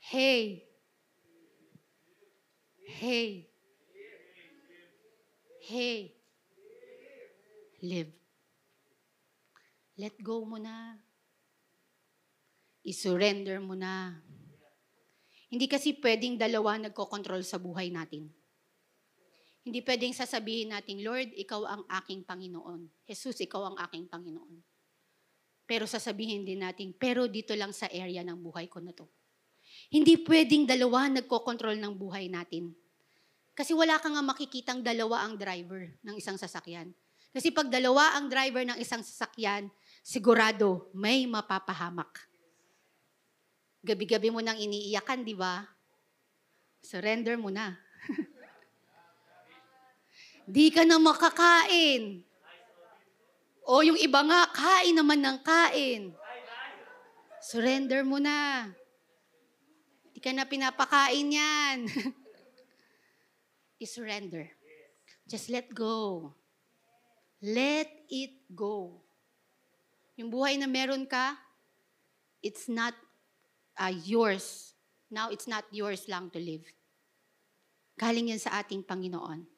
Hey. 0.00 0.64
Hey. 2.88 3.52
Hey. 5.62 6.16
Live. 7.84 8.12
Let 10.00 10.16
go 10.24 10.48
mo 10.48 10.56
na. 10.56 10.96
I-surrender 12.82 13.60
mo 13.60 13.76
na. 13.76 14.16
Hindi 15.52 15.68
kasi 15.68 16.00
pwedeng 16.00 16.40
dalawa 16.40 16.80
nagko-control 16.80 17.44
sa 17.44 17.60
buhay 17.60 17.92
natin. 17.92 18.32
Hindi 19.62 19.78
pwedeng 19.86 20.10
sasabihin 20.10 20.74
natin, 20.74 21.06
Lord, 21.06 21.30
ikaw 21.38 21.62
ang 21.62 21.82
aking 22.02 22.26
Panginoon. 22.26 23.06
Jesus, 23.06 23.38
ikaw 23.38 23.70
ang 23.70 23.76
aking 23.86 24.10
Panginoon. 24.10 24.58
Pero 25.66 25.86
sasabihin 25.86 26.42
din 26.42 26.66
natin, 26.66 26.90
pero 26.90 27.30
dito 27.30 27.54
lang 27.54 27.70
sa 27.70 27.86
area 27.86 28.26
ng 28.26 28.38
buhay 28.42 28.66
ko 28.66 28.82
na 28.82 28.90
to. 28.90 29.06
Hindi 29.88 30.18
pwedeng 30.26 30.66
dalawa 30.66 31.06
nagko-control 31.08 31.78
ng 31.78 31.94
buhay 31.94 32.26
natin. 32.26 32.74
Kasi 33.54 33.70
wala 33.76 34.00
ka 34.02 34.10
nga 34.10 34.24
makikitang 34.24 34.82
dalawa 34.82 35.22
ang 35.22 35.38
driver 35.38 35.94
ng 36.02 36.16
isang 36.18 36.34
sasakyan. 36.34 36.90
Kasi 37.32 37.48
pag 37.52 37.70
dalawa 37.70 38.18
ang 38.18 38.28
driver 38.28 38.64
ng 38.66 38.78
isang 38.82 39.00
sasakyan, 39.00 39.70
sigurado 40.04 40.90
may 40.92 41.24
mapapahamak. 41.24 42.28
Gabi-gabi 43.82 44.30
mo 44.30 44.38
nang 44.44 44.58
iniiyakan, 44.58 45.26
di 45.26 45.34
ba? 45.34 45.64
Surrender 46.82 47.34
mo 47.34 47.50
na. 47.50 47.81
Di 50.46 50.74
ka 50.74 50.82
na 50.82 50.98
makakain. 50.98 52.26
O 53.62 53.82
yung 53.86 53.98
iba 53.98 54.20
nga, 54.26 54.50
kain 54.50 54.98
naman 54.98 55.22
ng 55.22 55.38
kain. 55.46 56.10
Surrender 57.42 58.02
mo 58.02 58.18
na. 58.18 58.70
Hindi 60.10 60.18
ka 60.18 60.30
na 60.34 60.46
pinapakain 60.46 61.30
yan. 61.30 61.78
I-surrender. 63.82 64.50
Just 65.26 65.50
let 65.50 65.70
go. 65.70 66.30
Let 67.42 67.90
it 68.10 68.46
go. 68.54 69.02
Yung 70.18 70.30
buhay 70.30 70.58
na 70.58 70.70
meron 70.70 71.06
ka, 71.06 71.34
it's 72.42 72.70
not 72.70 72.94
uh, 73.78 73.90
yours. 74.06 74.74
Now, 75.10 75.30
it's 75.30 75.46
not 75.50 75.66
yours 75.74 76.06
lang 76.06 76.30
to 76.34 76.38
live. 76.38 76.66
Galing 77.98 78.30
yan 78.30 78.42
sa 78.42 78.62
ating 78.62 78.86
Panginoon. 78.86 79.51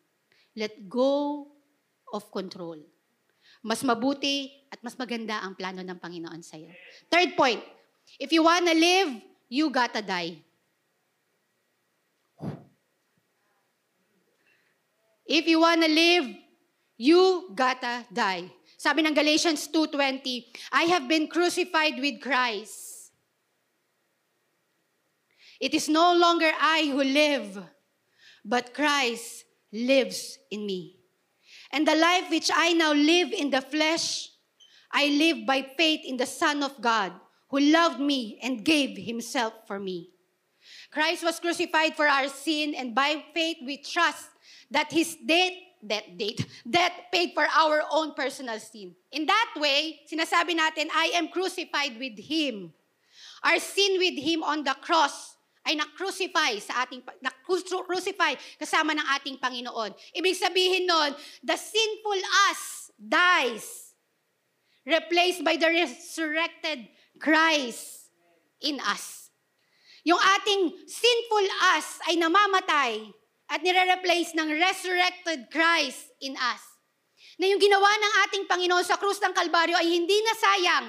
Let 0.55 0.87
go 0.87 1.47
of 2.15 2.31
control. 2.31 2.79
Mas 3.65 3.83
mabuti 3.83 4.51
at 4.71 4.79
mas 4.87 4.95
maganda 4.95 5.43
ang 5.43 5.59
plano 5.59 5.83
ng 5.83 5.99
Panginoon 5.99 6.43
sa 6.47 6.55
iyo. 6.55 6.71
Third 7.11 7.35
point, 7.35 7.63
if 8.23 8.31
you 8.31 8.47
wanna 8.47 8.75
live, 8.75 9.19
you 9.51 9.67
gotta 9.71 10.05
die. 10.05 10.39
If 15.25 15.49
you 15.49 15.65
wanna 15.65 15.89
live, 15.89 16.29
you 17.01 17.51
gotta 17.57 18.05
die. 18.13 18.53
Sabi 18.77 19.01
ng 19.01 19.17
Galatians 19.17 19.65
2.20, 19.73 20.45
I 20.71 20.85
have 20.93 21.09
been 21.09 21.27
crucified 21.27 21.97
with 21.97 22.21
Christ. 22.21 22.95
It 25.57 25.73
is 25.73 25.89
no 25.89 26.13
longer 26.13 26.53
I 26.61 26.93
who 26.93 27.01
live, 27.01 27.65
but 28.45 28.77
Christ 28.77 29.49
lives 29.75 30.39
in 30.51 30.65
me. 30.65 30.97
And 31.73 31.87
the 31.87 31.97
life 31.97 32.31
which 32.31 32.51
I 32.55 32.73
now 32.73 32.95
live 32.95 33.33
in 33.33 33.51
the 33.51 33.61
flesh, 33.61 34.31
I 34.93 35.09
live 35.09 35.45
by 35.45 35.67
faith 35.77 36.03
in 36.07 36.17
the 36.17 36.27
Son 36.27 36.63
of 36.63 36.81
God, 36.81 37.13
who 37.51 37.59
loved 37.59 37.99
me 37.99 38.39
and 38.43 38.65
gave 38.65 38.97
himself 38.97 39.53
for 39.67 39.81
me. 39.81 40.11
Christ 40.91 41.25
was 41.25 41.41
crucified 41.41 41.97
for 41.97 42.07
our 42.07 42.29
sin, 42.29 42.75
and 42.75 42.95
by 42.95 43.25
faith 43.35 43.59
we 43.67 43.79
trust 43.79 44.31
that 44.71 44.93
his 44.93 45.17
death, 45.27 45.53
that 45.83 46.17
date, 46.17 46.47
death 46.69 46.93
paid 47.13 47.33
for 47.35 47.45
our 47.45 47.83
own 47.91 48.15
personal 48.15 48.59
sin. 48.61 48.95
In 49.11 49.27
that 49.27 49.55
way, 49.57 50.01
sinasabi 50.11 50.57
natin, 50.57 50.87
I 50.95 51.11
am 51.15 51.29
crucified 51.29 51.99
with 51.99 52.19
him. 52.19 52.73
Our 53.43 53.59
sin 53.59 53.99
with 53.99 54.17
him 54.23 54.43
on 54.43 54.63
the 54.63 54.75
cross 54.81 55.34
ay 55.65 55.81
na-crucify 55.81 56.61
sa 56.61 56.85
ating 56.85 57.01
na-crucify 57.25 58.37
kasama 58.61 58.93
ng 58.93 59.07
ating 59.17 59.37
Panginoon. 59.41 59.97
Ibig 60.13 60.37
sabihin 60.37 60.85
nun, 60.85 61.17
the 61.41 61.57
sinful 61.57 62.21
us 62.53 62.93
dies 63.01 63.97
replaced 64.85 65.41
by 65.41 65.57
the 65.57 65.69
resurrected 65.69 66.85
Christ 67.17 68.13
in 68.61 68.77
us. 68.85 69.33
Yung 70.05 70.21
ating 70.21 70.85
sinful 70.85 71.47
us 71.77 71.97
ay 72.13 72.21
namamatay 72.21 73.09
at 73.49 73.65
nire-replace 73.65 74.37
ng 74.37 74.49
resurrected 74.61 75.49
Christ 75.49 76.13
in 76.21 76.37
us. 76.37 76.61
Na 77.41 77.49
yung 77.49 77.59
ginawa 77.59 77.89
ng 77.89 78.13
ating 78.29 78.45
Panginoon 78.45 78.85
sa 78.85 79.01
krus 79.01 79.17
ng 79.25 79.33
Kalbaryo 79.33 79.81
ay 79.81 79.89
hindi 79.89 80.21
na 80.21 80.35
sayang. 80.37 80.87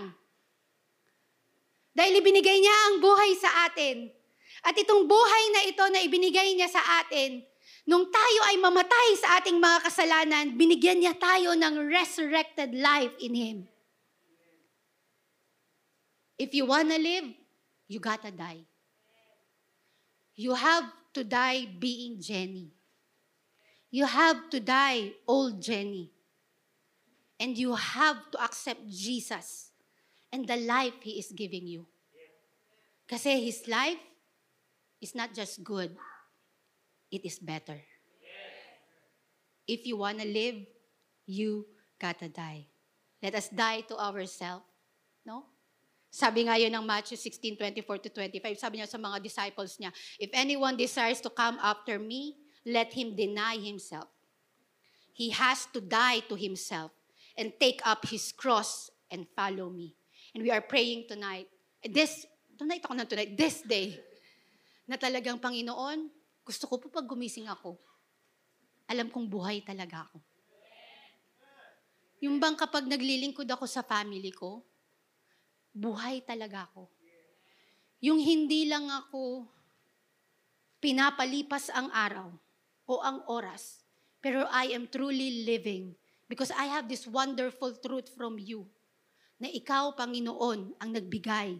Dahil 1.95 2.19
ibinigay 2.19 2.59
niya 2.59 2.75
ang 2.91 2.95
buhay 2.99 3.31
sa 3.39 3.71
atin 3.71 4.11
at 4.65 4.73
itong 4.73 5.05
buhay 5.05 5.43
na 5.53 5.61
ito 5.69 5.85
na 5.93 6.01
ibinigay 6.01 6.57
niya 6.57 6.65
sa 6.65 6.81
atin, 7.05 7.45
nung 7.85 8.09
tayo 8.09 8.39
ay 8.49 8.57
mamatay 8.57 9.09
sa 9.21 9.37
ating 9.37 9.61
mga 9.61 9.79
kasalanan, 9.85 10.57
binigyan 10.57 10.97
niya 10.97 11.13
tayo 11.13 11.53
ng 11.53 11.85
resurrected 11.85 12.73
life 12.73 13.13
in 13.21 13.37
Him. 13.37 13.57
If 16.41 16.57
you 16.57 16.65
wanna 16.65 16.97
live, 16.97 17.29
you 17.85 18.01
gotta 18.01 18.33
die. 18.33 18.65
You 20.33 20.57
have 20.57 20.89
to 21.13 21.21
die 21.21 21.69
being 21.69 22.19
Jenny. 22.19 22.73
You 23.93 24.09
have 24.09 24.49
to 24.49 24.59
die 24.59 25.13
old 25.29 25.61
Jenny. 25.61 26.11
And 27.39 27.53
you 27.55 27.77
have 27.77 28.17
to 28.33 28.41
accept 28.41 28.83
Jesus 28.89 29.71
and 30.33 30.43
the 30.49 30.57
life 30.57 30.97
He 31.05 31.21
is 31.21 31.31
giving 31.31 31.69
you. 31.69 31.85
Kasi 33.05 33.45
His 33.45 33.63
life 33.69 34.01
is 35.05 35.13
not 35.13 35.37
just 35.37 35.61
good, 35.61 35.93
it 37.13 37.21
is 37.21 37.37
better. 37.37 37.77
If 39.69 39.85
you 39.85 40.01
want 40.01 40.17
to 40.17 40.25
live, 40.25 40.65
you 41.29 41.69
gotta 42.01 42.29
die. 42.29 42.65
Let 43.21 43.37
us 43.37 43.49
die 43.49 43.85
to 43.89 43.97
ourselves. 43.97 44.65
No? 45.25 45.45
Sabi 46.09 46.49
nga 46.49 46.57
yun 46.57 46.73
ng 46.73 46.85
Matthew 46.85 47.17
16, 47.17 47.57
24 47.85 48.05
to 48.05 48.09
25, 48.09 48.57
sabi 48.57 48.81
niya 48.81 48.89
sa 48.89 48.97
mga 48.97 49.21
disciples 49.21 49.77
niya, 49.77 49.93
If 50.17 50.33
anyone 50.33 50.77
desires 50.77 51.21
to 51.21 51.29
come 51.29 51.61
after 51.61 52.01
me, 52.01 52.37
let 52.65 52.93
him 52.93 53.13
deny 53.13 53.57
himself. 53.61 54.09
He 55.13 55.29
has 55.33 55.69
to 55.73 55.81
die 55.81 56.25
to 56.29 56.35
himself 56.37 56.93
and 57.37 57.53
take 57.59 57.81
up 57.85 58.05
his 58.09 58.33
cross 58.33 58.89
and 59.09 59.29
follow 59.37 59.69
me. 59.69 59.97
And 60.33 60.41
we 60.41 60.51
are 60.51 60.61
praying 60.61 61.09
tonight. 61.09 61.49
This, 61.83 62.25
tonight 62.57 62.85
ako 62.85 62.95
na 62.95 63.05
tonight, 63.05 63.37
this 63.37 63.61
day, 63.61 63.99
na 64.85 64.95
talagang, 64.97 65.41
Panginoon, 65.41 66.09
gusto 66.45 66.69
ko 66.69 66.77
po 66.77 66.87
pag 66.93 67.05
gumising 67.09 67.49
ako, 67.49 67.77
alam 68.85 69.09
kong 69.09 69.25
buhay 69.25 69.65
talaga 69.65 70.05
ako. 70.05 70.21
Yung 72.21 72.37
bang 72.37 72.53
kapag 72.53 72.85
naglilingkod 72.85 73.49
ako 73.49 73.65
sa 73.65 73.81
family 73.81 74.29
ko, 74.29 74.61
buhay 75.73 76.21
talaga 76.23 76.69
ako. 76.69 76.87
Yung 78.05 78.21
hindi 78.21 78.69
lang 78.69 78.87
ako 78.87 79.49
pinapalipas 80.77 81.73
ang 81.73 81.89
araw 81.89 82.29
o 82.85 82.93
ang 83.01 83.25
oras, 83.25 83.81
pero 84.21 84.45
I 84.53 84.77
am 84.77 84.85
truly 84.85 85.43
living 85.43 85.97
because 86.29 86.53
I 86.53 86.69
have 86.69 86.85
this 86.85 87.09
wonderful 87.09 87.73
truth 87.81 88.13
from 88.13 88.37
you 88.37 88.69
na 89.41 89.49
ikaw, 89.51 89.97
Panginoon, 89.97 90.79
ang 90.79 90.89
nagbigay 90.93 91.57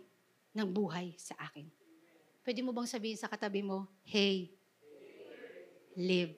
ng 0.56 0.68
buhay 0.72 1.18
sa 1.20 1.36
akin. 1.42 1.68
Pwede 2.46 2.62
mo 2.62 2.70
bang 2.70 2.86
sabihin 2.86 3.18
sa 3.18 3.26
katabi 3.26 3.66
mo, 3.66 3.90
hey, 4.06 4.54
live. 5.98 6.38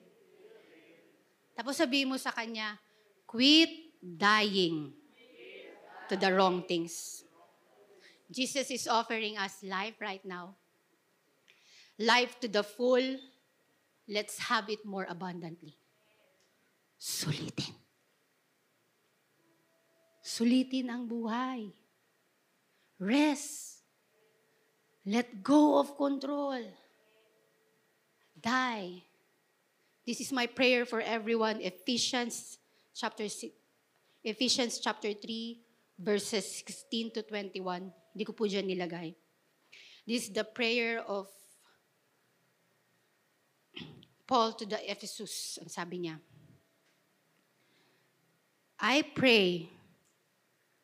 Tapos 1.52 1.76
sabihin 1.76 2.08
mo 2.08 2.16
sa 2.16 2.32
kanya, 2.32 2.80
quit 3.28 3.68
dying 4.00 4.88
to 6.08 6.16
the 6.16 6.32
wrong 6.32 6.64
things. 6.64 7.20
Jesus 8.32 8.72
is 8.72 8.88
offering 8.88 9.36
us 9.36 9.60
life 9.60 10.00
right 10.00 10.24
now. 10.24 10.56
Life 12.00 12.40
to 12.40 12.48
the 12.48 12.64
full. 12.64 13.20
Let's 14.08 14.40
have 14.48 14.72
it 14.72 14.88
more 14.88 15.04
abundantly. 15.04 15.76
Sulitin. 16.96 17.76
Sulitin 20.24 20.88
ang 20.88 21.04
buhay. 21.04 21.68
Rest. 22.96 23.77
Let 25.08 25.42
go 25.42 25.80
of 25.80 25.96
control. 25.96 26.60
Die. 28.36 29.02
This 30.04 30.20
is 30.20 30.32
my 30.32 30.44
prayer 30.44 30.84
for 30.84 31.00
everyone. 31.00 31.64
Ephesians 31.64 32.58
chapter 32.92 33.28
6, 33.28 33.48
Ephesians 34.22 34.78
chapter 34.84 35.12
3 35.12 35.64
verses 35.98 36.60
16 36.60 37.12
to 37.16 37.22
21. 37.24 37.88
Hindi 38.12 38.24
ko 38.24 38.32
po 38.36 38.44
dyan 38.44 38.68
nilagay. 38.68 39.16
This 40.04 40.28
is 40.28 40.32
the 40.32 40.44
prayer 40.44 41.00
of 41.00 41.28
Paul 44.28 44.52
to 44.60 44.68
the 44.68 44.80
Ephesus. 44.84 45.56
Ang 45.60 45.72
sabi 45.72 46.04
niya, 46.04 46.20
I 48.76 49.08
pray 49.16 49.72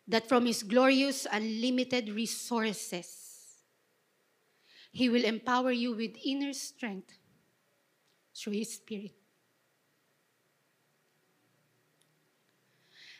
that 0.08 0.28
from 0.28 0.48
His 0.48 0.64
glorious 0.64 1.28
unlimited 1.28 2.08
resources, 2.08 3.23
He 4.94 5.08
will 5.08 5.24
empower 5.24 5.72
you 5.72 5.92
with 5.92 6.14
inner 6.24 6.52
strength 6.52 7.18
through 8.32 8.52
His 8.52 8.74
Spirit. 8.74 9.10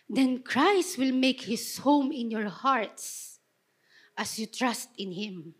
Then 0.08 0.44
Christ 0.44 0.98
will 0.98 1.12
make 1.12 1.42
His 1.42 1.78
home 1.78 2.12
in 2.12 2.30
your 2.30 2.48
hearts 2.48 3.40
as 4.16 4.38
you 4.38 4.46
trust 4.46 4.90
in 4.98 5.10
Him. 5.10 5.54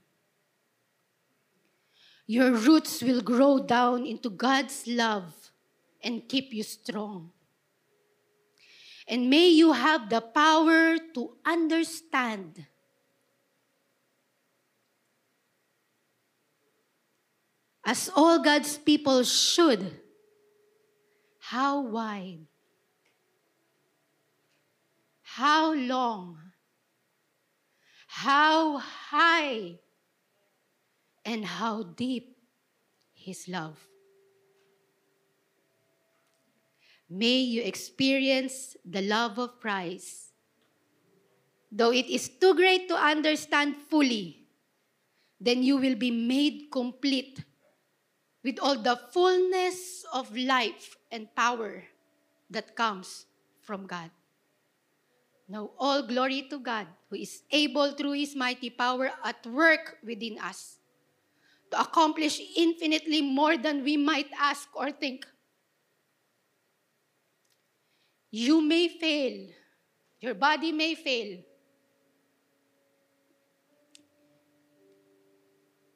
Your 2.29 2.53
roots 2.53 3.03
will 3.03 3.21
grow 3.21 3.59
down 3.59 4.07
into 4.07 4.31
God's 4.31 4.87
love 4.87 5.35
and 6.01 6.29
keep 6.29 6.55
you 6.55 6.63
strong. 6.63 7.33
And 9.09 9.29
may 9.29 9.49
you 9.49 9.73
have 9.73 10.09
the 10.09 10.21
power 10.21 10.97
to 11.15 11.37
understand 11.45 12.67
as 17.85 18.11
all 18.17 18.39
God's 18.41 18.79
people 18.79 19.23
should. 19.23 20.01
How 21.39 21.83
wide, 21.83 22.47
how 25.23 25.75
long, 25.75 26.39
how 28.07 28.79
high, 28.79 29.77
and 31.25 31.45
how 31.45 31.83
deep 31.83 32.37
His 33.13 33.47
love. 33.47 33.77
May 37.11 37.41
you 37.41 37.63
experience 37.63 38.77
the 38.85 39.03
love 39.03 39.39
of 39.39 39.61
Christ. 39.61 40.33
Though 41.71 41.93
it 41.93 42.07
is 42.07 42.29
too 42.29 42.55
great 42.55 42.89
to 42.89 42.97
understand 42.97 43.77
fully, 43.91 44.47
then 45.39 45.63
you 45.63 45.77
will 45.77 45.97
be 45.97 46.11
made 46.11 46.71
complete 46.71 47.45
with 48.45 48.61
all 48.61 48.77
the 48.77 49.01
fullness 49.11 50.05
of 50.13 50.29
life 50.37 50.97
and 51.11 51.35
power 51.35 51.83
that 52.51 52.77
comes 52.77 53.25
from 53.63 53.87
God. 53.87 54.11
Now, 55.49 55.71
all 55.79 56.07
glory 56.07 56.47
to 56.51 56.59
God, 56.61 56.87
who 57.09 57.17
is 57.17 57.43
able 57.51 57.93
through 57.93 58.13
his 58.13 58.37
mighty 58.37 58.69
power 58.69 59.11
at 59.25 59.45
work 59.47 59.97
within 60.05 60.39
us 60.39 60.77
to 61.71 61.81
accomplish 61.81 62.41
infinitely 62.57 63.23
more 63.23 63.57
than 63.57 63.83
we 63.83 63.97
might 63.97 64.29
ask 64.39 64.69
or 64.77 64.93
think. 64.93 65.27
You 68.31 68.61
may 68.61 68.89
fail, 68.89 69.49
your 70.21 70.35
body 70.35 70.73
may 70.73 70.95
fail, 70.95 71.41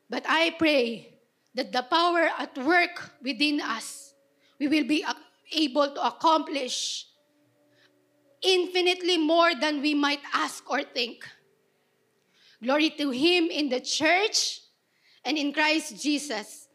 but 0.08 0.24
I 0.26 0.50
pray 0.50 1.17
that 1.54 1.72
the 1.72 1.82
power 1.82 2.30
at 2.38 2.56
work 2.58 3.10
within 3.22 3.60
us, 3.60 4.14
we 4.58 4.68
will 4.68 4.84
be 4.84 5.04
able 5.52 5.94
to 5.94 6.06
accomplish 6.06 7.06
infinitely 8.42 9.18
more 9.18 9.54
than 9.54 9.80
we 9.80 9.94
might 9.94 10.20
ask 10.32 10.68
or 10.70 10.82
think. 10.82 11.26
Glory 12.62 12.90
to 12.90 13.10
Him 13.10 13.48
in 13.50 13.68
the 13.68 13.80
church 13.80 14.60
and 15.24 15.38
in 15.38 15.52
Christ 15.52 16.02
Jesus 16.02 16.68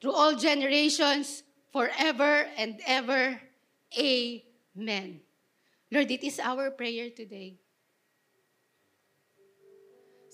through 0.00 0.12
all 0.12 0.34
generations, 0.36 1.42
forever 1.72 2.46
and 2.56 2.80
ever. 2.86 3.40
Amen. 3.98 5.20
Lord, 5.90 6.10
it 6.10 6.24
is 6.24 6.38
our 6.38 6.70
prayer 6.70 7.10
today. 7.10 7.58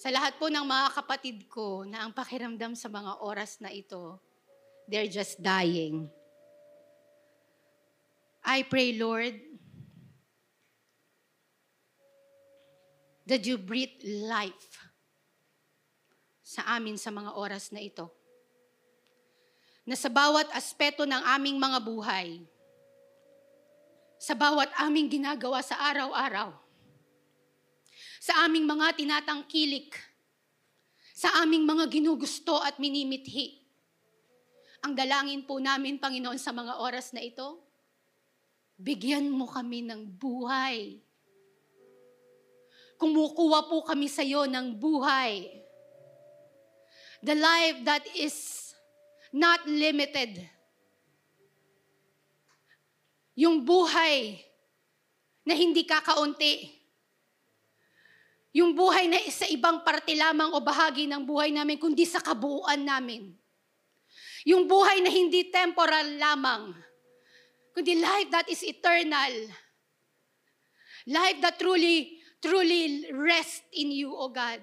Sa 0.04 0.12
lahat 0.12 0.36
po 0.36 0.52
ng 0.52 0.68
mga 0.68 1.00
kapatid 1.00 1.48
ko 1.48 1.88
na 1.88 2.04
ang 2.04 2.12
pakiramdam 2.12 2.76
sa 2.76 2.92
mga 2.92 3.24
oras 3.24 3.56
na 3.56 3.72
ito, 3.72 4.20
they're 4.84 5.08
just 5.08 5.40
dying. 5.40 6.12
I 8.44 8.68
pray, 8.68 9.00
Lord, 9.00 9.32
that 13.24 13.48
you 13.48 13.56
breathe 13.56 13.96
life 14.28 14.92
sa 16.44 16.76
amin 16.76 17.00
sa 17.00 17.08
mga 17.08 17.32
oras 17.40 17.72
na 17.72 17.80
ito. 17.80 18.12
Na 19.88 19.96
sa 19.96 20.12
bawat 20.12 20.52
aspeto 20.52 21.08
ng 21.08 21.22
aming 21.32 21.56
mga 21.56 21.80
buhay, 21.80 22.44
sa 24.20 24.36
bawat 24.36 24.68
aming 24.84 25.08
ginagawa 25.16 25.64
sa 25.64 25.80
araw-araw, 25.80 26.52
sa 28.24 28.48
aming 28.48 28.64
mga 28.64 28.96
tinatangkilik, 28.96 29.92
sa 31.12 31.44
aming 31.44 31.68
mga 31.68 31.84
ginugusto 31.92 32.56
at 32.64 32.80
minimithi, 32.80 33.60
ang 34.80 34.96
dalangin 34.96 35.44
po 35.44 35.60
namin, 35.60 36.00
Panginoon, 36.00 36.40
sa 36.40 36.56
mga 36.56 36.80
oras 36.80 37.12
na 37.12 37.20
ito, 37.20 37.60
bigyan 38.80 39.28
mo 39.28 39.44
kami 39.44 39.84
ng 39.84 40.08
buhay 40.16 41.04
kumukuha 43.04 43.68
po 43.68 43.84
kami 43.84 44.08
sa 44.08 44.24
iyo 44.24 44.48
ng 44.48 44.80
buhay. 44.80 45.44
The 47.20 47.36
life 47.36 47.78
that 47.84 48.04
is 48.16 48.72
not 49.28 49.64
limited. 49.68 50.40
Yung 53.36 53.60
buhay 53.60 54.40
na 55.44 55.52
hindi 55.52 55.82
kakaunti. 55.82 56.83
Yung 58.54 58.70
buhay 58.70 59.10
na 59.10 59.18
sa 59.34 59.50
ibang 59.50 59.82
parte 59.82 60.14
lamang 60.14 60.54
o 60.54 60.62
bahagi 60.62 61.10
ng 61.10 61.26
buhay 61.26 61.50
namin, 61.50 61.74
kundi 61.74 62.06
sa 62.06 62.22
kabuuan 62.22 62.86
namin. 62.86 63.34
Yung 64.46 64.70
buhay 64.70 65.02
na 65.02 65.10
hindi 65.10 65.50
temporal 65.50 66.14
lamang, 66.14 66.70
kundi 67.74 67.98
life 67.98 68.30
that 68.30 68.46
is 68.46 68.62
eternal. 68.62 69.34
Life 71.04 71.42
that 71.42 71.58
truly 71.58 72.22
truly 72.44 73.08
rest 73.10 73.64
in 73.72 73.88
you, 73.88 74.12
O 74.12 74.28
God. 74.28 74.60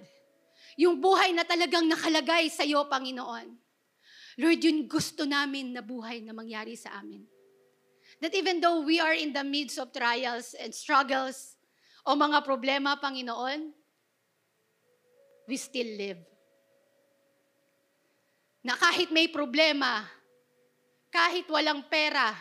Yung 0.77 1.01
buhay 1.01 1.33
na 1.33 1.41
talagang 1.41 1.89
nakalagay 1.89 2.45
sa 2.53 2.61
iyo, 2.61 2.85
Panginoon. 2.85 3.57
Lord, 4.37 4.61
yun 4.61 4.85
gusto 4.85 5.25
namin 5.25 5.73
na 5.73 5.81
buhay 5.81 6.21
na 6.23 6.31
mangyari 6.31 6.77
sa 6.77 7.01
amin. 7.01 7.25
That 8.21 8.37
even 8.37 8.61
though 8.61 8.85
we 8.85 9.01
are 9.01 9.17
in 9.17 9.33
the 9.33 9.41
midst 9.41 9.81
of 9.81 9.89
trials 9.89 10.53
and 10.55 10.71
struggles 10.71 11.57
o 12.05 12.13
mga 12.13 12.45
problema, 12.45 13.01
Panginoon, 13.01 13.80
we 15.45 15.57
still 15.57 15.87
live. 15.97 16.21
Na 18.61 18.77
kahit 18.77 19.09
may 19.09 19.29
problema, 19.29 20.05
kahit 21.09 21.49
walang 21.49 21.85
pera, 21.89 22.33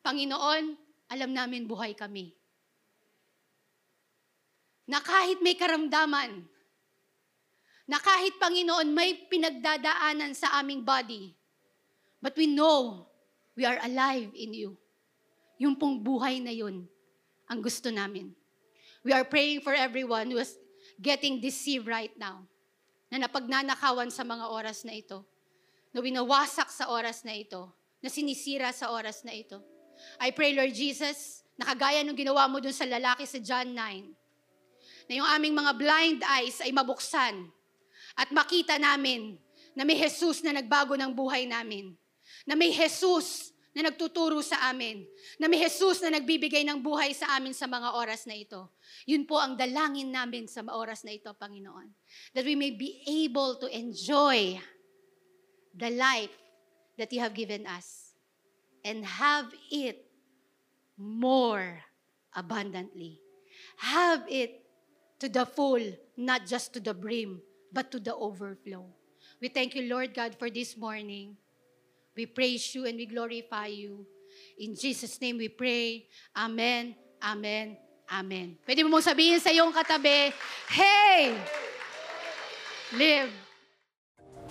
Panginoon, 0.00 0.76
alam 1.10 1.30
namin 1.32 1.64
buhay 1.64 1.96
kami 1.96 2.40
na 4.90 4.98
kahit 4.98 5.38
may 5.38 5.54
karamdaman, 5.54 6.42
na 7.86 8.02
kahit 8.02 8.34
Panginoon 8.42 8.90
may 8.90 9.14
pinagdadaanan 9.30 10.34
sa 10.34 10.58
aming 10.58 10.82
body, 10.82 11.30
but 12.18 12.34
we 12.34 12.50
know 12.50 13.06
we 13.54 13.62
are 13.62 13.78
alive 13.86 14.34
in 14.34 14.50
you. 14.50 14.74
Yung 15.62 15.78
pong 15.78 16.02
buhay 16.02 16.42
na 16.42 16.50
yun, 16.50 16.90
ang 17.46 17.62
gusto 17.62 17.86
namin. 17.94 18.34
We 19.06 19.14
are 19.14 19.22
praying 19.22 19.62
for 19.62 19.70
everyone 19.70 20.34
who 20.34 20.42
is 20.42 20.58
getting 21.00 21.40
deceived 21.40 21.88
right 21.88 22.12
now, 22.20 22.44
na 23.08 23.24
napagnanakawan 23.26 24.12
sa 24.12 24.22
mga 24.22 24.52
oras 24.52 24.84
na 24.84 24.94
ito, 24.94 25.24
na 25.90 26.04
winawasak 26.04 26.68
sa 26.68 26.92
oras 26.92 27.24
na 27.24 27.34
ito, 27.34 27.66
na 27.98 28.12
sinisira 28.12 28.70
sa 28.70 28.92
oras 28.92 29.24
na 29.24 29.34
ito. 29.34 29.58
I 30.20 30.30
pray, 30.30 30.52
Lord 30.54 30.76
Jesus, 30.76 31.42
nakagaya 31.56 32.04
nung 32.04 32.16
ginawa 32.16 32.46
mo 32.46 32.60
dun 32.62 32.72
sa 32.76 32.86
lalaki 32.86 33.26
sa 33.26 33.40
John 33.40 33.72
9, 33.74 35.08
na 35.10 35.12
yung 35.18 35.26
aming 35.26 35.54
mga 35.58 35.72
blind 35.74 36.20
eyes 36.22 36.62
ay 36.62 36.70
mabuksan 36.70 37.50
at 38.14 38.30
makita 38.30 38.78
namin 38.78 39.34
na 39.74 39.82
may 39.82 39.98
Jesus 39.98 40.42
na 40.46 40.54
nagbago 40.54 40.94
ng 40.94 41.10
buhay 41.10 41.46
namin. 41.50 41.94
Na 42.46 42.54
may 42.54 42.70
Jesus 42.70 43.49
na 43.70 43.90
nagtuturo 43.90 44.42
sa 44.42 44.70
amin. 44.70 45.06
Na 45.38 45.46
may 45.46 45.62
Jesus 45.62 46.02
na 46.02 46.18
nagbibigay 46.18 46.66
ng 46.66 46.82
buhay 46.82 47.14
sa 47.14 47.38
amin 47.38 47.54
sa 47.54 47.70
mga 47.70 47.94
oras 47.94 48.26
na 48.26 48.34
ito. 48.34 48.66
Yun 49.06 49.24
po 49.26 49.38
ang 49.38 49.54
dalangin 49.54 50.10
namin 50.10 50.50
sa 50.50 50.66
oras 50.74 51.06
na 51.06 51.14
ito, 51.14 51.30
Panginoon. 51.30 51.86
That 52.34 52.46
we 52.46 52.58
may 52.58 52.74
be 52.74 53.06
able 53.06 53.62
to 53.62 53.70
enjoy 53.70 54.58
the 55.74 55.90
life 55.94 56.34
that 56.98 57.14
you 57.14 57.22
have 57.22 57.32
given 57.32 57.62
us 57.64 58.18
and 58.82 59.06
have 59.06 59.54
it 59.70 60.10
more 60.98 61.80
abundantly. 62.34 63.22
Have 63.78 64.26
it 64.28 64.66
to 65.20 65.28
the 65.28 65.46
full, 65.46 65.80
not 66.16 66.44
just 66.44 66.74
to 66.74 66.80
the 66.80 66.92
brim, 66.92 67.40
but 67.72 67.92
to 67.92 68.00
the 68.00 68.14
overflow. 68.14 68.84
We 69.40 69.48
thank 69.48 69.74
you, 69.74 69.88
Lord 69.88 70.12
God, 70.12 70.36
for 70.36 70.50
this 70.50 70.76
morning. 70.76 71.39
We 72.20 72.28
praise 72.28 72.74
you 72.76 72.84
and 72.84 73.00
we 73.00 73.08
glorify 73.08 73.72
you. 73.72 74.04
In 74.60 74.76
Jesus' 74.76 75.18
name 75.24 75.40
we 75.40 75.48
pray. 75.48 76.04
Amen, 76.36 76.92
amen, 77.16 77.80
amen. 78.12 78.60
Pwede 78.60 78.84
mo 78.84 78.92
mong 78.92 79.08
sabihin 79.08 79.40
sa 79.40 79.48
iyong 79.48 79.72
katabi, 79.72 80.28
Hey! 80.68 81.32
Live! 82.92 83.32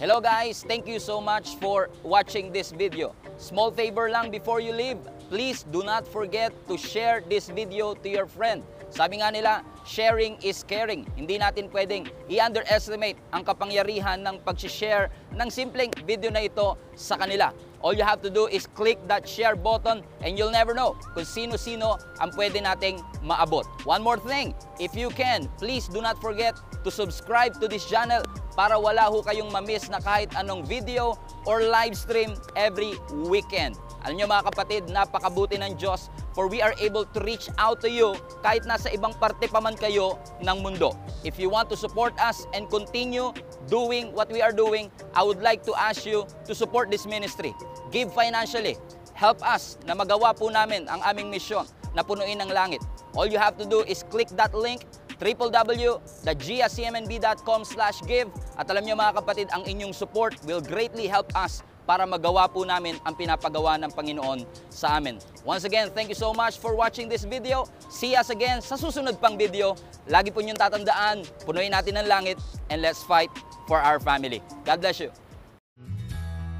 Hello 0.01 0.17
guys, 0.17 0.65
thank 0.65 0.89
you 0.89 0.97
so 0.97 1.22
much 1.22 1.61
for 1.61 1.93
watching 2.01 2.49
this 2.49 2.74
video. 2.74 3.13
Small 3.38 3.70
favor 3.70 4.09
lang 4.09 4.34
before 4.34 4.57
you 4.57 4.74
leave, 4.74 4.97
please 5.30 5.63
do 5.69 5.86
not 5.86 6.09
forget 6.09 6.51
to 6.67 6.75
share 6.75 7.21
this 7.30 7.47
video 7.53 7.93
to 7.93 8.09
your 8.09 8.25
friend. 8.25 8.65
Sabi 8.89 9.21
nga 9.21 9.30
nila, 9.30 9.61
sharing 9.86 10.41
is 10.41 10.65
caring. 10.65 11.05
Hindi 11.13 11.38
natin 11.38 11.69
pwedeng 11.69 12.09
i-underestimate 12.25 13.21
ang 13.30 13.45
kapangyarihan 13.45 14.25
ng 14.25 14.41
pag-share 14.41 15.13
ng 15.38 15.49
simpleng 15.53 15.93
video 16.09 16.34
na 16.34 16.49
ito 16.49 16.73
sa 16.97 17.13
kanila. 17.13 17.53
All 17.86 17.93
you 17.93 18.03
have 18.03 18.19
to 18.25 18.34
do 18.34 18.49
is 18.49 18.65
click 18.65 18.97
that 19.07 19.23
share 19.30 19.55
button 19.55 20.03
and 20.25 20.36
you'll 20.36 20.51
never 20.51 20.73
know 20.73 20.97
kung 21.13 21.23
sino-sino 21.23 21.95
ang 22.17 22.34
pwede 22.34 22.59
nating 22.59 22.99
maabot. 23.21 23.63
One 23.86 24.01
more 24.01 24.19
thing, 24.19 24.57
if 24.82 24.97
you 24.97 25.13
can, 25.13 25.47
please 25.61 25.86
do 25.88 26.01
not 26.01 26.17
forget 26.19 26.57
to 26.84 26.89
subscribe 26.89 27.55
to 27.61 27.69
this 27.69 27.86
channel 27.86 28.25
para 28.57 28.75
wala 28.75 29.07
ho 29.07 29.23
kayong 29.23 29.53
mamiss 29.53 29.88
na 29.88 30.01
kahit 30.03 30.34
anong 30.36 30.65
video 30.67 31.15
or 31.47 31.63
live 31.69 31.95
stream 31.95 32.36
every 32.57 32.97
weekend. 33.30 33.80
Alam 34.08 34.16
nyo 34.16 34.28
mga 34.32 34.45
kapatid, 34.54 34.88
napakabuti 34.88 35.60
ng 35.60 35.76
Diyos 35.76 36.08
for 36.32 36.47
we 36.47 36.64
are 36.64 36.72
able 36.80 37.04
to 37.04 37.20
reach 37.28 37.52
out 37.60 37.84
to 37.84 37.91
you 37.91 38.16
kahit 38.39 38.64
nasa 38.64 38.88
ibang 38.95 39.12
parte 39.20 39.52
pa 39.52 39.60
man 39.60 39.76
kayo 39.76 40.16
ng 40.39 40.58
mundo. 40.64 40.95
If 41.28 41.36
you 41.36 41.52
want 41.52 41.68
to 41.74 41.78
support 41.78 42.16
us 42.16 42.47
and 42.56 42.72
continue 42.72 43.36
doing 43.68 44.16
what 44.16 44.32
we 44.32 44.39
are 44.39 44.56
doing, 44.56 44.88
I 45.12 45.24
would 45.24 45.43
like 45.43 45.68
to 45.68 45.76
ask 45.76 46.08
you 46.08 46.24
to 46.47 46.56
support 46.56 46.88
this 46.88 47.04
ministry. 47.04 47.52
Give 47.91 48.08
financially. 48.16 48.80
Help 49.20 49.43
us 49.43 49.76
na 49.84 50.00
magawa 50.00 50.32
po 50.32 50.47
namin 50.47 50.88
ang 50.88 51.04
aming 51.04 51.28
misyon 51.28 51.68
na 51.91 52.08
punuin 52.08 52.39
ang 52.39 52.56
langit. 52.56 52.80
All 53.20 53.28
you 53.28 53.36
have 53.36 53.60
to 53.60 53.68
do 53.68 53.84
is 53.84 54.08
click 54.08 54.32
that 54.39 54.56
link 54.56 54.88
www.giacmnb.com 55.20 57.60
give 58.08 58.32
at 58.56 58.72
alam 58.72 58.88
niyo 58.88 58.95
mga 58.95 59.20
kapatid, 59.20 59.52
ang 59.52 59.68
inyong 59.68 59.91
support 59.91 60.39
will 60.47 60.64
greatly 60.64 61.12
help 61.12 61.28
us 61.36 61.60
para 61.90 62.06
magawa 62.06 62.46
po 62.46 62.62
namin 62.62 63.02
ang 63.02 63.18
pinapagawa 63.18 63.74
ng 63.82 63.90
Panginoon 63.90 64.46
sa 64.70 65.02
amin. 65.02 65.18
Once 65.42 65.66
again, 65.66 65.90
thank 65.90 66.06
you 66.06 66.14
so 66.14 66.30
much 66.30 66.62
for 66.62 66.78
watching 66.78 67.10
this 67.10 67.26
video. 67.26 67.66
See 67.90 68.14
us 68.14 68.30
again 68.30 68.62
sa 68.62 68.78
susunod 68.78 69.18
pang 69.18 69.34
video. 69.34 69.74
Lagi 70.06 70.30
po 70.30 70.46
niyong 70.46 70.62
tatandaan, 70.62 71.26
punuin 71.50 71.74
natin 71.74 71.98
ang 71.98 72.06
langit 72.06 72.38
and 72.70 72.86
let's 72.86 73.02
fight 73.02 73.34
for 73.66 73.82
our 73.82 73.98
family. 73.98 74.38
God 74.70 74.86
bless 74.86 75.02
you. 75.02 75.10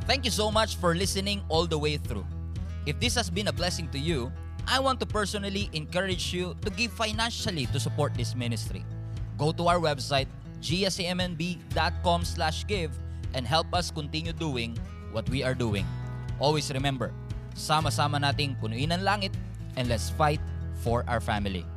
Thank 0.10 0.26
you 0.26 0.34
so 0.34 0.50
much 0.50 0.82
for 0.82 0.98
listening 0.98 1.46
all 1.54 1.70
the 1.70 1.78
way 1.78 2.02
through. 2.02 2.26
If 2.90 2.98
this 2.98 3.14
has 3.14 3.30
been 3.30 3.54
a 3.54 3.54
blessing 3.54 3.86
to 3.94 4.02
you, 4.02 4.34
I 4.66 4.82
want 4.82 4.98
to 5.02 5.06
personally 5.06 5.70
encourage 5.78 6.34
you 6.34 6.58
to 6.66 6.74
give 6.74 6.90
financially 6.98 7.70
to 7.70 7.78
support 7.78 8.18
this 8.18 8.34
ministry. 8.34 8.82
Go 9.38 9.54
to 9.54 9.70
our 9.70 9.78
website, 9.78 10.26
gscmnb.com 10.66 12.26
slash 12.26 12.66
give 12.66 12.98
and 13.38 13.46
help 13.46 13.70
us 13.78 13.94
continue 13.94 14.34
doing 14.34 14.74
what 15.12 15.28
we 15.30 15.44
are 15.44 15.56
doing. 15.56 15.86
Always 16.40 16.72
remember, 16.72 17.12
sama-sama 17.56 18.18
nating 18.22 18.56
punuin 18.62 18.96
ang 18.96 19.04
langit 19.04 19.34
and 19.76 19.90
let's 19.92 20.10
fight 20.14 20.42
for 20.80 21.04
our 21.08 21.20
family. 21.20 21.68